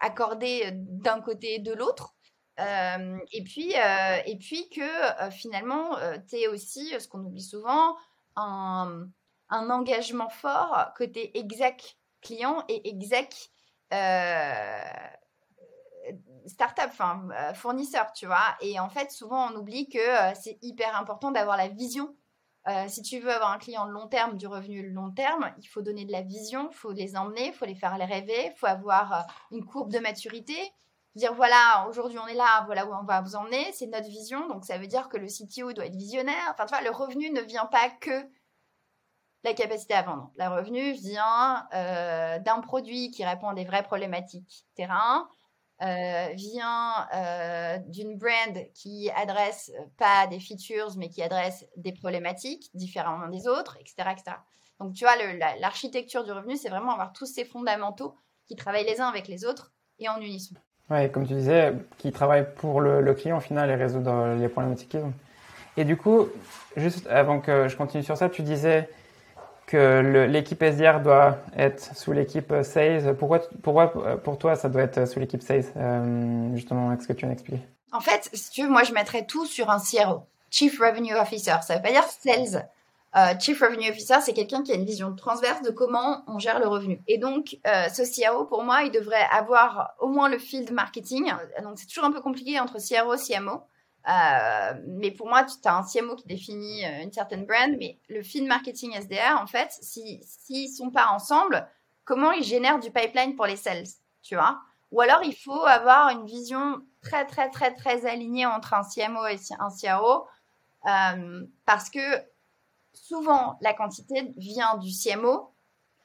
accordé 0.01 0.71
d'un 0.73 1.21
côté 1.21 1.55
et 1.55 1.59
de 1.59 1.73
l'autre. 1.73 2.15
et, 2.59 3.45
puis, 3.45 3.75
et 3.75 4.39
puis 4.39 4.69
que 4.71 5.31
finalement, 5.31 5.97
tu 6.29 6.37
es 6.37 6.49
aussi, 6.49 6.95
ce 6.99 7.07
qu'on 7.07 7.21
oublie 7.21 7.43
souvent, 7.43 7.97
un, 8.37 9.09
un, 9.51 9.71
engagement 9.71 10.29
fort 10.29 10.93
côté 10.97 11.39
exec 11.39 11.99
client 12.21 12.65
et 12.69 12.89
exec 12.89 13.51
startup, 16.47 16.89
enfin 16.89 17.29
fournisseur, 17.55 18.13
tu 18.13 18.27
vois. 18.27 18.57
Et 18.61 18.79
en 18.81 18.89
fait, 18.89 19.11
souvent, 19.11 19.51
on 19.51 19.57
oublie 19.57 19.89
que 19.89 19.99
c'est 20.41 20.59
hyper 20.63 20.97
important 20.97 21.31
d'avoir 21.31 21.57
la 21.57 21.69
vision 21.69 22.15
euh, 22.69 22.87
si 22.89 23.03
tu 23.03 23.21
veux 23.21 23.31
avoir 23.31 23.53
un 23.53 23.59
client 23.59 23.85
long 23.85 24.09
terme, 24.09 24.37
du 24.37 24.49
revenu 24.49 24.91
long 24.91 25.13
terme, 25.13 25.53
il 25.59 25.67
faut 25.67 25.83
donner 25.83 26.05
de 26.05 26.11
la 26.11 26.23
vision, 26.23 26.69
il 26.73 26.75
faut 26.75 26.91
les 26.91 27.17
emmener, 27.17 27.49
il 27.49 27.53
faut 27.53 27.65
les 27.65 27.77
faire 27.77 27.97
rêver, 27.97 28.51
il 28.53 28.57
faut 28.57 28.67
avoir 28.67 29.13
euh, 29.13 29.23
une 29.53 29.65
courbe 29.65 29.93
de 29.93 30.01
maturité. 30.01 30.57
Dire 31.15 31.33
voilà, 31.33 31.87
aujourd'hui 31.89 32.19
on 32.19 32.27
est 32.27 32.35
là, 32.35 32.65
voilà 32.67 32.85
où 32.87 32.93
on 32.93 33.05
va 33.05 33.21
vous 33.21 33.37
emmener, 33.37 33.71
c'est 33.73 33.87
notre 33.87 34.09
vision. 34.09 34.49
Donc 34.49 34.65
ça 34.65 34.79
veut 34.79 34.89
dire 34.89 35.09
que 35.09 35.17
le 35.17 35.29
CTO 35.29 35.73
doit 35.73 35.87
être 35.87 35.95
visionnaire. 35.95 36.35
Enfin, 36.51 36.67
tu 36.67 36.75
vois, 36.75 36.83
le 36.83 36.91
revenu 36.91 37.31
ne 37.31 37.41
vient 37.41 37.67
pas 37.67 37.89
que 37.89 38.29
la 39.45 39.55
capacité 39.55 39.95
à 39.95 40.03
vendre. 40.03 40.33
Le 40.37 40.49
revenu 40.49 40.93
vient 40.93 41.69
euh, 41.73 42.41
d'un 42.41 42.61
produit 42.61 43.13
qui 43.13 43.25
répond 43.25 43.49
à 43.49 43.55
des 43.55 43.65
vraies 43.65 43.85
problématiques 43.85 44.67
terrain, 44.75 45.29
euh, 45.83 46.29
vient 46.33 47.07
euh, 47.15 47.77
d'une 47.89 48.17
brand 48.17 48.67
qui 48.73 49.11
adresse 49.15 49.71
euh, 49.79 49.83
pas 49.99 50.27
des 50.27 50.41
features, 50.41 50.97
mais 50.97 51.11
qui 51.11 51.23
adresse 51.23 51.67
des 51.77 51.93
problématiques 51.93 52.71
différemment 52.73 53.29
des 53.29 53.47
autres, 53.47 53.77
etc. 53.79 54.09
etc. 54.13 54.37
Donc, 54.81 54.95
tu 54.95 55.05
vois, 55.05 55.17
l'architecture 55.61 56.25
du 56.25 56.33
revenu, 56.33 56.57
c'est 56.57 56.71
vraiment 56.71 56.93
avoir 56.93 57.13
tous 57.13 57.27
ces 57.27 57.45
fondamentaux 57.45 58.15
qui 58.49 58.57
travaillent 58.57 58.87
les 58.87 59.03
uns 59.03 59.09
avec 59.09 59.29
les 59.29 59.45
autres 59.45 59.73
et 59.99 60.09
en 60.09 60.19
unisson. 60.19 60.55
Ouais, 60.89 61.11
comme 61.11 61.27
tu 61.27 61.35
disais, 61.35 61.75
qui 61.99 62.11
travaillent 62.11 62.55
pour 62.57 62.81
le, 62.81 63.13
client 63.13 63.41
final 63.41 63.69
et 63.71 63.75
résoudre 63.75 64.35
les 64.39 64.49
problématiques 64.49 64.89
qu'ils 64.89 65.01
ont. 65.01 65.13
Et 65.77 65.85
du 65.85 65.99
coup, 65.99 66.29
juste 66.77 67.07
avant 67.09 67.41
que 67.41 67.69
je 67.69 67.77
continue 67.77 68.03
sur 68.03 68.17
ça, 68.17 68.31
tu 68.31 68.43
disais 68.43 68.89
que 69.67 70.27
l'équipe 70.29 70.63
SDR 70.63 71.01
doit 71.01 71.39
être 71.57 71.97
sous 71.97 72.13
l'équipe 72.13 72.53
Sales. 72.63 73.17
Pourquoi, 73.17 73.41
pour 74.19 74.39
toi 74.39 74.57
ça 74.57 74.69
doit 74.69 74.83
être 74.83 75.07
sous 75.07 75.19
l'équipe 75.19 75.43
Sales 75.43 75.65
euh, 75.77 76.55
Justement, 76.55 76.93
est-ce 76.93 77.09
que 77.09 77.13
tu 77.13 77.27
veux 77.27 77.33
expliquer 77.33 77.63
En 77.93 78.01
fait, 78.01 78.31
si 78.33 78.51
tu 78.51 78.63
veux, 78.63 78.69
moi 78.69 78.85
je 78.85 78.93
mettrais 78.93 79.27
tout 79.27 79.45
sur 79.45 79.71
un 79.71 79.79
CRO, 79.79 80.23
Chief 80.51 80.79
Revenue 80.79 81.15
Officer. 81.15 81.57
Ça 81.63 81.77
veut 81.77 81.83
pas 81.83 81.91
dire 81.91 82.05
Sales. 82.05 82.69
Euh, 83.17 83.33
Chief 83.41 83.59
Revenue 83.61 83.89
Officer, 83.89 84.17
c'est 84.21 84.35
quelqu'un 84.35 84.63
qui 84.63 84.73
a 84.73 84.75
une 84.75 84.85
vision 84.85 85.15
transverse 85.15 85.63
de 85.63 85.71
comment 85.71 86.23
on 86.27 86.39
gère 86.39 86.59
le 86.59 86.69
revenu. 86.69 87.01
Et 87.09 87.17
donc, 87.17 87.57
euh, 87.67 87.89
ce 87.89 88.03
CRO, 88.03 88.45
pour 88.45 88.63
moi, 88.63 88.83
il 88.83 88.91
devrait 88.91 89.27
avoir 89.33 89.95
au 90.01 90.09
moins 90.09 90.29
le 90.29 90.39
field 90.39 90.71
marketing. 90.71 91.33
Donc, 91.63 91.79
c'est 91.79 91.87
toujours 91.87 92.05
un 92.05 92.13
peu 92.13 92.21
compliqué 92.21 92.61
entre 92.61 92.75
CRO 92.75 93.15
et 93.15 93.19
CMO. 93.19 93.63
Euh, 94.09 94.75
mais 94.87 95.11
pour 95.11 95.29
moi, 95.29 95.45
tu 95.45 95.57
as 95.65 95.77
un 95.77 95.83
CMO 95.83 96.15
qui 96.15 96.27
définit 96.27 96.85
euh, 96.85 97.03
une 97.03 97.13
certaine 97.13 97.45
brand, 97.45 97.75
mais 97.79 97.99
le 98.09 98.23
feed 98.23 98.47
marketing 98.47 98.93
SDR, 98.93 99.41
en 99.41 99.47
fait, 99.47 99.73
s'ils 99.81 100.23
si, 100.23 100.69
sont 100.69 100.91
pas 100.91 101.09
ensemble, 101.09 101.69
comment 102.05 102.31
ils 102.31 102.45
génèrent 102.45 102.79
du 102.79 102.93
pipeline 102.93 103.35
pour 103.35 103.47
les 103.47 103.57
sales, 103.57 103.89
tu 104.23 104.37
vois? 104.37 104.61
Ou 104.93 105.01
alors, 105.01 105.23
il 105.25 105.35
faut 105.35 105.65
avoir 105.65 106.11
une 106.11 106.25
vision 106.25 106.81
très, 107.03 107.27
très, 107.27 107.51
très, 107.51 107.75
très 107.75 108.07
alignée 108.07 108.47
entre 108.47 108.75
un 108.75 108.83
CMO 108.83 109.27
et 109.27 109.39
un 109.59 109.71
CRO, 109.71 110.29
euh, 110.87 111.45
parce 111.65 111.91
que 111.91 112.01
souvent, 112.93 113.59
la 113.61 113.75
quantité 113.75 114.33
vient 114.37 114.77
du 114.77 114.91
CMO, 114.93 115.53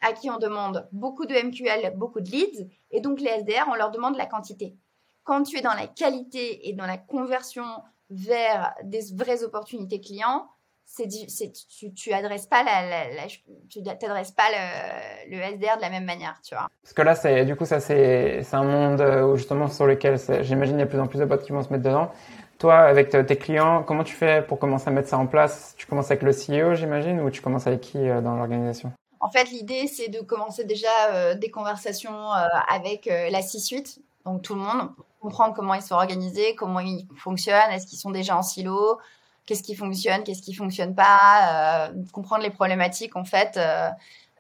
à 0.02 0.14
qui 0.14 0.32
on 0.32 0.40
demande 0.40 0.90
beaucoup 0.92 1.28
de 1.28 1.36
MQL, 1.36 1.94
beaucoup 1.96 2.22
de 2.22 2.32
leads, 2.32 2.68
et 2.90 3.00
donc 3.02 3.20
les 3.20 3.30
SDR, 3.30 3.68
on 3.70 3.76
leur 3.76 3.92
demande 3.92 4.18
la 4.18 4.26
quantité 4.26 4.76
quand 5.24 5.44
tu 5.44 5.58
es 5.58 5.62
dans 5.62 5.74
la 5.74 5.88
qualité 5.88 6.70
et 6.70 6.74
dans 6.74 6.86
la 6.86 6.98
conversion 6.98 7.66
vers 8.10 8.74
des 8.84 9.02
vraies 9.14 9.44
opportunités 9.44 10.02
clients, 10.02 10.48
c'est, 10.94 11.08
tu, 11.70 11.94
tu 11.94 12.12
adresses 12.12 12.48
pas 12.48 12.64
la, 12.64 13.28
tu 13.70 13.82
t'adresses 13.82 14.32
pas 14.32 14.50
le, 14.52 15.38
le, 15.38 15.42
SDR 15.56 15.78
de 15.78 15.82
la 15.82 15.90
même 15.90 16.04
manière, 16.04 16.40
tu 16.44 16.54
vois. 16.54 16.68
Parce 16.84 16.94
que 16.94 17.02
là, 17.02 17.16
c'est, 17.16 17.46
du 17.46 17.56
coup, 17.56 17.66
ça, 17.66 17.80
c'est, 17.80 18.44
un 18.52 18.64
monde 18.64 19.02
euh, 19.02 19.26
où 19.26 19.38
justement 19.38 19.68
sur 19.68 19.88
lequel 19.88 20.20
j'imagine 20.42 20.76
il 20.76 20.80
y 20.80 20.82
a 20.82 20.86
de 20.86 20.90
plus 20.90 21.00
en 21.00 21.08
plus 21.08 21.20
de 21.20 21.26
boîtes 21.26 21.44
qui 21.44 21.52
vont 21.52 21.64
se 21.64 21.70
mettre 21.70 21.84
dedans. 21.84 22.12
Toi, 22.60 22.76
avec 22.76 23.10
tes 23.10 23.38
clients, 23.38 23.84
comment 23.84 24.04
tu 24.04 24.14
fais 24.14 24.44
pour 24.46 24.60
commencer 24.60 24.90
à 24.90 24.92
mettre 24.92 25.08
ça 25.08 25.18
en 25.18 25.28
place? 25.28 25.74
Tu 25.78 25.88
commences 25.88 26.12
avec 26.12 26.22
le 26.24 26.32
CEO, 26.32 26.76
j'imagine, 26.76 27.22
ou 27.22 27.32
tu 27.32 27.42
commences 27.42 27.68
avec 27.68 27.82
qui 27.82 27.98
euh, 27.98 28.22
dans 28.22 28.36
l'organisation? 28.36 28.92
En 29.20 29.30
fait, 29.30 29.46
l'idée, 29.46 29.88
c'est 29.88 30.10
de 30.10 30.20
commencer 30.20 30.66
déjà 30.66 30.90
euh, 31.12 31.36
des 31.36 31.50
conversations 31.50 32.32
avec 32.68 33.06
la 33.06 33.42
C-suite, 33.42 34.00
donc 34.26 34.42
tout 34.42 34.56
le 34.56 34.62
monde, 34.62 34.90
comprendre 35.22 35.54
comment 35.54 35.74
ils 35.74 35.82
sont 35.82 35.96
organisés, 35.96 36.56
comment 36.56 36.80
ils 36.80 37.08
fonctionnent, 37.16 37.72
est-ce 37.72 37.88
qu'ils 37.88 38.00
sont 38.00 38.12
déjà 38.12 38.36
en 38.36 38.42
silo, 38.42 39.00
qu'est-ce 39.46 39.64
qui 39.64 39.76
fonctionne, 39.76 40.24
qu'est-ce 40.24 40.42
qui 40.42 40.54
fonctionne 40.54 40.96
pas, 40.96 41.88
euh, 41.88 41.94
comprendre 42.12 42.44
les 42.44 42.50
problématiques 42.50 43.16
en 43.16 43.24
fait. 43.24 43.58
Euh, 43.58 43.90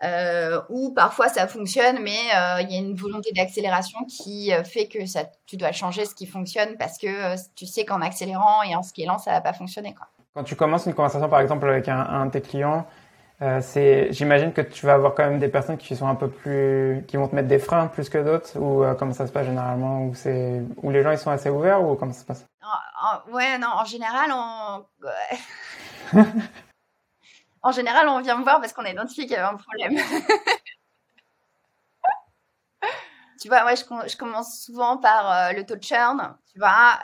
euh, 0.03 0.59
ou 0.69 0.91
parfois 0.95 1.29
ça 1.29 1.47
fonctionne, 1.47 1.99
mais 2.01 2.17
il 2.61 2.71
y 2.71 2.75
a 2.75 2.79
une 2.79 2.95
volonté 2.95 3.31
d'accélération 3.33 3.99
qui 4.05 4.51
fait 4.65 4.87
que 4.87 5.05
ça, 5.05 5.25
tu 5.45 5.57
dois 5.57 5.71
changer 5.71 6.05
ce 6.05 6.15
qui 6.15 6.25
fonctionne 6.25 6.75
parce 6.79 6.97
que 6.97 7.35
tu 7.53 7.67
sais 7.67 7.85
qu'en 7.85 8.01
accélérant 8.01 8.63
et 8.63 8.75
en 8.75 8.81
scalant, 8.81 9.19
ça 9.19 9.31
va 9.31 9.41
pas 9.41 9.53
fonctionner. 9.53 9.93
Quoi. 9.93 10.07
Quand 10.33 10.43
tu 10.43 10.55
commences 10.55 10.87
une 10.87 10.95
conversation 10.95 11.29
par 11.29 11.41
exemple 11.41 11.69
avec 11.69 11.87
un, 11.87 11.99
un 11.99 12.25
de 12.25 12.31
tes 12.31 12.41
clients, 12.41 12.87
euh, 13.41 13.59
c'est, 13.59 14.13
j'imagine 14.13 14.53
que 14.53 14.61
tu 14.61 14.85
vas 14.85 14.93
avoir 14.93 15.15
quand 15.15 15.23
même 15.23 15.39
des 15.39 15.47
personnes 15.47 15.79
qui 15.79 15.95
sont 15.95 16.07
un 16.07 16.13
peu 16.13 16.29
plus, 16.29 17.03
qui 17.07 17.17
vont 17.17 17.27
te 17.27 17.33
mettre 17.33 17.47
des 17.47 17.57
freins 17.57 17.87
plus 17.87 18.07
que 18.07 18.19
d'autres, 18.19 18.55
ou 18.59 18.83
euh, 18.83 18.93
comment 18.93 19.13
ça 19.13 19.25
se 19.25 19.31
passe 19.31 19.47
généralement, 19.47 20.05
ou 20.05 20.13
c'est, 20.13 20.61
où 20.83 20.91
les 20.91 21.01
gens 21.01 21.09
ils 21.09 21.17
sont 21.17 21.31
assez 21.31 21.49
ouverts, 21.49 21.81
ou 21.81 21.95
comment 21.95 22.13
ça 22.13 22.19
se 22.19 22.25
passe? 22.25 22.45
Ouais, 23.31 23.57
non, 23.57 23.69
en 23.69 23.85
général, 23.85 24.29
on, 24.31 24.85
en 27.63 27.71
général, 27.71 28.07
on 28.09 28.21
vient 28.21 28.37
me 28.37 28.43
voir 28.43 28.61
parce 28.61 28.73
qu'on 28.73 28.85
a 28.85 28.91
identifié 28.91 29.23
qu'il 29.23 29.33
y 29.33 29.37
avait 29.37 29.51
un 29.51 29.57
problème. 29.57 29.97
tu 33.41 33.47
vois, 33.47 33.65
ouais, 33.65 33.75
je, 33.75 33.83
je, 34.07 34.17
commence 34.17 34.59
souvent 34.59 34.97
par 34.97 35.31
euh, 35.31 35.53
le 35.53 35.65
taux 35.65 35.77
de 35.77 35.83
churn. 35.83 36.37
Tu 36.53 36.59
vois, 36.59 36.99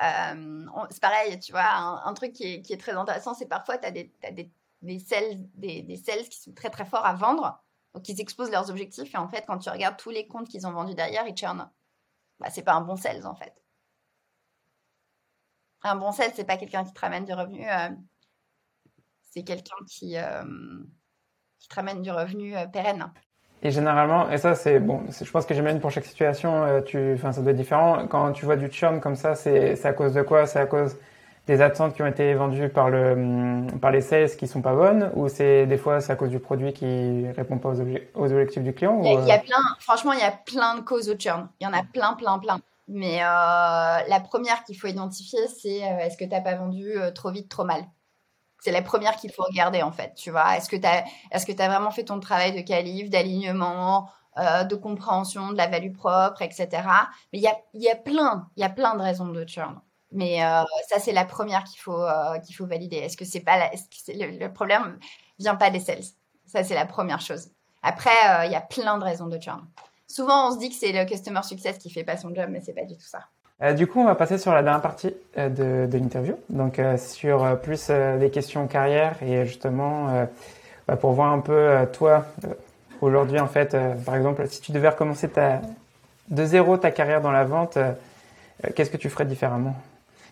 c'est 0.91 1.01
pareil, 1.01 1.39
tu 1.39 1.51
vois, 1.51 2.03
un, 2.05 2.13
truc 2.13 2.33
qui 2.33 2.53
est, 2.53 2.61
qui 2.61 2.73
est, 2.73 2.77
très 2.77 2.91
intéressant, 2.91 3.33
c'est 3.33 3.47
parfois, 3.47 3.79
tu 3.79 3.87
as 3.87 4.27
as 4.27 4.31
des 4.31 4.51
des 4.81 4.99
sales, 4.99 5.39
des, 5.55 5.81
des 5.81 5.97
sales 5.97 6.27
qui 6.29 6.39
sont 6.39 6.53
très 6.53 6.69
très 6.69 6.85
forts 6.85 7.05
à 7.05 7.13
vendre, 7.13 7.63
donc 7.93 8.07
ils 8.09 8.21
exposent 8.21 8.51
leurs 8.51 8.69
objectifs 8.69 9.13
et 9.13 9.17
en 9.17 9.27
fait 9.27 9.43
quand 9.47 9.57
tu 9.57 9.69
regardes 9.69 9.97
tous 9.97 10.11
les 10.11 10.27
comptes 10.27 10.47
qu'ils 10.47 10.67
ont 10.67 10.71
vendus 10.71 10.93
derrière, 10.93 11.27
ils 11.27 11.35
churnent. 11.35 11.69
Bah, 12.39 12.49
c'est 12.51 12.61
pas 12.61 12.73
un 12.73 12.81
bon 12.81 12.95
sales 12.95 13.25
en 13.25 13.35
fait. 13.35 13.53
Un 15.83 15.95
bon 15.95 16.11
sales, 16.11 16.31
c'est 16.35 16.43
pas 16.43 16.57
quelqu'un 16.57 16.83
qui 16.83 16.93
te 16.93 16.99
ramène 16.99 17.25
du 17.25 17.33
revenu, 17.33 17.65
euh, 17.67 17.89
c'est 19.31 19.43
quelqu'un 19.43 19.75
qui, 19.87 20.17
euh, 20.17 20.43
qui 21.59 21.67
te 21.67 21.75
ramène 21.75 22.01
du 22.01 22.11
revenu 22.11 22.55
euh, 22.55 22.67
pérenne. 22.67 23.11
Et 23.63 23.71
généralement, 23.71 24.29
et 24.29 24.37
ça 24.37 24.53
c'est 24.53 24.79
bon, 24.79 25.05
je 25.09 25.31
pense 25.31 25.45
que 25.47 25.55
j'imagine 25.55 25.79
pour 25.79 25.89
chaque 25.89 26.05
situation, 26.05 26.83
tu, 26.83 27.17
ça 27.17 27.31
doit 27.41 27.51
être 27.51 27.57
différent. 27.57 28.07
Quand 28.07 28.31
tu 28.31 28.45
vois 28.45 28.55
du 28.55 28.71
churn 28.71 28.99
comme 28.99 29.15
ça, 29.15 29.33
c'est 29.33 29.83
à 29.83 29.93
cause 29.93 30.13
de 30.13 30.21
quoi? 30.21 30.45
C'est 30.45 30.59
à 30.59 30.67
cause 30.67 30.95
des 31.47 31.61
attentes 31.61 31.95
qui 31.95 32.01
ont 32.01 32.07
été 32.07 32.33
vendues 32.33 32.69
par, 32.69 32.89
le, 32.89 33.13
hum, 33.13 33.79
par 33.79 33.91
les 33.91 34.01
sales 34.01 34.35
qui 34.35 34.47
sont 34.47 34.61
pas 34.61 34.75
bonnes 34.75 35.11
ou 35.15 35.29
c'est 35.29 35.65
des 35.65 35.77
fois 35.77 36.01
c'est 36.01 36.11
à 36.11 36.15
cause 36.15 36.29
du 36.29 36.39
produit 36.39 36.73
qui 36.73 37.25
répond 37.35 37.57
pas 37.57 37.69
aux, 37.69 37.81
aux 38.15 38.31
objectifs 38.31 38.63
du 38.63 38.73
client 38.73 39.01
il 39.03 39.27
y, 39.27 39.31
a, 39.31 39.39
plein, 39.39 39.57
franchement, 39.79 40.13
il 40.13 40.19
y 40.19 40.23
a 40.23 40.31
plein 40.31 40.75
de 40.75 40.81
causes 40.81 41.09
au 41.09 41.15
churn. 41.17 41.49
Il 41.59 41.63
y 41.63 41.67
en 41.67 41.73
a 41.73 41.83
plein, 41.83 42.13
plein, 42.13 42.39
plein. 42.39 42.59
Mais 42.87 43.21
euh, 43.21 43.25
la 43.25 44.19
première 44.19 44.63
qu'il 44.63 44.77
faut 44.77 44.87
identifier, 44.87 45.39
c'est 45.47 45.83
euh, 45.83 45.99
est-ce 45.99 46.17
que 46.17 46.23
tu 46.23 46.29
n'as 46.29 46.41
pas 46.41 46.55
vendu 46.55 46.97
euh, 46.97 47.11
trop 47.11 47.31
vite, 47.31 47.49
trop 47.49 47.65
mal? 47.65 47.85
C'est 48.59 48.71
la 48.71 48.81
première 48.81 49.15
qu'il 49.17 49.31
faut 49.31 49.43
regarder 49.43 49.83
en 49.83 49.91
fait. 49.91 50.13
Tu 50.15 50.31
vois, 50.31 50.57
est-ce 50.57 50.69
que 50.69 50.75
tu 50.75 50.85
as, 50.85 51.03
est-ce 51.31 51.45
que 51.45 51.61
as 51.61 51.67
vraiment 51.67 51.91
fait 51.91 52.05
ton 52.05 52.19
travail 52.19 52.53
de 52.53 52.61
qualif, 52.61 53.09
d'alignement, 53.09 54.09
de 54.37 54.75
compréhension 54.75 55.51
de 55.51 55.57
la 55.57 55.65
value 55.65 55.93
propre, 55.93 56.43
etc. 56.43 56.67
Mais 57.33 57.39
il 57.39 57.41
y 57.41 57.47
a, 57.47 57.57
y 57.73 57.89
a 57.89 57.95
plein, 57.95 58.47
il 58.55 58.61
y 58.61 58.63
a 58.63 58.69
plein 58.69 58.95
de 58.95 59.01
raisons 59.01 59.29
de 59.29 59.43
churn. 59.47 59.79
Mais 60.11 60.43
euh, 60.43 60.63
ça, 60.87 60.99
c'est 60.99 61.11
la 61.11 61.25
première 61.25 61.63
qu'il 61.63 61.79
faut, 61.79 62.01
euh, 62.01 62.39
faut 62.55 62.65
valider. 62.65 62.97
Est-ce 62.97 63.17
que 63.17 63.25
c'est 63.25 63.41
pas 63.41 63.69
le, 64.07 64.39
le, 64.39 64.53
problème 64.53 64.97
vient 65.37 65.55
pas 65.55 65.69
des 65.69 65.79
sales? 65.79 66.03
Ça, 66.45 66.63
c'est 66.63 66.75
la 66.75 66.85
première 66.85 67.19
chose. 67.19 67.49
Après, 67.83 68.09
euh, 68.09 68.45
il 68.45 68.51
y 68.51 68.55
a 68.55 68.61
plein 68.61 68.97
de 68.97 69.03
raisons 69.03 69.27
de 69.27 69.39
churn. 69.39 69.65
Souvent, 70.07 70.49
on 70.49 70.53
se 70.53 70.59
dit 70.59 70.69
que 70.69 70.75
c'est 70.75 70.93
le 70.93 71.05
customer 71.05 71.43
success 71.43 71.77
qui 71.77 71.89
fait 71.89 72.05
pas 72.05 72.15
son 72.15 72.33
job, 72.33 72.47
mais 72.49 72.61
c'est 72.61 72.73
pas 72.73 72.85
du 72.85 72.95
tout 72.95 73.05
ça. 73.05 73.73
du 73.73 73.85
coup, 73.85 73.99
on 73.99 74.05
va 74.05 74.15
passer 74.15 74.37
sur 74.37 74.53
la 74.53 74.63
dernière 74.63 74.81
partie 74.81 75.13
de, 75.35 75.85
de 75.85 75.97
l'interview, 75.97 76.37
donc 76.49 76.79
sur 76.97 77.59
plus 77.59 77.89
des 77.89 78.31
questions 78.31 78.65
carrière 78.67 79.21
et 79.21 79.45
justement 79.45 80.25
bah, 80.87 80.95
pour 80.95 81.11
voir 81.11 81.33
un 81.33 81.39
peu 81.39 81.85
toi 81.91 82.25
aujourd'hui 83.01 83.41
en 83.41 83.47
fait, 83.47 83.75
par 84.05 84.15
exemple, 84.15 84.47
si 84.47 84.61
tu 84.61 84.71
devais 84.71 84.87
recommencer 84.87 85.29
de 86.29 86.45
zéro 86.45 86.77
ta 86.77 86.91
carrière 86.91 87.19
dans 87.19 87.33
la 87.33 87.43
vente, 87.43 87.77
qu'est-ce 88.75 88.89
que 88.89 88.97
tu 88.97 89.09
ferais 89.09 89.25
différemment? 89.25 89.75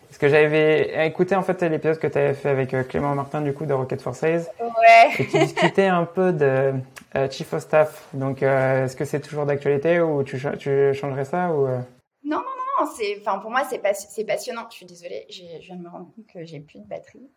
Parce 0.08 0.18
que 0.18 0.28
j'avais 0.28 1.06
écouté 1.06 1.34
en 1.34 1.42
fait 1.42 1.62
l'épisode 1.62 1.98
que 1.98 2.06
tu 2.06 2.18
avais 2.18 2.34
fait 2.34 2.48
avec 2.48 2.74
euh, 2.74 2.82
Clément 2.82 3.14
Martin 3.14 3.40
du 3.40 3.52
coup 3.52 3.66
de 3.66 3.72
Rocket 3.72 4.00
for 4.00 4.14
Sales. 4.14 4.44
Ouais. 4.60 5.10
Et 5.18 5.26
tu 5.26 5.38
discutais 5.38 5.86
un 5.86 6.04
peu 6.04 6.32
de 6.32 6.74
euh, 7.16 7.30
Chief 7.30 7.52
of 7.52 7.62
Staff. 7.62 8.08
Donc 8.12 8.42
euh, 8.42 8.84
est-ce 8.84 8.96
que 8.96 9.04
c'est 9.04 9.20
toujours 9.20 9.46
d'actualité 9.46 10.00
ou 10.00 10.22
tu, 10.22 10.40
tu 10.58 10.94
changerais 10.94 11.24
ça 11.24 11.52
ou 11.52 11.66
Non 11.66 11.82
non 12.24 12.36
non. 12.80 12.90
c'est, 12.96 13.18
enfin, 13.20 13.38
pour 13.38 13.50
moi, 13.50 13.64
c'est 13.68 13.80
c'est 13.94 14.24
passionnant. 14.24 14.66
Je 14.70 14.76
suis 14.76 14.86
désolée, 14.86 15.26
je 15.30 15.42
viens 15.60 15.76
de 15.76 15.82
me 15.82 15.88
rendre 15.88 16.10
compte 16.14 16.26
que 16.32 16.44
j'ai 16.44 16.60
plus 16.60 16.80
de 16.80 16.86
batterie. 16.86 17.30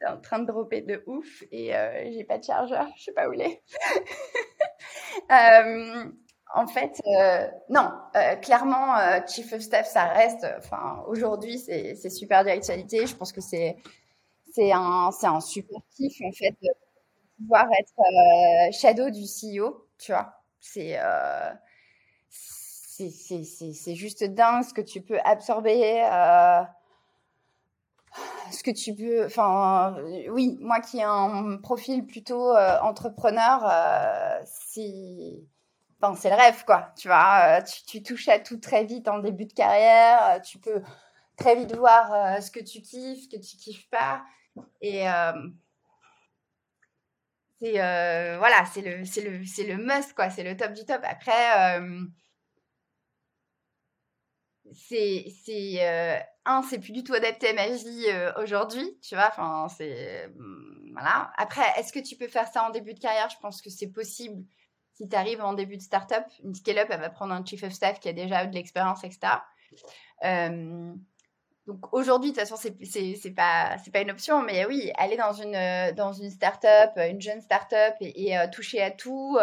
C'est 0.00 0.06
en 0.06 0.20
train 0.20 0.38
de 0.38 0.46
dropper 0.46 0.80
de 0.80 1.02
ouf 1.06 1.42
et 1.50 1.74
euh, 1.74 2.10
j'ai 2.12 2.22
pas 2.22 2.38
de 2.38 2.44
chargeur. 2.44 2.86
Je 2.96 3.04
sais 3.04 3.12
pas 3.12 3.28
où 3.28 3.32
il 3.32 3.40
est. 3.40 3.62
en 6.54 6.66
fait, 6.66 7.00
euh, 7.06 7.46
non, 7.68 7.90
euh, 8.16 8.36
clairement, 8.36 8.96
euh, 8.98 9.20
Chief 9.26 9.52
of 9.52 9.60
Staff, 9.60 9.86
ça 9.86 10.04
reste. 10.06 10.46
Enfin, 10.58 11.02
aujourd'hui, 11.06 11.58
c'est 11.58 11.94
super 12.10 12.44
d'actualité. 12.44 13.06
Je 13.06 13.14
pense 13.16 13.32
que 13.32 13.40
c'est 13.40 13.76
c'est 14.54 14.72
un, 14.72 15.10
un 15.22 15.40
super 15.40 15.80
kiff, 15.96 16.14
en 16.24 16.32
fait, 16.32 16.52
de 16.62 16.68
pouvoir 17.38 17.66
être 17.80 18.72
shadow 18.72 19.10
du 19.10 19.26
CEO, 19.26 19.86
tu 19.98 20.12
vois. 20.12 20.34
C'est 20.60 20.98
c'est 22.28 23.94
juste 23.94 24.24
dingue 24.24 24.64
ce 24.64 24.74
que 24.74 24.80
tu 24.80 25.00
peux 25.00 25.18
absorber, 25.24 26.02
ce 28.52 28.62
que 28.62 28.70
tu 28.70 28.94
peux. 28.94 29.24
Enfin, 29.26 29.96
oui, 30.30 30.56
moi 30.60 30.80
qui 30.80 30.98
ai 30.98 31.02
un 31.04 31.56
profil 31.58 32.06
plutôt 32.06 32.54
entrepreneur, 32.82 33.60
c'est. 34.46 35.42
Enfin, 36.00 36.14
c'est 36.14 36.30
le 36.30 36.36
rêve, 36.36 36.64
quoi. 36.64 36.92
Tu 36.96 37.08
vois, 37.08 37.62
tu, 37.62 37.84
tu, 37.84 38.02
touches 38.02 38.28
à 38.28 38.38
tout 38.38 38.58
très 38.58 38.84
vite 38.84 39.08
en 39.08 39.18
début 39.18 39.46
de 39.46 39.52
carrière. 39.52 40.40
Tu 40.42 40.58
peux 40.58 40.82
très 41.36 41.56
vite 41.56 41.74
voir 41.74 42.42
ce 42.42 42.50
que 42.50 42.60
tu 42.60 42.80
kiffes, 42.82 43.24
ce 43.24 43.36
que 43.36 43.40
tu 43.42 43.56
kiffes 43.56 43.88
pas. 43.90 44.22
Et 44.80 45.04
c'est 47.60 47.72
voilà, 48.38 48.64
c'est 48.72 48.82
le, 48.82 48.98
le, 48.98 49.76
le 49.76 49.76
must, 49.84 50.14
quoi. 50.14 50.30
C'est 50.30 50.44
le 50.44 50.56
top 50.56 50.72
du 50.72 50.84
top. 50.84 51.00
Après 51.04 51.80
c'est 54.72 55.26
c'est 55.44 55.76
euh, 55.80 56.18
un 56.44 56.62
c'est 56.62 56.78
plus 56.78 56.92
du 56.92 57.02
tout 57.02 57.14
adapté 57.14 57.48
à 57.48 57.52
ma 57.52 57.68
vie 57.68 58.04
euh, 58.08 58.32
aujourd'hui 58.42 58.98
tu 59.02 59.14
vois 59.14 59.28
enfin 59.28 59.68
c'est 59.68 60.30
voilà 60.92 61.30
après 61.36 61.62
est-ce 61.76 61.92
que 61.92 62.00
tu 62.00 62.16
peux 62.16 62.28
faire 62.28 62.48
ça 62.48 62.64
en 62.64 62.70
début 62.70 62.94
de 62.94 63.00
carrière? 63.00 63.28
Je 63.30 63.38
pense 63.40 63.62
que 63.62 63.70
c'est 63.70 63.88
possible 63.88 64.44
si 64.98 65.08
tu 65.08 65.14
arrives 65.14 65.40
en 65.40 65.52
début 65.52 65.76
de 65.76 65.82
start-up 65.82 66.24
une 66.42 66.56
scale-up 66.56 66.88
elle 66.90 67.00
va 67.00 67.08
prendre 67.08 67.32
un 67.32 67.44
chief 67.44 67.62
of 67.62 67.72
staff 67.72 68.00
qui 68.00 68.08
a 68.08 68.12
déjà 68.12 68.46
de 68.46 68.54
l'expérience 68.54 69.04
etc 69.04 69.18
donc 71.68 71.92
aujourd'hui 71.92 72.32
de 72.32 72.36
toute 72.36 72.48
façon 72.48 72.56
c'est 72.56 73.30
pas 73.30 73.76
pas 73.92 74.00
une 74.00 74.10
option 74.10 74.42
mais 74.42 74.66
oui 74.66 74.90
aller 74.96 75.16
dans 75.16 75.32
une 75.32 75.94
dans 75.94 76.12
une 76.12 76.30
start-up 76.30 76.90
une 76.96 77.20
jeune 77.20 77.40
start-up 77.40 77.94
et, 78.00 78.36
euh, 78.36 78.48
toucher 78.48 78.82
à 78.82 78.90
tout 78.90 79.38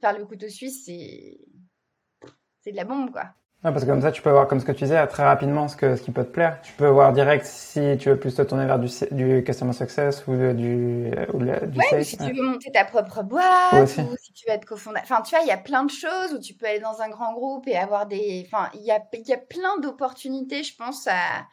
faire 0.00 0.18
le 0.18 0.26
couteau 0.26 0.48
suisse 0.50 0.84
c'est 0.84 2.70
de 2.70 2.76
la 2.76 2.84
bombe 2.84 3.12
quoi 3.12 3.32
parce 3.70 3.84
que 3.84 3.90
comme 3.90 4.02
ça, 4.02 4.10
tu 4.10 4.22
peux 4.22 4.30
voir, 4.30 4.48
comme 4.48 4.58
ce 4.58 4.64
que 4.64 4.72
tu 4.72 4.82
disais, 4.82 5.06
très 5.06 5.22
rapidement 5.22 5.68
ce, 5.68 5.76
que, 5.76 5.94
ce 5.94 6.02
qui 6.02 6.10
peut 6.10 6.24
te 6.24 6.30
plaire. 6.30 6.58
Tu 6.62 6.72
peux 6.72 6.88
voir 6.88 7.12
direct 7.12 7.46
si 7.46 7.96
tu 7.96 8.08
veux 8.08 8.18
plus 8.18 8.34
te 8.34 8.42
tourner 8.42 8.66
vers 8.66 8.80
du, 8.80 8.88
du 9.12 9.44
customer 9.44 9.72
success 9.72 10.26
ou 10.26 10.32
du, 10.32 11.12
ou 11.32 11.38
du 11.38 11.78
ouais, 11.92 12.02
si 12.02 12.16
tu 12.16 12.32
veux 12.32 12.42
monter 12.42 12.72
ta 12.72 12.84
propre 12.84 13.22
boîte, 13.22 13.96
ou 13.98 14.16
si 14.16 14.32
tu 14.32 14.46
veux 14.48 14.54
être 14.54 14.64
cofondateur. 14.64 15.04
Enfin, 15.04 15.22
tu 15.22 15.36
vois, 15.36 15.44
il 15.44 15.48
y 15.48 15.52
a 15.52 15.58
plein 15.58 15.84
de 15.84 15.90
choses 15.90 16.32
où 16.34 16.40
tu 16.40 16.54
peux 16.54 16.66
aller 16.66 16.80
dans 16.80 17.00
un 17.00 17.08
grand 17.08 17.32
groupe 17.34 17.68
et 17.68 17.76
avoir 17.76 18.06
des. 18.06 18.44
Enfin, 18.46 18.68
il 18.74 18.82
y 18.82 18.90
a, 18.90 19.00
y 19.12 19.32
a 19.32 19.38
plein 19.38 19.78
d'opportunités, 19.80 20.64
je 20.64 20.74
pense, 20.76 21.06
à, 21.06 21.46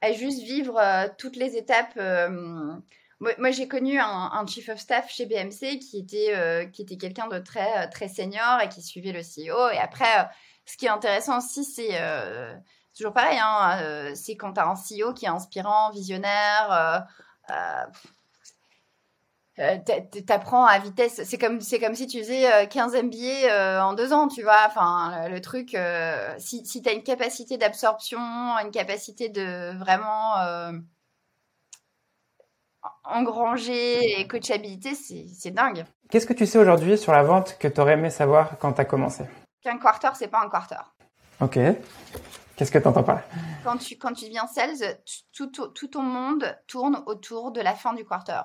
à 0.00 0.12
juste 0.12 0.42
vivre 0.42 0.78
euh, 0.78 1.08
toutes 1.18 1.36
les 1.36 1.56
étapes. 1.56 1.94
Euh, 1.96 2.72
moi, 3.20 3.50
j'ai 3.50 3.66
connu 3.66 3.98
un, 3.98 4.46
chief 4.46 4.68
of 4.68 4.78
staff 4.78 5.10
chez 5.10 5.26
BMC 5.26 5.80
qui 5.80 5.98
était, 5.98 6.36
euh, 6.36 6.66
était 6.78 6.96
quelqu'un 6.96 7.26
de 7.26 7.38
très, 7.38 7.88
très 7.90 8.08
senior 8.08 8.60
et 8.62 8.68
qui 8.68 8.80
suivait 8.80 9.12
le 9.12 9.20
CEO. 9.20 9.70
Et 9.70 9.78
après 9.78 10.28
ce 10.68 10.76
qui 10.76 10.86
est 10.86 10.90
intéressant 10.90 11.38
aussi, 11.38 11.64
c'est 11.64 11.90
euh, 11.92 12.54
toujours 12.96 13.14
pareil, 13.14 13.38
hein, 13.42 13.80
euh, 13.82 14.12
c'est 14.14 14.36
quand 14.36 14.52
tu 14.52 14.60
as 14.60 14.68
un 14.68 14.74
CEO 14.74 15.14
qui 15.14 15.24
est 15.24 15.28
inspirant, 15.28 15.90
visionnaire. 15.90 17.06
Euh, 17.50 17.84
t'apprends 20.26 20.66
à 20.66 20.78
vitesse. 20.78 21.22
C'est 21.24 21.38
comme, 21.38 21.60
c'est 21.60 21.80
comme 21.80 21.94
si 21.94 22.06
tu 22.06 22.20
faisais 22.20 22.68
15 22.68 22.94
MBA 23.02 23.84
en 23.84 23.94
deux 23.94 24.12
ans, 24.12 24.28
tu 24.28 24.42
vois. 24.42 24.66
Enfin, 24.66 25.28
le 25.28 25.40
truc, 25.40 25.76
si, 26.38 26.64
si 26.64 26.82
tu 26.82 26.88
as 26.88 26.92
une 26.92 27.02
capacité 27.02 27.56
d'absorption, 27.56 28.18
une 28.18 28.70
capacité 28.70 29.30
de 29.30 29.76
vraiment 29.76 30.34
engranger 33.04 34.20
et 34.20 34.26
coachabilité, 34.26 34.94
c'est 34.94 35.50
dingue. 35.50 35.84
Qu'est-ce 36.10 36.26
que 36.26 36.32
tu 36.32 36.46
sais 36.46 36.58
aujourd'hui 36.58 36.96
sur 36.96 37.12
la 37.12 37.22
vente 37.22 37.56
que 37.58 37.68
tu 37.68 37.80
aurais 37.80 37.94
aimé 37.94 38.10
savoir 38.10 38.58
quand 38.58 38.72
tu 38.72 38.80
as 38.80 38.84
commencé? 38.84 39.24
Qu'un 39.62 39.78
quarter, 39.78 40.10
c'est 40.14 40.28
pas 40.28 40.40
un 40.42 40.48
quarter. 40.48 40.80
Ok. 41.40 41.58
Qu'est-ce 42.56 42.72
que 42.72 42.78
tu 42.78 42.88
entends 42.88 43.04
par 43.04 43.20
quand 43.62 43.76
tu, 43.76 43.96
quand 43.96 44.12
tu 44.12 44.28
viens 44.28 44.46
sales, 44.46 45.00
tout, 45.32 45.46
tout, 45.48 45.88
ton 45.88 46.02
monde 46.02 46.58
tourne 46.66 47.02
autour 47.06 47.52
de 47.52 47.60
la 47.60 47.74
fin 47.74 47.94
du 47.94 48.04
quarter. 48.04 48.40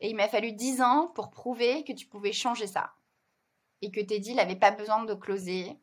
Et 0.00 0.08
il 0.08 0.16
m'a 0.16 0.28
fallu 0.28 0.52
10 0.52 0.80
ans 0.80 1.08
pour 1.14 1.30
prouver 1.30 1.84
que 1.84 1.92
tu 1.92 2.06
pouvais 2.06 2.32
changer 2.32 2.66
ça. 2.66 2.92
Et 3.82 3.90
que 3.90 4.00
tes 4.00 4.20
deals 4.20 4.36
n'avaient 4.36 4.56
pas 4.56 4.70
besoin 4.70 5.04
de 5.04 5.14
closer 5.14 5.78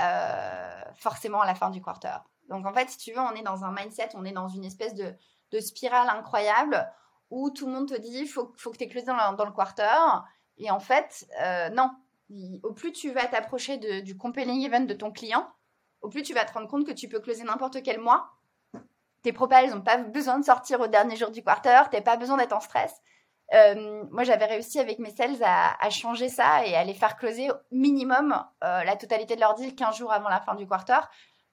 euh, 0.00 0.82
forcément 0.96 1.40
à 1.40 1.46
la 1.46 1.54
fin 1.54 1.70
du 1.70 1.80
quarter. 1.80 2.18
Donc 2.48 2.66
en 2.66 2.74
fait, 2.74 2.90
si 2.90 2.98
tu 2.98 3.12
veux, 3.12 3.20
on 3.20 3.32
est 3.32 3.42
dans 3.42 3.64
un 3.64 3.72
mindset, 3.72 4.10
on 4.14 4.24
est 4.24 4.32
dans 4.32 4.48
une 4.48 4.64
espèce 4.64 4.94
de, 4.94 5.14
de 5.52 5.60
spirale 5.60 6.08
incroyable 6.08 6.90
où 7.30 7.50
tout 7.50 7.66
le 7.66 7.72
monde 7.72 7.88
te 7.88 8.00
dit 8.00 8.26
faut, 8.26 8.52
faut 8.56 8.70
que 8.70 8.78
tu 8.78 8.88
closé 8.88 9.06
dans, 9.06 9.32
dans, 9.32 9.44
le 9.44 9.52
quarter. 9.52 9.98
Et 10.58 10.70
en 10.70 10.80
fait, 10.80 11.26
euh, 11.42 11.68
non, 11.70 11.90
au 12.62 12.72
plus 12.72 12.92
tu 12.92 13.10
vas 13.10 13.26
t'approcher 13.26 13.78
du 14.02 14.16
compelling 14.16 14.64
event 14.64 14.80
de 14.80 14.94
ton 14.94 15.10
client, 15.10 15.48
au 16.00 16.08
plus 16.08 16.22
tu 16.22 16.34
vas 16.34 16.44
te 16.44 16.52
rendre 16.52 16.68
compte 16.68 16.86
que 16.86 16.92
tu 16.92 17.08
peux 17.08 17.20
closer 17.20 17.44
n'importe 17.44 17.82
quel 17.82 18.00
mois. 18.00 18.30
Tes 19.22 19.32
propals 19.32 19.70
n'ont 19.70 19.82
pas 19.82 19.96
besoin 19.96 20.38
de 20.38 20.44
sortir 20.44 20.80
au 20.80 20.86
dernier 20.86 21.16
jour 21.16 21.30
du 21.30 21.42
quarter, 21.42 21.82
tu 21.90 21.96
n'as 21.96 22.02
pas 22.02 22.16
besoin 22.16 22.36
d'être 22.36 22.52
en 22.52 22.60
stress. 22.60 22.94
Euh, 23.54 24.04
moi, 24.10 24.24
j'avais 24.24 24.46
réussi 24.46 24.80
avec 24.80 24.98
mes 24.98 25.10
sales 25.10 25.42
à, 25.42 25.90
changer 25.90 26.28
ça 26.28 26.66
et 26.66 26.74
à 26.74 26.84
les 26.84 26.94
faire 26.94 27.16
closer 27.16 27.48
minimum 27.70 28.32
euh, 28.64 28.84
la 28.84 28.96
totalité 28.96 29.36
de 29.36 29.40
leur 29.40 29.54
deal 29.54 29.74
15 29.74 29.96
jours 29.96 30.12
avant 30.12 30.28
la 30.28 30.40
fin 30.40 30.54
du 30.54 30.66
quarter, 30.66 30.98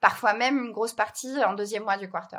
parfois 0.00 0.34
même 0.34 0.58
une 0.58 0.72
grosse 0.72 0.92
partie 0.92 1.42
en 1.44 1.54
deuxième 1.54 1.84
mois 1.84 1.96
du 1.96 2.10
quarter. 2.10 2.38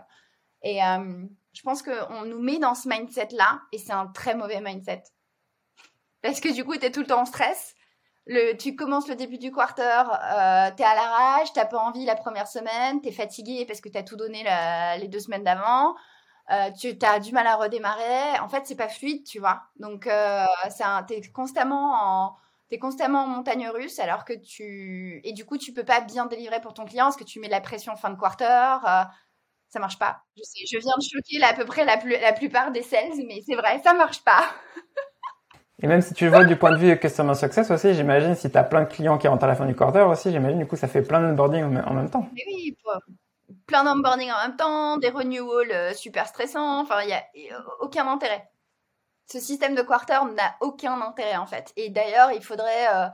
Et 0.66 0.84
euh, 0.84 1.26
je 1.54 1.62
pense 1.62 1.82
qu'on 1.82 2.26
nous 2.26 2.42
met 2.42 2.60
dans 2.60 2.76
ce 2.76 2.90
mindset-là 2.90 3.62
et 3.72 3.78
c'est 3.78 3.94
un 3.94 4.08
très 4.08 4.36
mauvais 4.36 4.60
mindset. 4.60 5.04
Parce 6.22 6.42
que 6.42 6.54
du 6.54 6.66
coup, 6.66 6.76
tu 6.76 6.86
es 6.86 6.92
tout 6.92 7.00
le 7.00 7.08
temps 7.08 7.22
en 7.22 7.26
stress 7.26 7.76
tu 8.58 8.76
commences 8.76 9.08
le 9.08 9.16
début 9.16 9.38
du 9.38 9.52
quarter, 9.52 9.84
euh, 9.84 10.72
tu 10.76 10.82
es 10.82 10.86
à 10.86 10.96
l'arrache, 10.96 11.54
t'as 11.54 11.66
pas 11.66 11.78
envie 11.78 12.06
la 12.06 12.16
première 12.16 12.48
semaine, 12.48 13.02
tu 13.02 13.10
es 13.10 13.12
fatigué 13.12 13.66
parce 13.66 13.82
que 13.82 13.90
tu 13.90 13.98
as 13.98 14.04
tout 14.04 14.16
donné 14.16 14.44
les 15.00 15.08
deux 15.08 15.20
semaines 15.20 15.44
d'avant, 15.44 15.96
euh, 16.52 16.72
tu 16.72 16.98
as 17.04 17.20
du 17.20 17.32
mal 17.34 17.46
à 17.48 17.56
redémarrer. 17.56 18.40
En 18.42 18.50
fait, 18.50 18.64
c'est 18.66 18.76
pas 18.76 18.90
fluide, 18.90 19.24
tu 19.26 19.40
vois. 19.40 19.64
Donc, 19.78 20.08
euh, 20.08 20.46
tu 21.08 21.14
es 21.14 21.22
constamment 21.32 21.94
en 21.94 22.36
es 22.72 22.80
constamment 22.80 23.24
en 23.24 23.28
montagne 23.28 23.70
russe 23.70 24.00
alors 24.00 24.26
que 24.26 24.34
tu 24.34 25.22
et 25.24 25.34
du 25.34 25.46
coup 25.46 25.58
tu 25.58 25.72
peux 25.72 25.84
pas 25.84 26.02
bien 26.02 26.26
délivrer 26.26 26.60
pour 26.62 26.74
ton 26.74 26.84
client 26.86 27.06
parce 27.06 27.16
que 27.16 27.24
tu 27.24 27.40
mets 27.40 27.46
de 27.46 27.52
la 27.52 27.62
pression 27.62 27.96
fin 27.96 28.10
de 28.10 28.20
quarter 28.20 28.80
euh, 28.88 29.04
ça 29.70 29.80
marche 29.80 30.00
pas 30.00 30.22
je 30.38 30.44
sais 30.44 30.66
je 30.72 30.78
viens 30.78 30.96
de 30.98 31.04
choquer 31.04 31.44
à 31.44 31.54
peu 31.54 31.66
près 31.66 31.86
la, 31.86 31.98
la 32.22 32.34
plupart 32.34 32.72
des 32.72 32.84
sales 32.84 33.24
mais 33.28 33.42
c'est 33.46 33.56
vrai 33.56 33.82
ça 33.84 33.94
marche 33.94 34.24
pas 34.24 34.44
Et 35.82 35.88
même 35.88 36.02
si 36.02 36.14
tu 36.14 36.24
le 36.26 36.32
vois 36.32 36.46
du 36.46 36.56
point 36.56 36.72
de 36.72 36.78
vue 36.78 36.98
customer 36.98 37.36
success 37.36 37.70
aussi, 37.70 37.94
j'imagine 37.94 38.34
si 38.36 38.50
tu 38.50 38.58
as 38.58 38.64
plein 38.64 38.84
de 38.84 38.88
clients 38.88 39.18
qui 39.18 39.28
rentrent 39.28 39.44
à 39.44 39.48
la 39.48 39.56
fin 39.56 39.66
du 39.66 39.76
quarter 39.76 40.08
aussi, 40.08 40.32
j'imagine 40.32 40.60
du 40.60 40.66
coup 40.66 40.78
ça 40.78 40.88
fait 40.88 41.02
plein 41.02 41.20
d'onboarding 41.20 41.64
en 41.64 41.94
même 41.94 42.10
temps. 42.10 42.30
Mais 42.34 42.44
oui, 42.48 42.78
plein 43.68 43.84
d'onboarding 43.84 44.32
en 44.32 44.48
même 44.48 44.56
temps, 44.56 44.98
des 44.98 45.10
renewals 45.10 45.72
euh, 45.72 45.94
super 45.94 46.28
stressants, 46.28 46.82
enfin 46.82 47.02
il 47.04 47.10
y 47.10 47.14
a 47.14 47.24
aucun 47.82 48.08
intérêt. 48.08 48.50
Ce 49.28 49.40
système 49.40 49.76
de 49.76 49.82
quarter 49.82 50.20
n'a 50.36 50.56
aucun 50.62 51.02
intérêt 51.02 51.38
en 51.38 51.46
fait. 51.46 51.74
Et 51.76 51.90
d'ailleurs, 51.90 52.32
il 52.32 52.44
faudrait 52.44 52.88
euh, 52.94 53.08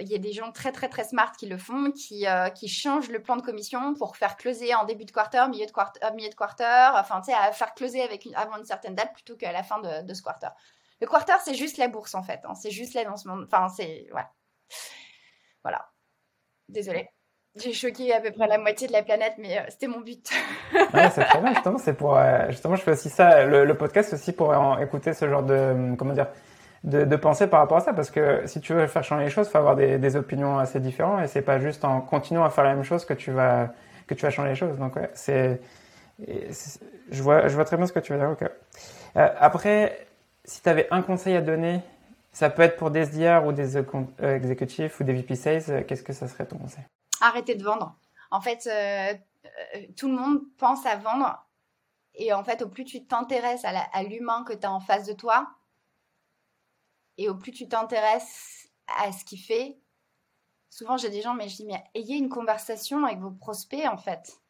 il 0.00 0.08
y 0.08 0.14
a 0.14 0.18
des 0.18 0.32
gens 0.32 0.52
très 0.52 0.72
très 0.72 0.88
très 0.88 1.04
smart 1.04 1.32
qui 1.32 1.46
le 1.46 1.58
font, 1.58 1.90
qui, 1.92 2.26
euh, 2.26 2.48
qui 2.50 2.68
changent 2.68 3.10
le 3.10 3.22
plan 3.22 3.36
de 3.36 3.42
commission 3.42 3.94
pour 3.94 4.16
faire 4.16 4.36
closer 4.36 4.74
en 4.74 4.84
début 4.84 5.04
de 5.04 5.10
quarter, 5.10 5.48
milieu 5.48 5.66
de 5.66 5.70
quarter, 5.70 6.00
milieu 6.14 6.28
de 6.28 6.34
quarter 6.34 6.90
enfin 6.94 7.20
tu 7.20 7.32
sais, 7.32 7.36
à 7.36 7.52
faire 7.52 7.74
closer 7.74 8.02
avec 8.02 8.28
avant 8.34 8.56
une 8.56 8.64
certaine 8.64 8.94
date 8.94 9.12
plutôt 9.12 9.36
qu'à 9.36 9.52
la 9.52 9.62
fin 9.62 9.80
de, 9.80 10.06
de 10.06 10.14
ce 10.14 10.22
quarter. 10.22 10.48
Le 11.00 11.06
quarter, 11.06 11.34
c'est 11.44 11.54
juste 11.54 11.76
la 11.76 11.88
bourse, 11.88 12.14
en 12.14 12.22
fait. 12.22 12.40
Hein. 12.44 12.54
C'est 12.54 12.70
juste 12.70 12.94
l'annoncement. 12.94 13.36
Enfin, 13.44 13.68
c'est. 13.68 14.06
Voilà. 14.10 14.30
Voilà. 15.62 15.88
Désolée. 16.68 17.08
J'ai 17.54 17.72
choqué 17.72 18.12
à 18.12 18.20
peu 18.20 18.30
près 18.30 18.46
la 18.46 18.58
moitié 18.58 18.86
de 18.86 18.92
la 18.92 19.02
planète, 19.02 19.34
mais 19.38 19.58
euh, 19.58 19.62
c'était 19.68 19.86
mon 19.86 20.00
but. 20.00 20.30
ouais, 20.74 21.10
c'est 21.10 21.24
très 21.24 21.40
bien, 21.40 21.54
justement. 21.54 21.78
C'est 21.78 21.94
pour, 21.94 22.16
euh, 22.16 22.50
justement, 22.50 22.76
je 22.76 22.82
fais 22.82 22.92
aussi 22.92 23.08
ça, 23.08 23.44
le, 23.44 23.76
podcast 23.76 24.12
aussi 24.12 24.32
pour 24.32 24.54
écouter 24.80 25.12
ce 25.14 25.28
genre 25.28 25.42
de, 25.42 25.94
comment 25.96 26.12
dire, 26.12 26.28
de, 26.84 27.16
pensée 27.16 27.46
par 27.46 27.60
rapport 27.60 27.78
à 27.78 27.80
ça. 27.80 27.92
Parce 27.92 28.10
que 28.10 28.46
si 28.46 28.60
tu 28.60 28.74
veux 28.74 28.86
faire 28.86 29.04
changer 29.04 29.24
les 29.24 29.30
choses, 29.30 29.48
faut 29.48 29.58
avoir 29.58 29.76
des, 29.76 30.16
opinions 30.16 30.58
assez 30.58 30.80
différentes 30.80 31.22
et 31.24 31.26
c'est 31.26 31.42
pas 31.42 31.58
juste 31.58 31.84
en 31.84 32.00
continuant 32.00 32.44
à 32.44 32.50
faire 32.50 32.64
la 32.64 32.74
même 32.74 32.84
chose 32.84 33.04
que 33.04 33.14
tu 33.14 33.30
vas, 33.30 33.72
que 34.06 34.14
tu 34.14 34.22
vas 34.22 34.30
changer 34.30 34.50
les 34.50 34.54
choses. 34.54 34.76
Donc, 34.78 34.96
ouais, 34.96 35.10
c'est, 35.14 35.60
je 36.18 37.22
vois, 37.22 37.48
je 37.48 37.54
vois 37.54 37.64
très 37.64 37.76
bien 37.76 37.86
ce 37.86 37.92
que 37.92 38.00
tu 38.00 38.12
veux 38.12 38.18
dire. 38.18 38.48
Euh, 39.16 39.28
après, 39.38 40.06
si 40.44 40.62
tu 40.62 40.68
avais 40.68 40.88
un 40.90 41.02
conseil 41.02 41.36
à 41.36 41.40
donner, 41.40 41.80
ça 42.32 42.50
peut 42.50 42.62
être 42.62 42.76
pour 42.76 42.90
des 42.90 43.00
SDR 43.00 43.44
ou 43.46 43.52
des 43.52 43.76
euh, 43.76 43.82
exécutifs 44.20 45.00
ou 45.00 45.04
des 45.04 45.12
VP 45.12 45.34
Sales, 45.34 45.62
euh, 45.68 45.82
qu'est-ce 45.82 46.02
que 46.02 46.12
ça 46.12 46.28
serait 46.28 46.46
ton 46.46 46.58
conseil? 46.58 46.84
Arrêtez 47.20 47.54
de 47.54 47.64
vendre. 47.64 47.96
En 48.30 48.40
fait, 48.40 48.68
tout 49.96 50.08
le 50.08 50.14
monde 50.14 50.42
pense 50.58 50.84
à 50.84 50.96
vendre. 50.96 51.46
Et 52.14 52.32
en 52.32 52.44
fait, 52.44 52.60
au 52.62 52.68
plus 52.68 52.84
tu 52.84 53.04
t'intéresses 53.06 53.64
à 53.64 54.02
l'humain 54.02 54.44
que 54.46 54.52
tu 54.52 54.66
as 54.66 54.72
en 54.72 54.80
face 54.80 55.06
de 55.06 55.14
toi, 55.14 55.48
et 57.18 57.28
au 57.28 57.34
plus 57.34 57.52
tu 57.52 57.68
t'intéresses 57.68 58.70
à 58.86 59.12
ce 59.12 59.24
qu'il 59.24 59.40
fait, 59.40 59.78
souvent 60.70 60.96
j'ai 60.96 61.10
des 61.10 61.20
gens, 61.20 61.34
mais 61.34 61.48
je 61.48 61.56
dis, 61.56 61.66
mais 61.66 61.84
ayez 61.94 62.16
une 62.16 62.28
conversation 62.28 63.04
avec 63.04 63.18
vos 63.18 63.32
prospects 63.32 63.86
en 63.86 63.98
fait. 63.98 64.40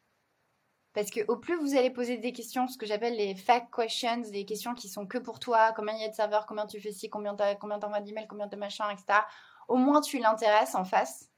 Parce 0.93 1.11
que 1.11 1.21
au 1.27 1.37
plus 1.37 1.55
vous 1.55 1.75
allez 1.75 1.89
poser 1.89 2.17
des 2.17 2.31
questions, 2.31 2.67
ce 2.67 2.77
que 2.77 2.85
j'appelle 2.85 3.15
les 3.15 3.35
fact 3.35 3.73
questions, 3.73 4.21
des 4.31 4.45
questions 4.45 4.73
qui 4.73 4.87
sont 4.87 5.05
que 5.05 5.17
pour 5.17 5.39
toi, 5.39 5.73
combien 5.73 5.93
il 5.95 6.01
y 6.01 6.05
a 6.05 6.09
de 6.09 6.15
serveurs, 6.15 6.45
combien 6.45 6.65
tu 6.65 6.79
fais 6.79 6.91
ci, 6.91 7.09
combien 7.09 7.35
t'envoies 7.35 8.01
d'emails, 8.01 8.27
combien 8.27 8.47
de 8.47 8.55
machins, 8.55 8.85
etc. 8.91 9.19
Au 9.67 9.75
moins 9.75 10.01
tu 10.01 10.19
l'intéresses 10.19 10.75
en 10.75 10.85
face. 10.85 11.29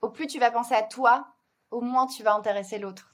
Au 0.00 0.10
plus 0.10 0.26
tu 0.26 0.38
vas 0.38 0.50
penser 0.50 0.74
à 0.74 0.82
toi, 0.82 1.26
au 1.70 1.80
moins 1.80 2.06
tu 2.06 2.22
vas 2.22 2.34
intéresser 2.34 2.78
l'autre. 2.78 3.11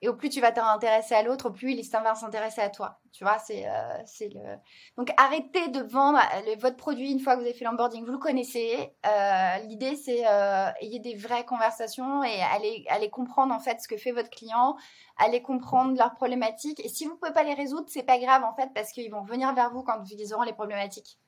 Et 0.00 0.08
au 0.08 0.14
plus 0.14 0.28
tu 0.28 0.40
vas 0.40 0.52
t'intéresser 0.52 1.14
à 1.14 1.22
l'autre, 1.22 1.48
au 1.48 1.52
plus 1.52 1.72
il 1.72 1.90
va 1.90 2.14
s'intéresser 2.14 2.60
à 2.60 2.70
toi. 2.70 3.00
Tu 3.12 3.24
vois, 3.24 3.38
c'est 3.38 3.66
euh, 3.66 3.98
le. 4.20 4.56
Donc 4.96 5.12
arrêtez 5.16 5.68
de 5.68 5.80
vendre 5.80 6.18
euh, 6.18 6.54
votre 6.60 6.76
produit 6.76 7.10
une 7.10 7.18
fois 7.18 7.34
que 7.34 7.40
vous 7.40 7.46
avez 7.46 7.54
fait 7.54 7.64
l'onboarding, 7.64 8.04
vous 8.04 8.12
le 8.12 8.18
connaissez. 8.18 8.94
Euh, 9.06 9.56
l'idée 9.66 9.96
c'est 9.96 10.24
euh, 10.26 10.70
ayez 10.80 11.00
des 11.00 11.16
vraies 11.16 11.44
conversations 11.44 12.22
et 12.22 12.40
allez, 12.54 12.84
allez 12.88 13.10
comprendre 13.10 13.52
en 13.52 13.58
fait 13.58 13.80
ce 13.80 13.88
que 13.88 13.96
fait 13.96 14.12
votre 14.12 14.30
client, 14.30 14.76
allez 15.16 15.42
comprendre 15.42 15.96
leurs 15.98 16.14
problématiques. 16.14 16.84
Et 16.84 16.88
si 16.88 17.04
vous 17.04 17.16
pouvez 17.16 17.32
pas 17.32 17.42
les 17.42 17.54
résoudre, 17.54 17.86
c'est 17.88 18.04
pas 18.04 18.18
grave 18.18 18.44
en 18.44 18.54
fait 18.54 18.70
parce 18.74 18.92
qu'ils 18.92 19.10
vont 19.10 19.22
venir 19.22 19.52
vers 19.54 19.70
vous 19.72 19.82
quand 19.82 20.00
ils 20.08 20.32
auront 20.32 20.44
les 20.44 20.52
problématiques. 20.52 21.18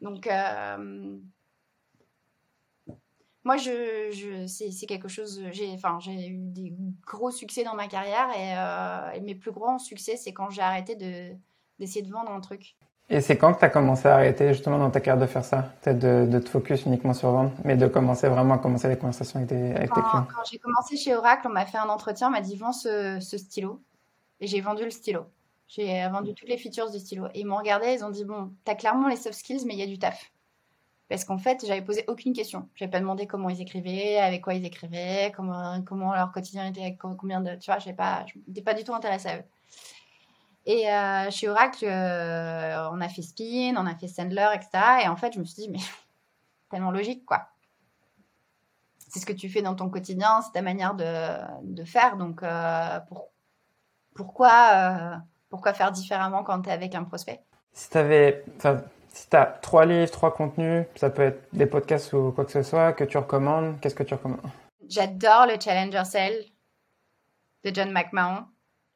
Donc 0.00 0.28
moi, 3.44 3.58
je, 3.58 4.10
je 4.10 4.46
c'est 4.46 4.86
quelque 4.86 5.08
chose. 5.08 5.42
J'ai, 5.52 5.70
enfin, 5.74 5.98
j'ai 6.00 6.28
eu 6.28 6.38
des 6.38 6.72
gros 7.06 7.30
succès 7.30 7.62
dans 7.62 7.74
ma 7.74 7.88
carrière 7.88 8.28
et, 8.36 9.18
euh, 9.18 9.22
mes 9.22 9.34
plus 9.34 9.52
grands 9.52 9.78
succès, 9.78 10.16
c'est 10.16 10.32
quand 10.32 10.50
j'ai 10.50 10.62
arrêté 10.62 10.96
de 10.96 11.36
d'essayer 11.78 12.02
de 12.02 12.10
vendre 12.10 12.30
un 12.30 12.40
truc. 12.40 12.76
Et 13.10 13.20
c'est 13.20 13.36
quand 13.36 13.52
que 13.52 13.58
tu 13.58 13.64
as 13.64 13.68
commencé 13.68 14.08
à 14.08 14.14
arrêter 14.14 14.48
justement 14.48 14.78
dans 14.78 14.90
ta 14.90 15.00
carrière 15.00 15.20
de 15.20 15.30
faire 15.30 15.44
ça? 15.44 15.74
Peut-être 15.82 15.98
de, 15.98 16.26
de, 16.30 16.38
te 16.38 16.48
focus 16.48 16.86
uniquement 16.86 17.12
sur 17.12 17.30
vendre, 17.32 17.50
mais 17.64 17.76
de 17.76 17.86
commencer 17.86 18.28
vraiment 18.28 18.54
à 18.54 18.58
commencer 18.58 18.88
les 18.88 18.96
conversations 18.96 19.40
avec, 19.40 19.50
tes, 19.50 19.74
avec 19.74 19.92
tes 19.92 20.00
clients? 20.00 20.26
Quand 20.34 20.44
j'ai 20.50 20.58
commencé 20.58 20.96
chez 20.96 21.14
Oracle, 21.14 21.46
on 21.46 21.50
m'a 21.52 21.66
fait 21.66 21.76
un 21.76 21.88
entretien, 21.90 22.28
on 22.28 22.30
m'a 22.30 22.40
dit 22.40 22.56
vends 22.56 22.72
ce, 22.72 23.18
ce 23.20 23.36
stylo. 23.36 23.82
Et 24.40 24.46
j'ai 24.46 24.62
vendu 24.62 24.84
le 24.84 24.90
stylo. 24.90 25.26
J'ai 25.68 26.08
vendu 26.08 26.32
toutes 26.32 26.48
les 26.48 26.56
features 26.56 26.90
du 26.90 26.98
stylo. 26.98 27.26
Et 27.34 27.40
ils 27.40 27.46
m'ont 27.46 27.56
regardé, 27.56 27.92
ils 27.92 28.04
ont 28.04 28.10
dit 28.10 28.24
bon, 28.24 28.52
tu 28.64 28.70
as 28.70 28.74
clairement 28.74 29.08
les 29.08 29.16
soft 29.16 29.34
skills, 29.34 29.64
mais 29.66 29.74
il 29.74 29.80
y 29.80 29.82
a 29.82 29.86
du 29.86 29.98
taf. 29.98 30.30
Parce 31.08 31.24
qu'en 31.24 31.38
fait, 31.38 31.64
j'avais 31.66 31.82
posé 31.82 32.04
aucune 32.08 32.32
question. 32.32 32.68
Je 32.74 32.84
n'avais 32.84 32.90
pas 32.90 33.00
demandé 33.00 33.26
comment 33.26 33.50
ils 33.50 33.60
écrivaient, 33.60 34.18
avec 34.18 34.42
quoi 34.42 34.54
ils 34.54 34.64
écrivaient, 34.64 35.32
comment, 35.36 36.14
leur 36.14 36.32
quotidien 36.32 36.66
était, 36.66 36.96
combien 36.96 37.40
de. 37.40 37.56
Tu 37.56 37.70
vois, 37.70 37.78
je 37.78 37.90
n'étais 37.90 38.62
pas 38.62 38.74
du 38.74 38.84
tout 38.84 38.94
intéressée 38.94 39.28
à 39.28 39.38
eux. 39.38 39.44
Et 40.66 40.90
euh, 40.90 41.30
chez 41.30 41.48
Oracle, 41.48 41.84
euh, 41.84 42.88
on 42.90 43.00
a 43.02 43.08
fait 43.08 43.20
Spin, 43.20 43.74
on 43.76 43.86
a 43.86 43.94
fait 43.94 44.08
Sandler, 44.08 44.48
etc. 44.54 45.04
Et 45.04 45.08
en 45.08 45.16
fait, 45.16 45.34
je 45.34 45.38
me 45.38 45.44
suis 45.44 45.64
dit, 45.64 45.68
mais 45.68 45.78
tellement 46.70 46.90
logique, 46.90 47.26
quoi. 47.26 47.48
C'est 49.08 49.20
ce 49.20 49.26
que 49.26 49.32
tu 49.32 49.48
fais 49.48 49.62
dans 49.62 49.74
ton 49.74 49.90
quotidien, 49.90 50.40
c'est 50.40 50.52
ta 50.52 50.62
manière 50.62 50.94
de, 50.94 51.84
faire. 51.84 52.16
Donc, 52.16 52.42
euh, 52.42 52.98
pour, 53.08 53.30
pourquoi, 54.14 55.20
pourquoi 55.50 55.74
faire 55.74 55.92
différemment 55.92 56.42
quand 56.42 56.62
tu 56.62 56.70
es 56.70 56.72
avec 56.72 56.94
un 56.94 57.04
prospect? 57.04 57.44
Si 57.72 57.90
tu 57.90 57.98
avais 57.98 58.44
si 59.14 59.30
tu 59.30 59.36
as 59.36 59.46
trois 59.46 59.86
livres, 59.86 60.10
trois 60.10 60.34
contenus, 60.34 60.86
ça 60.96 61.08
peut 61.08 61.22
être 61.22 61.48
des 61.52 61.66
podcasts 61.66 62.12
ou 62.12 62.32
quoi 62.32 62.44
que 62.44 62.50
ce 62.50 62.62
soit, 62.62 62.92
que 62.92 63.04
tu 63.04 63.16
recommandes, 63.16 63.80
qu'est-ce 63.80 63.94
que 63.94 64.02
tu 64.02 64.14
recommandes? 64.14 64.40
J'adore 64.88 65.46
le 65.46 65.58
Challenger 65.58 66.04
Cell 66.04 66.44
de 67.62 67.72
John 67.72 67.92
McMahon. 67.92 68.44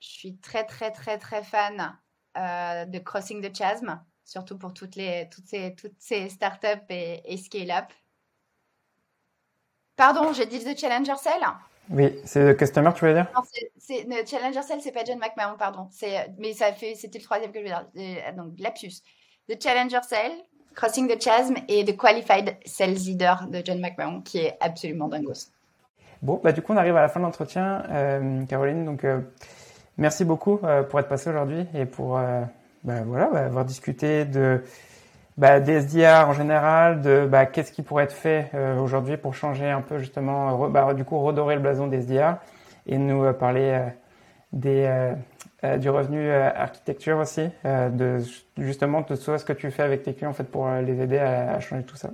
Je 0.00 0.08
suis 0.08 0.36
très, 0.38 0.64
très, 0.64 0.90
très, 0.90 1.18
très 1.18 1.42
fan 1.42 1.96
euh, 2.36 2.84
de 2.84 2.98
Crossing 2.98 3.40
the 3.40 3.56
Chasm, 3.56 4.00
surtout 4.24 4.58
pour 4.58 4.74
toutes, 4.74 4.96
les, 4.96 5.28
toutes, 5.30 5.46
ces, 5.46 5.74
toutes 5.76 5.96
ces 5.98 6.28
startups 6.28 6.84
et, 6.88 7.22
et 7.24 7.36
scale-up. 7.36 7.86
Pardon, 9.96 10.32
j'ai 10.32 10.46
dit 10.46 10.62
The 10.62 10.78
Challenger 10.78 11.16
Cell? 11.16 11.42
Oui, 11.90 12.20
c'est 12.24 12.44
le 12.44 12.54
Customer, 12.54 12.90
tu 12.94 13.04
veux 13.04 13.14
dire? 13.14 13.26
Non, 13.34 13.42
le 13.88 14.26
Challenger 14.26 14.62
Cell, 14.62 14.80
c'est 14.80 14.92
pas 14.92 15.04
John 15.04 15.18
McMahon, 15.18 15.56
pardon. 15.56 15.88
Mais 16.38 16.52
ça 16.52 16.72
fait, 16.72 16.94
c'était 16.96 17.18
le 17.18 17.24
troisième 17.24 17.50
que 17.50 17.60
je 17.60 17.64
veux 17.64 17.70
dire. 17.70 18.34
Donc, 18.34 18.58
lapsus. 18.58 19.02
The 19.48 19.56
Challenger 19.58 20.00
Cell, 20.06 20.32
Crossing 20.74 21.08
the 21.08 21.18
Chasm 21.18 21.54
et 21.68 21.82
The 21.82 21.96
Qualified 21.96 22.56
Sales 22.66 23.06
Leader 23.06 23.46
de 23.50 23.62
John 23.64 23.80
McMahon, 23.80 24.20
qui 24.20 24.38
est 24.38 24.58
absolument 24.60 25.08
dingos. 25.08 25.50
Bon, 26.20 26.38
bah 26.44 26.52
du 26.52 26.60
coup, 26.60 26.74
on 26.74 26.76
arrive 26.76 26.96
à 26.96 27.00
la 27.00 27.08
fin 27.08 27.18
de 27.18 27.24
l'entretien, 27.24 27.82
euh, 27.90 28.44
Caroline. 28.44 28.84
Donc, 28.84 29.04
euh, 29.04 29.20
merci 29.96 30.26
beaucoup 30.26 30.60
euh, 30.64 30.82
pour 30.82 31.00
être 31.00 31.08
passée 31.08 31.30
aujourd'hui 31.30 31.64
et 31.74 31.86
pour 31.86 32.20
bah, 32.84 33.02
voilà, 33.06 33.30
bah, 33.32 33.46
avoir 33.46 33.64
discuté 33.64 34.26
de 34.26 34.62
bah, 35.38 35.60
des 35.60 35.80
SDR 35.80 36.28
en 36.28 36.34
général, 36.34 37.00
de 37.00 37.26
bah, 37.26 37.46
qu'est-ce 37.46 37.72
qui 37.72 37.80
pourrait 37.80 38.04
être 38.04 38.12
fait 38.12 38.50
aujourd'hui 38.78 39.16
pour 39.16 39.34
changer 39.34 39.70
un 39.70 39.80
peu 39.80 39.98
justement, 39.98 40.68
bah, 40.68 40.92
du 40.92 41.04
coup, 41.04 41.18
redorer 41.20 41.54
le 41.54 41.62
blason 41.62 41.86
des 41.86 42.00
SDR 42.00 42.36
et 42.86 42.98
nous 42.98 43.32
parler 43.32 43.80
des 44.52 45.14
euh, 45.64 45.76
du 45.76 45.90
revenu 45.90 46.20
euh, 46.20 46.50
architecture 46.54 47.18
aussi, 47.18 47.48
euh, 47.64 47.88
de 47.88 48.18
justement 48.58 49.00
de 49.00 49.16
ce 49.16 49.44
que 49.44 49.52
tu 49.52 49.72
fais 49.72 49.82
avec 49.82 50.04
tes 50.04 50.14
clients 50.14 50.30
en 50.30 50.34
fait 50.34 50.44
pour 50.44 50.68
les 50.68 51.00
aider 51.00 51.18
à, 51.18 51.58
changer 51.58 51.82
tout 51.82 51.96
ça. 51.96 52.10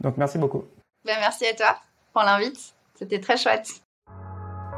Donc 0.00 0.18
merci 0.18 0.36
beaucoup. 0.36 0.64
Ben, 1.06 1.16
merci 1.20 1.46
à 1.46 1.54
toi 1.54 1.76
pour 2.12 2.22
l'invite, 2.22 2.74
c'était 2.94 3.18
très 3.18 3.38
chouette. 3.38 3.80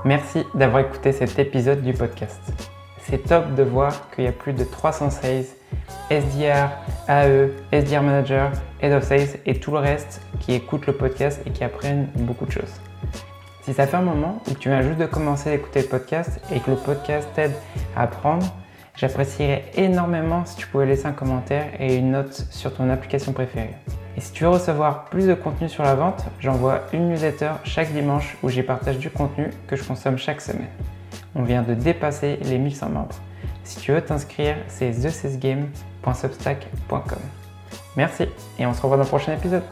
Merci 0.04 0.44
d'avoir 0.54 0.84
écouté 0.84 1.10
cet 1.10 1.36
épisode 1.40 1.82
du 1.82 1.92
podcast. 1.92 2.40
C'est 3.00 3.26
top 3.26 3.52
de 3.56 3.64
voir 3.64 4.10
qu'il 4.10 4.24
y 4.24 4.28
a 4.28 4.32
plus 4.32 4.52
de 4.52 4.62
300 4.62 5.10
sales, 5.10 5.44
SDR, 6.08 6.70
AE, 7.08 7.48
SDR 7.72 8.02
Manager, 8.02 8.52
Head 8.80 8.92
of 8.92 9.02
Sales 9.02 9.40
et 9.44 9.58
tout 9.58 9.72
le 9.72 9.78
reste 9.78 10.20
qui 10.38 10.54
écoutent 10.54 10.86
le 10.86 10.96
podcast 10.96 11.40
et 11.46 11.50
qui 11.50 11.64
apprennent 11.64 12.06
beaucoup 12.14 12.46
de 12.46 12.52
choses. 12.52 12.74
Si 13.62 13.72
ça 13.74 13.86
fait 13.86 13.96
un 13.96 14.02
moment 14.02 14.42
ou 14.48 14.54
que 14.54 14.58
tu 14.58 14.68
viens 14.68 14.82
juste 14.82 14.98
de 14.98 15.06
commencer 15.06 15.50
à 15.50 15.54
écouter 15.54 15.82
le 15.82 15.86
podcast 15.86 16.40
et 16.52 16.58
que 16.58 16.72
le 16.72 16.76
podcast 16.76 17.28
t'aide 17.32 17.52
à 17.94 18.02
apprendre, 18.02 18.44
j'apprécierais 18.96 19.66
énormément 19.76 20.44
si 20.44 20.56
tu 20.56 20.66
pouvais 20.66 20.86
laisser 20.86 21.06
un 21.06 21.12
commentaire 21.12 21.68
et 21.78 21.94
une 21.94 22.10
note 22.10 22.48
sur 22.50 22.74
ton 22.74 22.90
application 22.90 23.32
préférée. 23.32 23.76
Et 24.16 24.20
si 24.20 24.32
tu 24.32 24.42
veux 24.42 24.50
recevoir 24.50 25.04
plus 25.04 25.28
de 25.28 25.34
contenu 25.34 25.68
sur 25.68 25.84
la 25.84 25.94
vente, 25.94 26.24
j'envoie 26.40 26.80
une 26.92 27.08
newsletter 27.08 27.52
chaque 27.62 27.92
dimanche 27.92 28.36
où 28.42 28.48
j'y 28.48 28.64
partage 28.64 28.98
du 28.98 29.10
contenu 29.10 29.50
que 29.68 29.76
je 29.76 29.84
consomme 29.84 30.18
chaque 30.18 30.40
semaine. 30.40 30.66
On 31.36 31.44
vient 31.44 31.62
de 31.62 31.74
dépasser 31.74 32.40
les 32.42 32.58
1100 32.58 32.88
membres. 32.88 33.14
Si 33.62 33.78
tu 33.78 33.92
veux 33.92 34.02
t'inscrire, 34.02 34.56
c'est 34.66 34.90
thecesgame.substack.com. 34.90 37.20
Merci 37.96 38.24
et 38.58 38.66
on 38.66 38.74
se 38.74 38.82
revoit 38.82 38.96
dans 38.96 39.04
le 39.04 39.08
prochain 39.08 39.34
épisode. 39.34 39.62